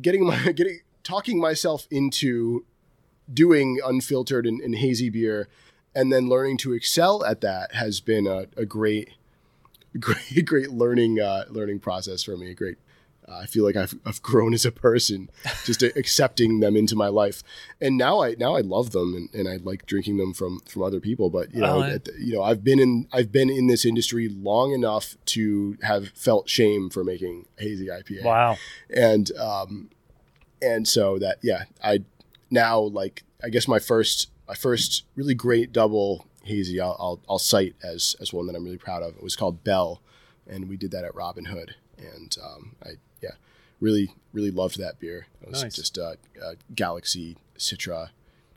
getting 0.00 0.24
my 0.24 0.52
getting 0.52 0.80
talking 1.02 1.38
myself 1.40 1.86
into 1.90 2.64
doing 3.32 3.80
unfiltered 3.84 4.46
and, 4.46 4.60
and 4.60 4.76
hazy 4.76 5.08
beer 5.08 5.48
and 5.94 6.12
then 6.12 6.28
learning 6.28 6.56
to 6.58 6.72
excel 6.72 7.24
at 7.24 7.40
that 7.40 7.74
has 7.74 8.00
been 8.00 8.26
a, 8.26 8.46
a 8.56 8.64
great 8.64 9.10
great 10.00 10.44
great 10.44 10.70
learning 10.70 11.20
uh, 11.20 11.44
learning 11.48 11.80
process 11.80 12.22
for 12.22 12.36
me. 12.36 12.54
Great. 12.54 12.78
Uh, 13.30 13.38
I 13.38 13.46
feel 13.46 13.64
like 13.64 13.76
I've, 13.76 13.94
I've 14.04 14.20
grown 14.22 14.52
as 14.54 14.64
a 14.66 14.72
person, 14.72 15.30
just 15.64 15.82
accepting 15.82 16.60
them 16.60 16.76
into 16.76 16.96
my 16.96 17.08
life, 17.08 17.42
and 17.80 17.96
now 17.96 18.22
I 18.22 18.34
now 18.38 18.56
I 18.56 18.60
love 18.60 18.90
them 18.90 19.14
and, 19.14 19.32
and 19.34 19.48
I 19.48 19.56
like 19.62 19.86
drinking 19.86 20.16
them 20.16 20.32
from 20.34 20.60
from 20.68 20.82
other 20.82 21.00
people. 21.00 21.30
But 21.30 21.54
you 21.54 21.60
know, 21.60 21.82
at 21.82 22.04
the- 22.06 22.14
you 22.18 22.32
know, 22.34 22.42
I've 22.42 22.64
been 22.64 22.80
in 22.80 23.06
I've 23.12 23.30
been 23.30 23.48
in 23.50 23.66
this 23.68 23.84
industry 23.84 24.28
long 24.28 24.72
enough 24.72 25.16
to 25.26 25.76
have 25.82 26.08
felt 26.10 26.48
shame 26.48 26.90
for 26.90 27.04
making 27.04 27.46
hazy 27.58 27.86
IPA 27.86 28.24
Wow. 28.24 28.56
and 28.88 29.30
um 29.36 29.90
and 30.62 30.86
so 30.86 31.18
that 31.18 31.38
yeah 31.42 31.64
i 31.82 32.00
now 32.50 32.78
like 32.80 33.22
i 33.42 33.48
guess 33.48 33.66
my 33.66 33.78
first 33.78 34.30
my 34.46 34.54
first 34.54 35.04
really 35.16 35.32
great 35.34 35.72
double 35.72 36.26
hazy 36.44 36.78
i'll 36.80 36.96
i'll, 36.98 37.20
I'll 37.30 37.38
cite 37.38 37.76
as 37.82 38.14
as 38.20 38.32
one 38.32 38.46
that 38.46 38.54
i'm 38.56 38.64
really 38.64 38.76
proud 38.76 39.02
of 39.02 39.16
it 39.16 39.22
was 39.22 39.36
called 39.36 39.64
bell 39.64 40.02
and 40.46 40.68
we 40.68 40.76
did 40.76 40.90
that 40.90 41.02
at 41.04 41.14
robin 41.14 41.46
hood 41.46 41.76
and 41.96 42.36
um 42.44 42.76
i 42.84 42.90
really 43.80 44.14
really 44.32 44.50
loved 44.50 44.78
that 44.78 44.98
beer 44.98 45.26
it 45.42 45.48
was 45.48 45.62
Nice. 45.62 45.74
just 45.74 45.98
uh, 45.98 46.14
uh 46.42 46.54
galaxy 46.74 47.36
citra 47.58 48.10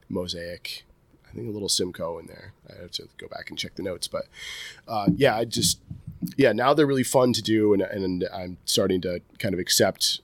mosaic 0.09 0.83
i 1.29 1.33
think 1.33 1.47
a 1.47 1.51
little 1.51 1.69
simcoe 1.69 2.19
in 2.19 2.27
there 2.27 2.53
i 2.69 2.81
have 2.81 2.91
to 2.91 3.07
go 3.17 3.27
back 3.27 3.49
and 3.49 3.57
check 3.57 3.75
the 3.75 3.83
notes 3.83 4.07
but 4.07 4.27
uh 4.87 5.07
yeah 5.15 5.35
i 5.35 5.45
just 5.45 5.79
yeah 6.37 6.51
now 6.51 6.73
they're 6.73 6.85
really 6.87 7.03
fun 7.03 7.33
to 7.33 7.41
do 7.41 7.73
and, 7.73 7.81
and 7.81 8.27
i'm 8.33 8.57
starting 8.65 9.01
to 9.01 9.21
kind 9.39 9.53
of 9.53 9.59
accept 9.59 10.21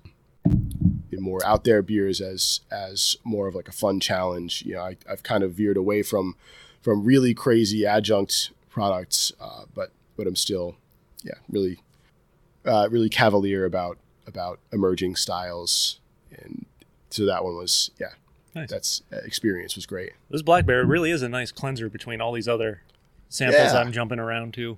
the 1.19 1.25
more 1.25 1.45
out 1.45 1.63
there 1.63 1.81
beers 1.81 2.21
as 2.21 2.61
as 2.71 3.17
more 3.23 3.47
of 3.47 3.55
like 3.55 3.67
a 3.67 3.73
fun 3.73 3.99
challenge. 3.99 4.63
You 4.65 4.75
know, 4.75 4.81
I, 4.81 4.97
I've 5.09 5.23
kind 5.23 5.43
of 5.43 5.53
veered 5.53 5.77
away 5.77 6.01
from 6.01 6.35
from 6.81 7.03
really 7.03 7.33
crazy 7.33 7.85
adjunct 7.85 8.51
products, 8.69 9.31
uh, 9.39 9.63
but 9.73 9.91
but 10.15 10.27
I'm 10.27 10.35
still 10.35 10.75
yeah 11.23 11.35
really 11.49 11.79
uh, 12.65 12.87
really 12.89 13.09
cavalier 13.09 13.65
about 13.65 13.97
about 14.29 14.59
emerging 14.71 15.15
styles, 15.17 15.99
and 16.31 16.65
so 17.09 17.25
that 17.25 17.43
one 17.43 17.55
was 17.55 17.91
yeah 17.99 18.11
Nice. 18.55 18.69
that's 18.69 19.01
uh, 19.11 19.17
experience 19.17 19.75
was 19.75 19.85
great. 19.85 20.13
This 20.29 20.41
blackberry 20.41 20.85
really 20.85 21.11
is 21.11 21.21
a 21.21 21.27
nice 21.29 21.51
cleanser 21.51 21.89
between 21.89 22.21
all 22.21 22.31
these 22.33 22.47
other 22.47 22.81
samples 23.27 23.73
Yeah. 23.73 23.79
I'm 23.79 23.91
jumping 23.91 24.19
around 24.19 24.53
to. 24.55 24.77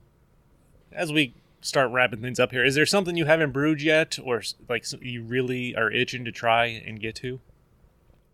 As 0.91 1.11
we 1.13 1.33
start 1.61 1.91
wrapping 1.91 2.21
things 2.21 2.39
up 2.39 2.51
here, 2.51 2.65
is 2.65 2.75
there 2.75 2.85
something 2.85 3.15
you 3.15 3.25
haven't 3.25 3.51
brewed 3.51 3.81
yet, 3.81 4.17
or 4.23 4.41
like 4.67 4.85
you 5.01 5.23
really 5.23 5.75
are 5.75 5.91
itching 5.91 6.25
to 6.25 6.31
try 6.31 6.65
and 6.65 6.99
get 6.99 7.15
to? 7.17 7.39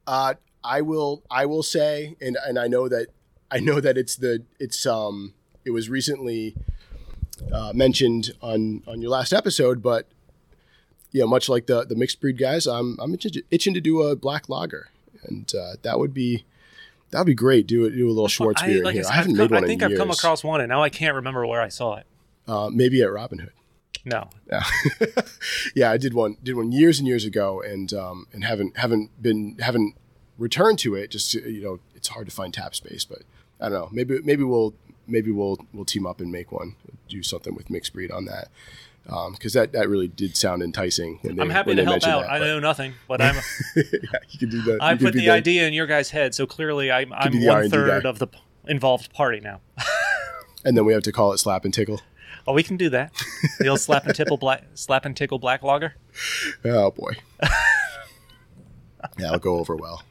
Uh, 0.08 0.36
I 0.64 0.82
will. 0.82 1.22
I 1.30 1.46
will 1.46 1.64
say, 1.64 2.16
and 2.22 2.38
and 2.46 2.58
I 2.58 2.68
know 2.68 2.88
that 2.90 3.08
I 3.52 3.60
know 3.60 3.80
that 3.80 3.98
it's 3.98 4.16
the 4.16 4.44
it's 4.60 4.86
um 4.86 5.34
it 5.66 5.72
was 5.72 5.90
recently 5.90 6.56
uh, 7.54 7.72
mentioned 7.76 8.32
on 8.42 8.82
on 8.88 9.02
your 9.02 9.12
last 9.12 9.34
episode, 9.34 9.82
but 9.84 10.08
yeah, 11.12 11.26
much 11.26 11.50
like 11.50 11.68
the 11.68 11.86
the 11.86 11.96
mixed 11.96 12.20
breed 12.22 12.38
guys, 12.38 12.66
I'm 12.68 12.98
I'm 13.00 13.14
itching, 13.14 13.42
itching 13.52 13.74
to 13.74 13.82
do 13.82 14.02
a 14.04 14.16
black 14.16 14.50
lager, 14.50 14.90
and 15.24 15.52
uh, 15.56 15.74
that 15.84 16.00
would 16.00 16.14
be 16.14 16.46
that 17.12 17.20
would 17.20 17.28
be 17.28 17.34
great. 17.36 17.68
Do 17.68 17.86
it. 17.86 17.92
Do 17.92 18.08
a 18.08 18.10
little 18.12 18.28
Schwarzbier 18.28 18.78
in 18.80 18.84
like 18.84 18.92
I 18.92 18.94
here. 18.96 19.04
said, 19.04 19.12
I 19.12 19.16
haven't 19.16 19.38
made 19.38 19.50
come- 19.50 19.56
one 19.56 19.64
I 19.64 19.68
think 19.68 19.82
in 19.82 19.86
I've 19.86 19.92
years. 19.92 20.00
come 20.00 20.12
across 20.12 20.44
one, 20.44 20.62
and 20.62 20.70
now 20.70 20.84
I 20.84 20.90
can't 20.90 21.16
remember 21.16 21.46
where 21.48 21.62
I 21.62 21.70
saw 21.70 21.96
it. 21.96 22.06
uh, 22.48 22.70
maybe 22.72 23.02
at 23.02 23.12
Robin 23.12 23.40
Hood. 23.40 23.52
No, 24.06 24.30
Yeah, 24.50 24.64
yeah, 25.76 25.92
I 25.92 25.98
did 25.98 26.14
one 26.14 26.38
did 26.42 26.56
one 26.56 26.72
years 26.72 27.00
and 27.00 27.08
years 27.08 27.26
ago, 27.26 27.62
and 27.62 27.94
um, 27.94 28.28
and 28.32 28.44
haven't 28.44 28.78
haven't 28.78 29.22
been 29.22 29.58
haven't 29.60 29.96
returned 30.38 30.80
to 30.80 30.96
it. 30.96 31.12
Just 31.12 31.32
to, 31.32 31.50
you 31.52 31.62
know, 31.62 31.80
it's 31.96 32.08
hard 32.10 32.28
to 32.30 32.34
find 32.34 32.54
tap 32.54 32.74
space, 32.76 33.04
but 33.06 33.24
I 33.60 33.68
don't 33.70 33.74
know. 33.80 33.90
Maybe 33.92 34.20
maybe 34.24 34.44
we'll 34.44 34.74
maybe 35.08 35.32
we'll 35.32 35.58
we'll 35.74 35.84
team 35.86 36.06
up 36.06 36.22
and 36.22 36.32
make 36.32 36.52
one, 36.54 36.76
do 37.10 37.22
something 37.22 37.54
with 37.54 37.70
mixed 37.70 37.92
breed 37.94 38.10
on 38.12 38.26
that, 38.26 38.48
because 39.32 39.54
that 39.54 39.72
that 39.72 39.88
really 39.90 40.08
did 40.08 40.36
sound 40.36 40.62
enticing. 40.62 41.20
When 41.22 41.36
they, 41.36 41.42
I'm 41.42 41.50
happy 41.50 41.76
to 41.76 41.84
help 41.84 42.04
out. 42.04 42.24
That, 42.24 42.32
I 42.32 42.40
know 42.40 42.60
nothing, 42.60 42.94
but 43.08 43.22
I'm 43.22 43.36
yeah, 43.76 44.20
you 44.30 44.40
can 44.40 44.50
do 44.50 44.62
that. 44.64 44.80
I 44.82 44.96
put 44.96 45.14
the 45.14 45.30
idea 45.30 45.68
in 45.68 45.74
your 45.74 45.88
guys' 45.88 46.10
head, 46.10 46.36
so 46.36 46.46
clearly 46.46 46.92
I'm, 46.92 47.14
I'm 47.14 47.34
one 47.46 47.56
R&D 47.56 47.70
third 47.70 48.04
guy. 48.04 48.10
of 48.10 48.20
the 48.20 48.28
involved 48.68 49.14
party 49.14 49.40
now. 49.40 49.62
and 50.66 50.78
then 50.78 50.86
we 50.86 50.94
have 50.94 51.04
to 51.04 51.12
call 51.12 51.32
it 51.34 51.38
slap 51.38 51.66
and 51.66 51.74
tickle. 51.74 52.02
Oh, 52.46 52.54
we 52.54 52.64
can 52.64 52.78
do 52.78 52.90
that. 52.90 53.14
The 53.60 53.68
old 53.70 53.80
slap 53.80 54.06
and 54.06 54.14
tickle 54.14 54.38
black 54.38 54.64
slap 54.76 55.04
and 55.06 55.18
tickle 55.18 55.40
black 55.40 55.64
lager. 55.64 55.96
Oh 56.64 56.92
boy, 56.92 57.14
that'll 59.18 59.40
go 59.40 59.58
over 59.58 59.76
well. 59.76 60.04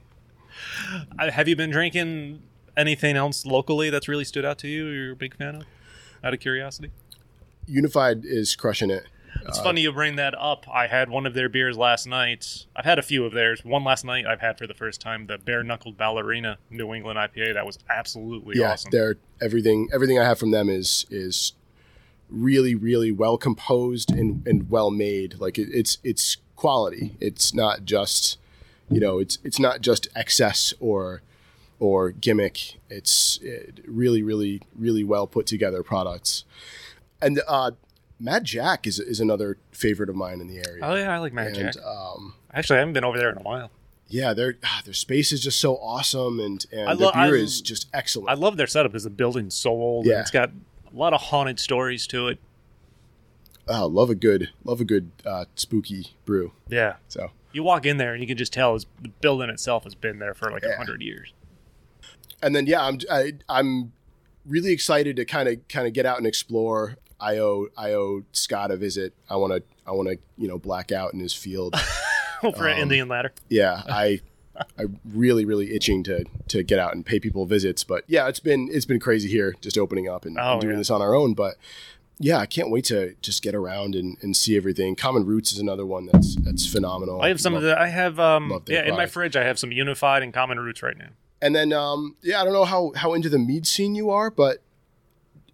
Uh, 1.19 1.31
Have 1.31 1.49
you 1.49 1.55
been 1.57 1.71
drinking 1.71 2.43
anything 2.77 3.17
else 3.17 3.47
locally 3.47 3.89
that's 3.91 4.09
really 4.09 4.25
stood 4.25 4.45
out 4.45 4.59
to 4.59 4.69
you? 4.69 4.87
You're 4.87 5.13
a 5.13 5.17
big 5.17 5.37
fan 5.37 5.57
of? 5.57 5.65
Out 6.25 6.35
of 6.35 6.41
curiosity. 6.41 6.91
Unified 7.67 8.25
is 8.25 8.57
crushing 8.57 8.91
it. 8.91 9.07
It's 9.49 9.61
funny 9.61 9.83
you 9.83 9.93
bring 9.93 10.17
that 10.17 10.35
up. 10.39 10.67
I 10.73 10.87
had 10.87 11.09
one 11.09 11.27
of 11.27 11.35
their 11.35 11.49
beers 11.49 11.77
last 11.77 12.07
night. 12.07 12.67
I've 12.75 12.85
had 12.85 12.99
a 12.99 13.03
few 13.03 13.25
of 13.25 13.33
theirs. 13.33 13.65
One 13.65 13.85
last 13.85 14.05
night 14.05 14.27
I've 14.27 14.41
had 14.41 14.59
for 14.59 14.67
the 14.67 14.75
first 14.75 15.01
time 15.01 15.27
the 15.27 15.39
Bare 15.39 15.63
Knuckled 15.63 15.97
Ballerina 15.97 16.59
New 16.71 16.93
England 16.95 17.19
IPA. 17.19 17.55
That 17.55 17.67
was 17.67 17.79
absolutely 17.89 18.59
yeah, 18.59 18.73
awesome. 18.73 18.91
they're 18.91 19.17
everything. 19.41 19.89
Everything 19.93 20.19
I 20.19 20.25
have 20.25 20.39
from 20.39 20.51
them 20.51 20.69
is 20.69 21.07
is 21.11 21.53
really, 22.29 22.75
really 22.75 23.13
well 23.13 23.39
composed 23.39 24.11
and, 24.11 24.47
and 24.47 24.71
well 24.71 24.91
made. 24.91 25.39
Like 25.39 25.59
it, 25.59 25.69
it's 25.73 25.99
it's 26.03 26.39
quality. 26.57 27.17
It's 27.21 27.55
not 27.55 27.85
just 27.85 28.39
you 28.91 29.01
know 29.01 29.19
it's 29.19 29.39
it's 29.45 29.61
not 29.61 29.81
just 29.81 30.09
excess 30.17 30.75
or 30.81 31.23
or 31.79 32.11
gimmick. 32.11 32.79
It's 32.91 33.39
uh 33.43 33.71
really, 33.87 34.23
really, 34.23 34.63
really 34.75 35.05
well 35.05 35.27
put 35.27 35.47
together 35.47 35.83
products. 35.83 36.45
And 37.23 37.41
uh, 37.49 37.73
Mad 38.21 38.45
Jack 38.45 38.87
is 38.87 38.99
is 39.01 39.21
another 39.21 39.59
favorite 39.73 40.09
of 40.09 40.17
mine 40.17 40.41
in 40.41 40.49
the 40.49 40.59
area. 40.69 40.81
Oh 40.85 40.95
yeah, 40.95 41.15
I 41.15 41.19
like 41.19 41.33
Mad 41.33 41.49
and 41.49 41.73
Jack. 41.73 41.77
um, 41.85 42.35
Actually, 42.53 42.77
I 42.77 42.79
haven't 42.81 42.95
been 42.95 43.05
over 43.05 43.19
there 43.19 43.31
in 43.31 43.39
a 43.39 43.43
while. 43.43 43.71
yeah, 44.09 44.33
their 44.35 44.57
ah, 44.65 44.83
their 44.85 44.95
space 44.95 45.33
is 45.33 45.41
just 45.43 45.61
so 45.61 45.77
awesome, 45.77 46.41
and 46.41 46.65
and 46.73 46.89
I 46.89 46.95
the 46.95 47.05
lo- 47.05 47.11
I- 47.15 47.27
beer 47.29 47.37
is 47.37 47.61
just 47.61 47.89
excellent. 47.95 48.31
I 48.31 48.35
love 48.35 48.57
their 48.57 48.67
setup 48.67 48.93
because 48.93 49.05
the 49.05 49.11
building's 49.11 49.55
so 49.55 49.71
old. 49.71 50.05
and 50.07 50.13
Yeah. 50.15 50.21
it's 50.21 50.31
got 50.31 50.51
a 50.51 50.97
lot 50.97 51.13
of 51.15 51.21
haunted 51.23 51.59
stories 51.61 52.07
to 52.09 52.29
it. 52.29 52.39
oh, 53.69 53.87
love 53.87 54.11
a 54.11 54.15
good 54.15 54.51
love 54.65 54.81
a 54.81 54.85
good 54.85 55.11
uh, 55.25 55.45
spooky 55.57 56.09
brew. 56.25 56.53
Yeah. 56.69 56.97
So 57.09 57.31
You 57.53 57.63
walk 57.63 57.85
in 57.87 57.97
there 57.97 58.13
and 58.13 58.23
you 58.23 58.27
can 58.27 58.37
just 58.37 58.53
tell 58.53 58.79
the 58.79 59.09
building 59.21 59.51
itself 59.51 59.85
has 59.85 59.95
been 59.95 60.19
there 60.19 60.35
for 60.35 60.51
like 60.51 60.63
a 60.65 60.69
Yeah. 60.69 60.77
hundred 60.77 61.03
years. 61.03 61.33
and 62.43 62.55
then 62.55 62.67
yeah, 62.67 62.85
I'm 62.85 62.99
I, 63.11 63.33
I'm 63.49 63.93
really 64.47 64.73
excited 64.73 65.17
to 65.17 65.25
kind 65.25 65.49
of 65.49 65.67
kind 65.69 65.87
of 65.87 65.93
get 65.93 66.07
out 66.07 66.19
and 66.19 66.27
explore. 66.27 66.97
I 67.21 67.39
owe 67.39 67.69
I 67.77 67.93
owe 67.93 68.25
Scott 68.33 68.71
a 68.71 68.77
visit. 68.77 69.15
I 69.31 69.37
want 69.37 69.53
to 69.55 69.63
I 69.87 69.93
want 69.93 70.09
to 70.09 70.19
you 70.37 70.49
know 70.49 70.59
black 70.59 70.93
out 70.93 71.13
in 71.15 71.21
his 71.21 71.33
field. 71.33 71.75
for 72.41 72.67
an 72.67 72.77
Um, 72.77 72.83
Indian 72.83 73.09
ladder. 73.09 73.33
yeah, 73.49 73.83
I 73.89 74.21
I'm 74.79 75.01
really 75.05 75.45
really 75.45 75.75
itching 75.75 76.03
to 76.05 76.25
to 76.49 76.63
get 76.63 76.79
out 76.79 76.95
and 76.95 77.05
pay 77.05 77.19
people 77.21 77.47
visits. 77.47 77.85
But 77.85 78.05
yeah, 78.07 78.29
it's 78.29 78.41
been 78.41 78.69
it's 78.71 78.85
been 78.87 79.01
crazy 79.01 79.29
here, 79.29 79.55
just 79.61 79.77
opening 79.79 80.09
up 80.09 80.25
and, 80.25 80.39
Oh, 80.39 80.53
and 80.53 80.61
doing 80.61 80.75
yeah. 80.75 80.79
this 80.79 80.91
on 80.91 81.01
our 81.03 81.15
own. 81.15 81.35
But 81.35 81.57
yeah, 82.19 82.39
I 82.39 82.47
can't 82.47 82.71
wait 82.71 82.85
to 82.87 83.15
just 83.21 83.43
get 83.43 83.55
around 83.55 83.95
and, 83.95 84.17
and 84.23 84.35
see 84.35 84.57
everything. 84.57 84.97
Common 84.97 85.27
Roots 85.27 85.53
is 85.53 85.59
another 85.59 85.85
one 85.85 86.07
that's 86.11 86.37
that's 86.37 86.67
phenomenal. 86.67 87.21
I 87.23 87.29
have 87.29 87.41
some 87.41 87.53
Love- 87.55 87.63
of 87.65 87.69
the. 87.71 87.81
I 87.81 87.89
have 87.89 88.19
um 88.21 88.63
yeah 88.67 88.85
in 88.87 88.95
my 88.97 89.07
fridge. 89.07 89.37
I 89.37 89.45
have 89.45 89.59
some 89.59 89.73
Unified 89.73 90.23
and 90.23 90.33
Common 90.33 90.59
Roots 90.61 90.83
right 90.83 90.97
now. 90.97 91.09
And 91.43 91.55
then, 91.55 91.71
um, 91.75 92.17
yeah, 92.23 92.41
I 92.41 92.45
don't 92.45 92.55
know 92.55 92.65
how, 92.65 92.93
how 92.97 93.13
into 93.13 93.29
the 93.29 93.39
mead 93.39 93.67
scene 93.67 93.95
you 93.95 94.09
are, 94.09 94.31
but 94.31 94.63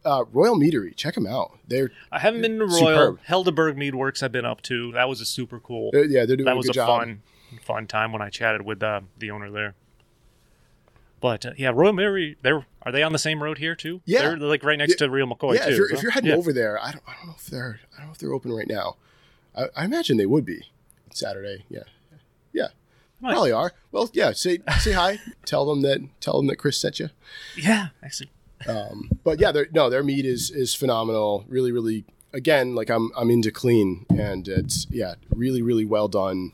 uh, 0.05 0.25
Royal 0.33 0.57
Meadery, 0.57 0.95
check 0.97 1.15
them 1.15 1.27
out. 1.27 1.59
They're, 1.67 1.91
I 2.11 2.19
haven't 2.19 2.43
been 2.43 2.59
to 2.59 2.67
Royal 2.67 2.79
Superb. 2.79 3.21
Helderberg 3.29 3.77
Mead 3.77 3.95
Works. 3.95 4.23
I've 4.23 4.33
been 4.33 4.45
up 4.45 4.63
to. 4.63 4.93
That 4.93 5.09
was 5.09 5.21
a 5.21 5.25
super 5.25 5.61
cool. 5.61 5.91
they're 5.93 6.05
yeah, 6.05 6.25
they're 6.27 6.37
doing 6.37 6.47
that 6.47 6.55
a 6.55 6.57
was 6.57 6.69
a 6.69 6.73
job. 6.73 6.89
fun 6.89 7.23
fun 7.63 7.87
time 7.87 8.13
when 8.13 8.23
I 8.23 8.31
chatted 8.31 8.63
with 8.63 8.83
uh, 8.83 9.03
the 9.19 9.31
owner 9.31 9.51
there. 9.51 9.75
But 11.21 11.47
uh, 11.47 11.53
yeah, 11.57 11.71
Royal 11.73 11.93
Meadery, 11.93 12.37
they're 12.43 12.67
are 12.83 12.91
they 12.91 13.03
on 13.03 13.13
the 13.13 13.19
same 13.19 13.43
road 13.43 13.59
here 13.59 13.77
too? 13.77 14.01
Yeah. 14.05 14.23
they're, 14.23 14.39
they're, 14.39 14.49
like 14.49 14.65
right 14.65 14.79
next 14.79 14.97
to 14.97 15.09
Real 15.09 15.29
McCoy 15.29 15.55
yeah, 15.55 15.67
too. 15.67 15.71
if 15.71 15.77
you're, 15.79 15.89
so- 15.89 15.95
if 15.95 16.03
you're 16.03 16.13
heading 16.13 16.31
yeah. 16.31 16.37
over 16.37 16.53
there, 16.53 16.83
I 16.83 16.91
don't, 16.91 17.03
I 17.07 17.15
don't 17.17 17.29
know 17.29 17.35
if 17.39 17.47
they're 17.47 17.81
I 17.95 17.99
don't 17.99 18.07
know 18.07 18.13
if 18.13 18.19
they're 18.19 18.33
open 18.33 18.53
right 18.53 18.69
now. 18.69 18.97
I, 19.57 19.67
I 19.77 19.85
imagine 19.85 20.17
they 20.17 20.27
would 20.27 20.45
be 20.45 20.69
Saturday. 21.13 21.65
Yeah, 21.69 21.85
yeah, 22.53 22.69
probably 23.21 23.53
are. 23.53 23.73
Well, 23.93 24.11
yeah, 24.13 24.33
say 24.33 24.59
say 24.81 24.93
hi. 24.93 25.21
tell 25.45 25.65
them 25.67 25.83
that 25.83 26.01
tell 26.21 26.39
them 26.39 26.49
that 26.49 26.57
Chris 26.57 26.77
sent 26.77 26.99
you. 26.99 27.11
yeah, 27.57 27.89
actually, 28.03 28.31
Um, 28.69 29.11
but 29.25 29.41
yeah, 29.41 29.53
no, 29.73 29.91
their 29.91 30.03
meat 30.03 30.25
is 30.27 30.51
is 30.51 30.75
phenomenal. 30.75 31.45
Really, 31.49 31.73
really. 31.73 32.05
Again, 32.33 32.75
like 32.75 32.89
I'm 32.91 33.11
I'm 33.17 33.31
into 33.31 33.51
clean, 33.51 34.07
and 34.09 34.49
it's 34.49 34.87
yeah, 34.91 35.15
really, 35.31 35.63
really 35.63 35.85
well 35.85 36.09
done. 36.09 36.53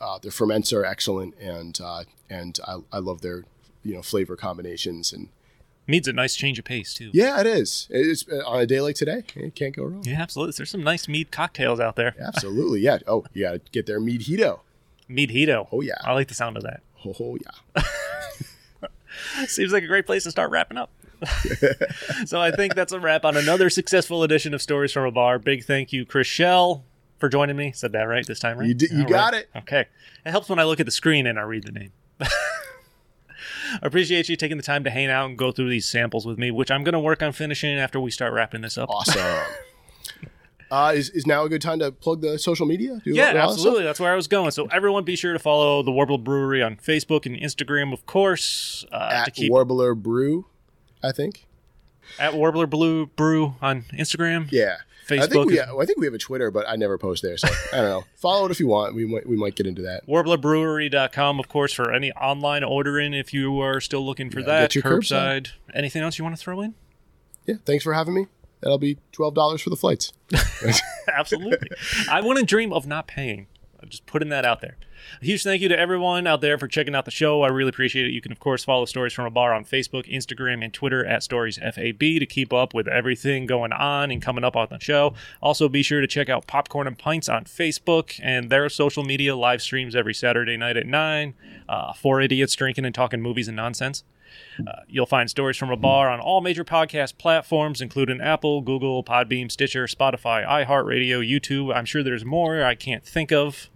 Uh, 0.00 0.18
their 0.18 0.30
ferments 0.30 0.72
are 0.72 0.84
excellent, 0.84 1.34
and 1.38 1.78
uh, 1.82 2.04
and 2.30 2.58
I, 2.66 2.78
I 2.92 2.98
love 2.98 3.20
their 3.20 3.44
you 3.82 3.94
know 3.94 4.02
flavor 4.02 4.36
combinations 4.36 5.12
and 5.12 5.28
mead's 5.86 6.08
a 6.08 6.12
nice 6.12 6.34
change 6.36 6.58
of 6.58 6.64
pace 6.64 6.94
too. 6.94 7.10
yeah, 7.12 7.38
it 7.40 7.46
is. 7.46 7.88
It's 7.90 8.26
uh, 8.28 8.42
on 8.46 8.60
a 8.60 8.66
day 8.66 8.80
like 8.80 8.96
today, 8.96 9.24
it 9.36 9.54
can't 9.54 9.76
go 9.76 9.84
wrong. 9.84 10.02
Yeah, 10.04 10.20
absolutely. 10.22 10.54
There's 10.56 10.70
some 10.70 10.82
nice 10.82 11.08
mead 11.08 11.30
cocktails 11.30 11.78
out 11.80 11.96
there. 11.96 12.14
Absolutely, 12.18 12.80
yeah. 12.80 12.98
Oh, 13.06 13.24
you 13.34 13.42
gotta 13.44 13.60
get 13.70 13.86
their 13.86 14.00
mead 14.00 14.22
hito. 14.22 14.62
Mead 15.08 15.30
Hito. 15.30 15.68
Oh 15.70 15.82
yeah, 15.82 15.96
I 16.02 16.12
like 16.14 16.28
the 16.28 16.34
sound 16.34 16.56
of 16.56 16.62
that. 16.62 16.80
oh, 17.04 17.14
oh 17.20 17.36
yeah. 17.76 17.82
Seems 19.46 19.72
like 19.72 19.82
a 19.82 19.86
great 19.86 20.06
place 20.06 20.22
to 20.24 20.30
start 20.30 20.50
wrapping 20.50 20.78
up. 20.78 20.90
so 22.26 22.40
I 22.40 22.50
think 22.50 22.74
that's 22.74 22.92
a 22.92 23.00
wrap 23.00 23.24
on 23.24 23.36
another 23.36 23.70
successful 23.70 24.22
edition 24.22 24.54
of 24.54 24.62
Stories 24.62 24.92
from 24.92 25.04
a 25.04 25.10
Bar. 25.10 25.38
Big 25.38 25.64
thank 25.64 25.92
you, 25.92 26.04
Chris 26.04 26.26
Shell, 26.26 26.84
for 27.18 27.28
joining 27.28 27.56
me. 27.56 27.72
Said 27.72 27.92
that 27.92 28.02
right 28.04 28.26
this 28.26 28.40
time, 28.40 28.58
right? 28.58 28.68
You 28.68 28.74
di- 28.74 28.88
you 28.92 29.04
got 29.06 29.32
right. 29.32 29.42
it. 29.42 29.50
Okay. 29.58 29.86
It 30.26 30.30
helps 30.30 30.48
when 30.48 30.58
I 30.58 30.64
look 30.64 30.80
at 30.80 30.86
the 30.86 30.92
screen 30.92 31.26
and 31.26 31.38
I 31.38 31.42
read 31.42 31.64
the 31.64 31.72
name. 31.72 31.92
I 32.20 32.28
appreciate 33.82 34.28
you 34.28 34.36
taking 34.36 34.56
the 34.56 34.62
time 34.62 34.84
to 34.84 34.90
hang 34.90 35.08
out 35.10 35.28
and 35.28 35.38
go 35.38 35.52
through 35.52 35.70
these 35.70 35.86
samples 35.88 36.26
with 36.26 36.38
me, 36.38 36.50
which 36.50 36.70
I'm 36.70 36.84
going 36.84 36.92
to 36.94 37.00
work 37.00 37.22
on 37.22 37.32
finishing 37.32 37.78
after 37.78 38.00
we 38.00 38.10
start 38.10 38.32
wrapping 38.32 38.60
this 38.62 38.76
up. 38.78 38.88
Awesome. 38.90 39.20
uh, 40.70 40.92
is 40.94 41.10
is 41.10 41.26
now 41.26 41.44
a 41.44 41.48
good 41.48 41.62
time 41.62 41.78
to 41.80 41.90
plug 41.92 42.20
the 42.20 42.38
social 42.38 42.66
media? 42.66 43.00
Do 43.04 43.12
Yeah, 43.12 43.28
all 43.28 43.32
that 43.34 43.40
stuff? 43.42 43.50
absolutely. 43.52 43.84
That's 43.84 44.00
where 44.00 44.12
I 44.12 44.16
was 44.16 44.28
going. 44.28 44.50
So 44.52 44.66
everyone, 44.66 45.04
be 45.04 45.16
sure 45.16 45.32
to 45.32 45.38
follow 45.38 45.82
the 45.82 45.92
Warbler 45.92 46.18
Brewery 46.18 46.62
on 46.62 46.76
Facebook 46.76 47.26
and 47.26 47.36
Instagram, 47.36 47.92
of 47.92 48.06
course. 48.06 48.84
Uh, 48.92 49.10
At 49.26 49.34
keep 49.34 49.50
Warbler 49.50 49.94
Brew, 49.94 50.46
I 51.02 51.12
think. 51.12 51.46
at 52.18 52.34
Warbler 52.34 52.66
Blue 52.66 53.06
Brew 53.06 53.54
on 53.62 53.82
Instagram. 53.92 54.48
Yeah. 54.50 54.76
I 55.10 55.14
Facebook 55.14 55.30
think 55.30 55.46
we 55.46 55.58
is- 55.60 55.68
I 55.68 55.84
think 55.84 55.98
we 55.98 56.06
have 56.06 56.14
a 56.14 56.18
Twitter, 56.18 56.50
but 56.50 56.66
I 56.68 56.76
never 56.76 56.96
post 56.96 57.22
there, 57.22 57.36
so 57.36 57.48
I 57.72 57.76
don't 57.76 57.84
know. 57.88 58.04
Follow 58.16 58.46
it 58.46 58.50
if 58.52 58.60
you 58.60 58.66
want. 58.68 58.94
We 58.94 59.04
might 59.04 59.26
we 59.28 59.36
might 59.36 59.56
get 59.56 59.66
into 59.66 59.82
that. 59.82 60.06
warblerbrewery.com 60.06 61.38
of 61.40 61.48
course 61.48 61.72
for 61.72 61.92
any 61.92 62.12
online 62.12 62.62
ordering 62.64 63.12
if 63.12 63.34
you 63.34 63.60
are 63.60 63.80
still 63.80 64.04
looking 64.06 64.30
for 64.30 64.40
Yeah, 64.40 64.46
that 64.46 64.60
get 64.72 64.74
your 64.76 64.84
curbside. 64.84 65.48
curbside 65.48 65.50
anything 65.74 66.02
else 66.02 66.18
you 66.18 66.24
want 66.24 66.36
to 66.36 66.40
throw 66.42 66.60
in 66.60 66.74
Yeah. 67.46 67.56
Thanks 67.66 67.82
for 67.84 67.92
having 67.94 68.14
me. 68.14 68.26
That'll 68.60 68.78
be 68.78 68.98
twelve 69.10 69.34
dollars 69.34 69.60
for 69.60 69.70
the 69.70 69.76
flights. 69.76 70.12
absolutely 71.12 71.68
i 72.08 72.20
want 72.20 72.38
to 72.38 72.44
dream 72.44 72.72
of 72.72 72.86
not 72.86 73.06
paying 73.08 73.48
I'm 73.82 73.88
just 73.88 74.06
putting 74.06 74.28
that 74.28 74.44
out 74.44 74.60
there 74.60 74.76
a 75.20 75.24
huge 75.24 75.42
thank 75.42 75.62
you 75.62 75.68
to 75.68 75.78
everyone 75.78 76.26
out 76.26 76.40
there 76.40 76.58
for 76.58 76.68
checking 76.68 76.94
out 76.94 77.04
the 77.04 77.10
show. 77.10 77.42
I 77.42 77.48
really 77.48 77.68
appreciate 77.70 78.06
it. 78.06 78.12
You 78.12 78.20
can 78.20 78.32
of 78.32 78.40
course 78.40 78.64
follow 78.64 78.84
stories 78.84 79.12
from 79.12 79.26
a 79.26 79.30
bar 79.30 79.52
on 79.52 79.64
facebook 79.64 80.10
instagram 80.12 80.64
and 80.64 80.72
twitter 80.72 81.04
at 81.04 81.22
stories 81.22 81.58
fab 81.58 81.98
to 81.98 82.26
keep 82.26 82.52
up 82.52 82.74
with 82.74 82.88
everything 82.88 83.46
going 83.46 83.72
on 83.72 84.10
and 84.10 84.22
coming 84.22 84.44
up 84.44 84.56
on 84.56 84.68
the 84.70 84.78
show. 84.80 85.14
Also 85.40 85.68
be 85.68 85.82
sure 85.82 86.00
to 86.00 86.06
check 86.06 86.28
out 86.28 86.46
popcorn 86.46 86.86
and 86.86 86.98
pints 86.98 87.28
on 87.28 87.44
facebook 87.44 88.18
and 88.22 88.50
their 88.50 88.68
social 88.68 89.04
media 89.04 89.36
live 89.36 89.62
streams 89.62 89.94
every 89.94 90.14
saturday 90.14 90.56
night 90.56 90.76
at 90.76 90.86
9 90.86 91.34
uh, 91.68 91.92
four 91.92 92.20
idiots 92.20 92.54
drinking 92.54 92.84
and 92.84 92.94
talking 92.94 93.20
movies 93.20 93.48
and 93.48 93.56
nonsense. 93.56 94.04
Uh, 94.66 94.80
you'll 94.88 95.06
find 95.06 95.28
Stories 95.28 95.56
from 95.56 95.70
a 95.70 95.76
Bar 95.76 96.08
on 96.08 96.20
all 96.20 96.40
major 96.40 96.64
podcast 96.64 97.18
platforms, 97.18 97.80
including 97.80 98.20
Apple, 98.20 98.60
Google, 98.60 99.04
Podbean, 99.04 99.50
Stitcher, 99.50 99.86
Spotify, 99.86 100.46
iHeartRadio, 100.46 101.20
YouTube. 101.26 101.74
I'm 101.74 101.84
sure 101.84 102.02
there's 102.02 102.24
more 102.24 102.64
I 102.64 102.74
can't 102.74 103.04
think 103.04 103.32
of. 103.32 103.70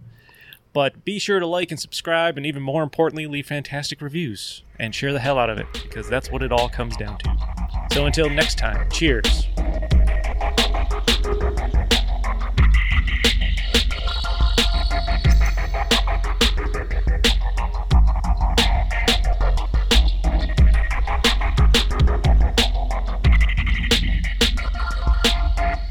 But 0.77 1.03
be 1.03 1.17
sure 1.17 1.39
to 1.39 1.47
like 1.47 1.71
and 1.71 1.79
subscribe, 1.79 2.37
and 2.37 2.45
even 2.45 2.61
more 2.61 2.83
importantly, 2.83 3.25
leave 3.25 3.47
fantastic 3.47 3.99
reviews 3.99 4.61
and 4.77 4.93
share 4.93 5.11
the 5.11 5.19
hell 5.19 5.39
out 5.39 5.49
of 5.49 5.57
it 5.57 5.65
because 5.73 6.07
that's 6.07 6.29
what 6.29 6.43
it 6.43 6.51
all 6.51 6.69
comes 6.69 6.95
down 6.95 7.17
to. 7.17 7.87
So 7.93 8.05
until 8.05 8.29
next 8.29 8.59
time, 8.59 8.87
cheers. 8.91 9.47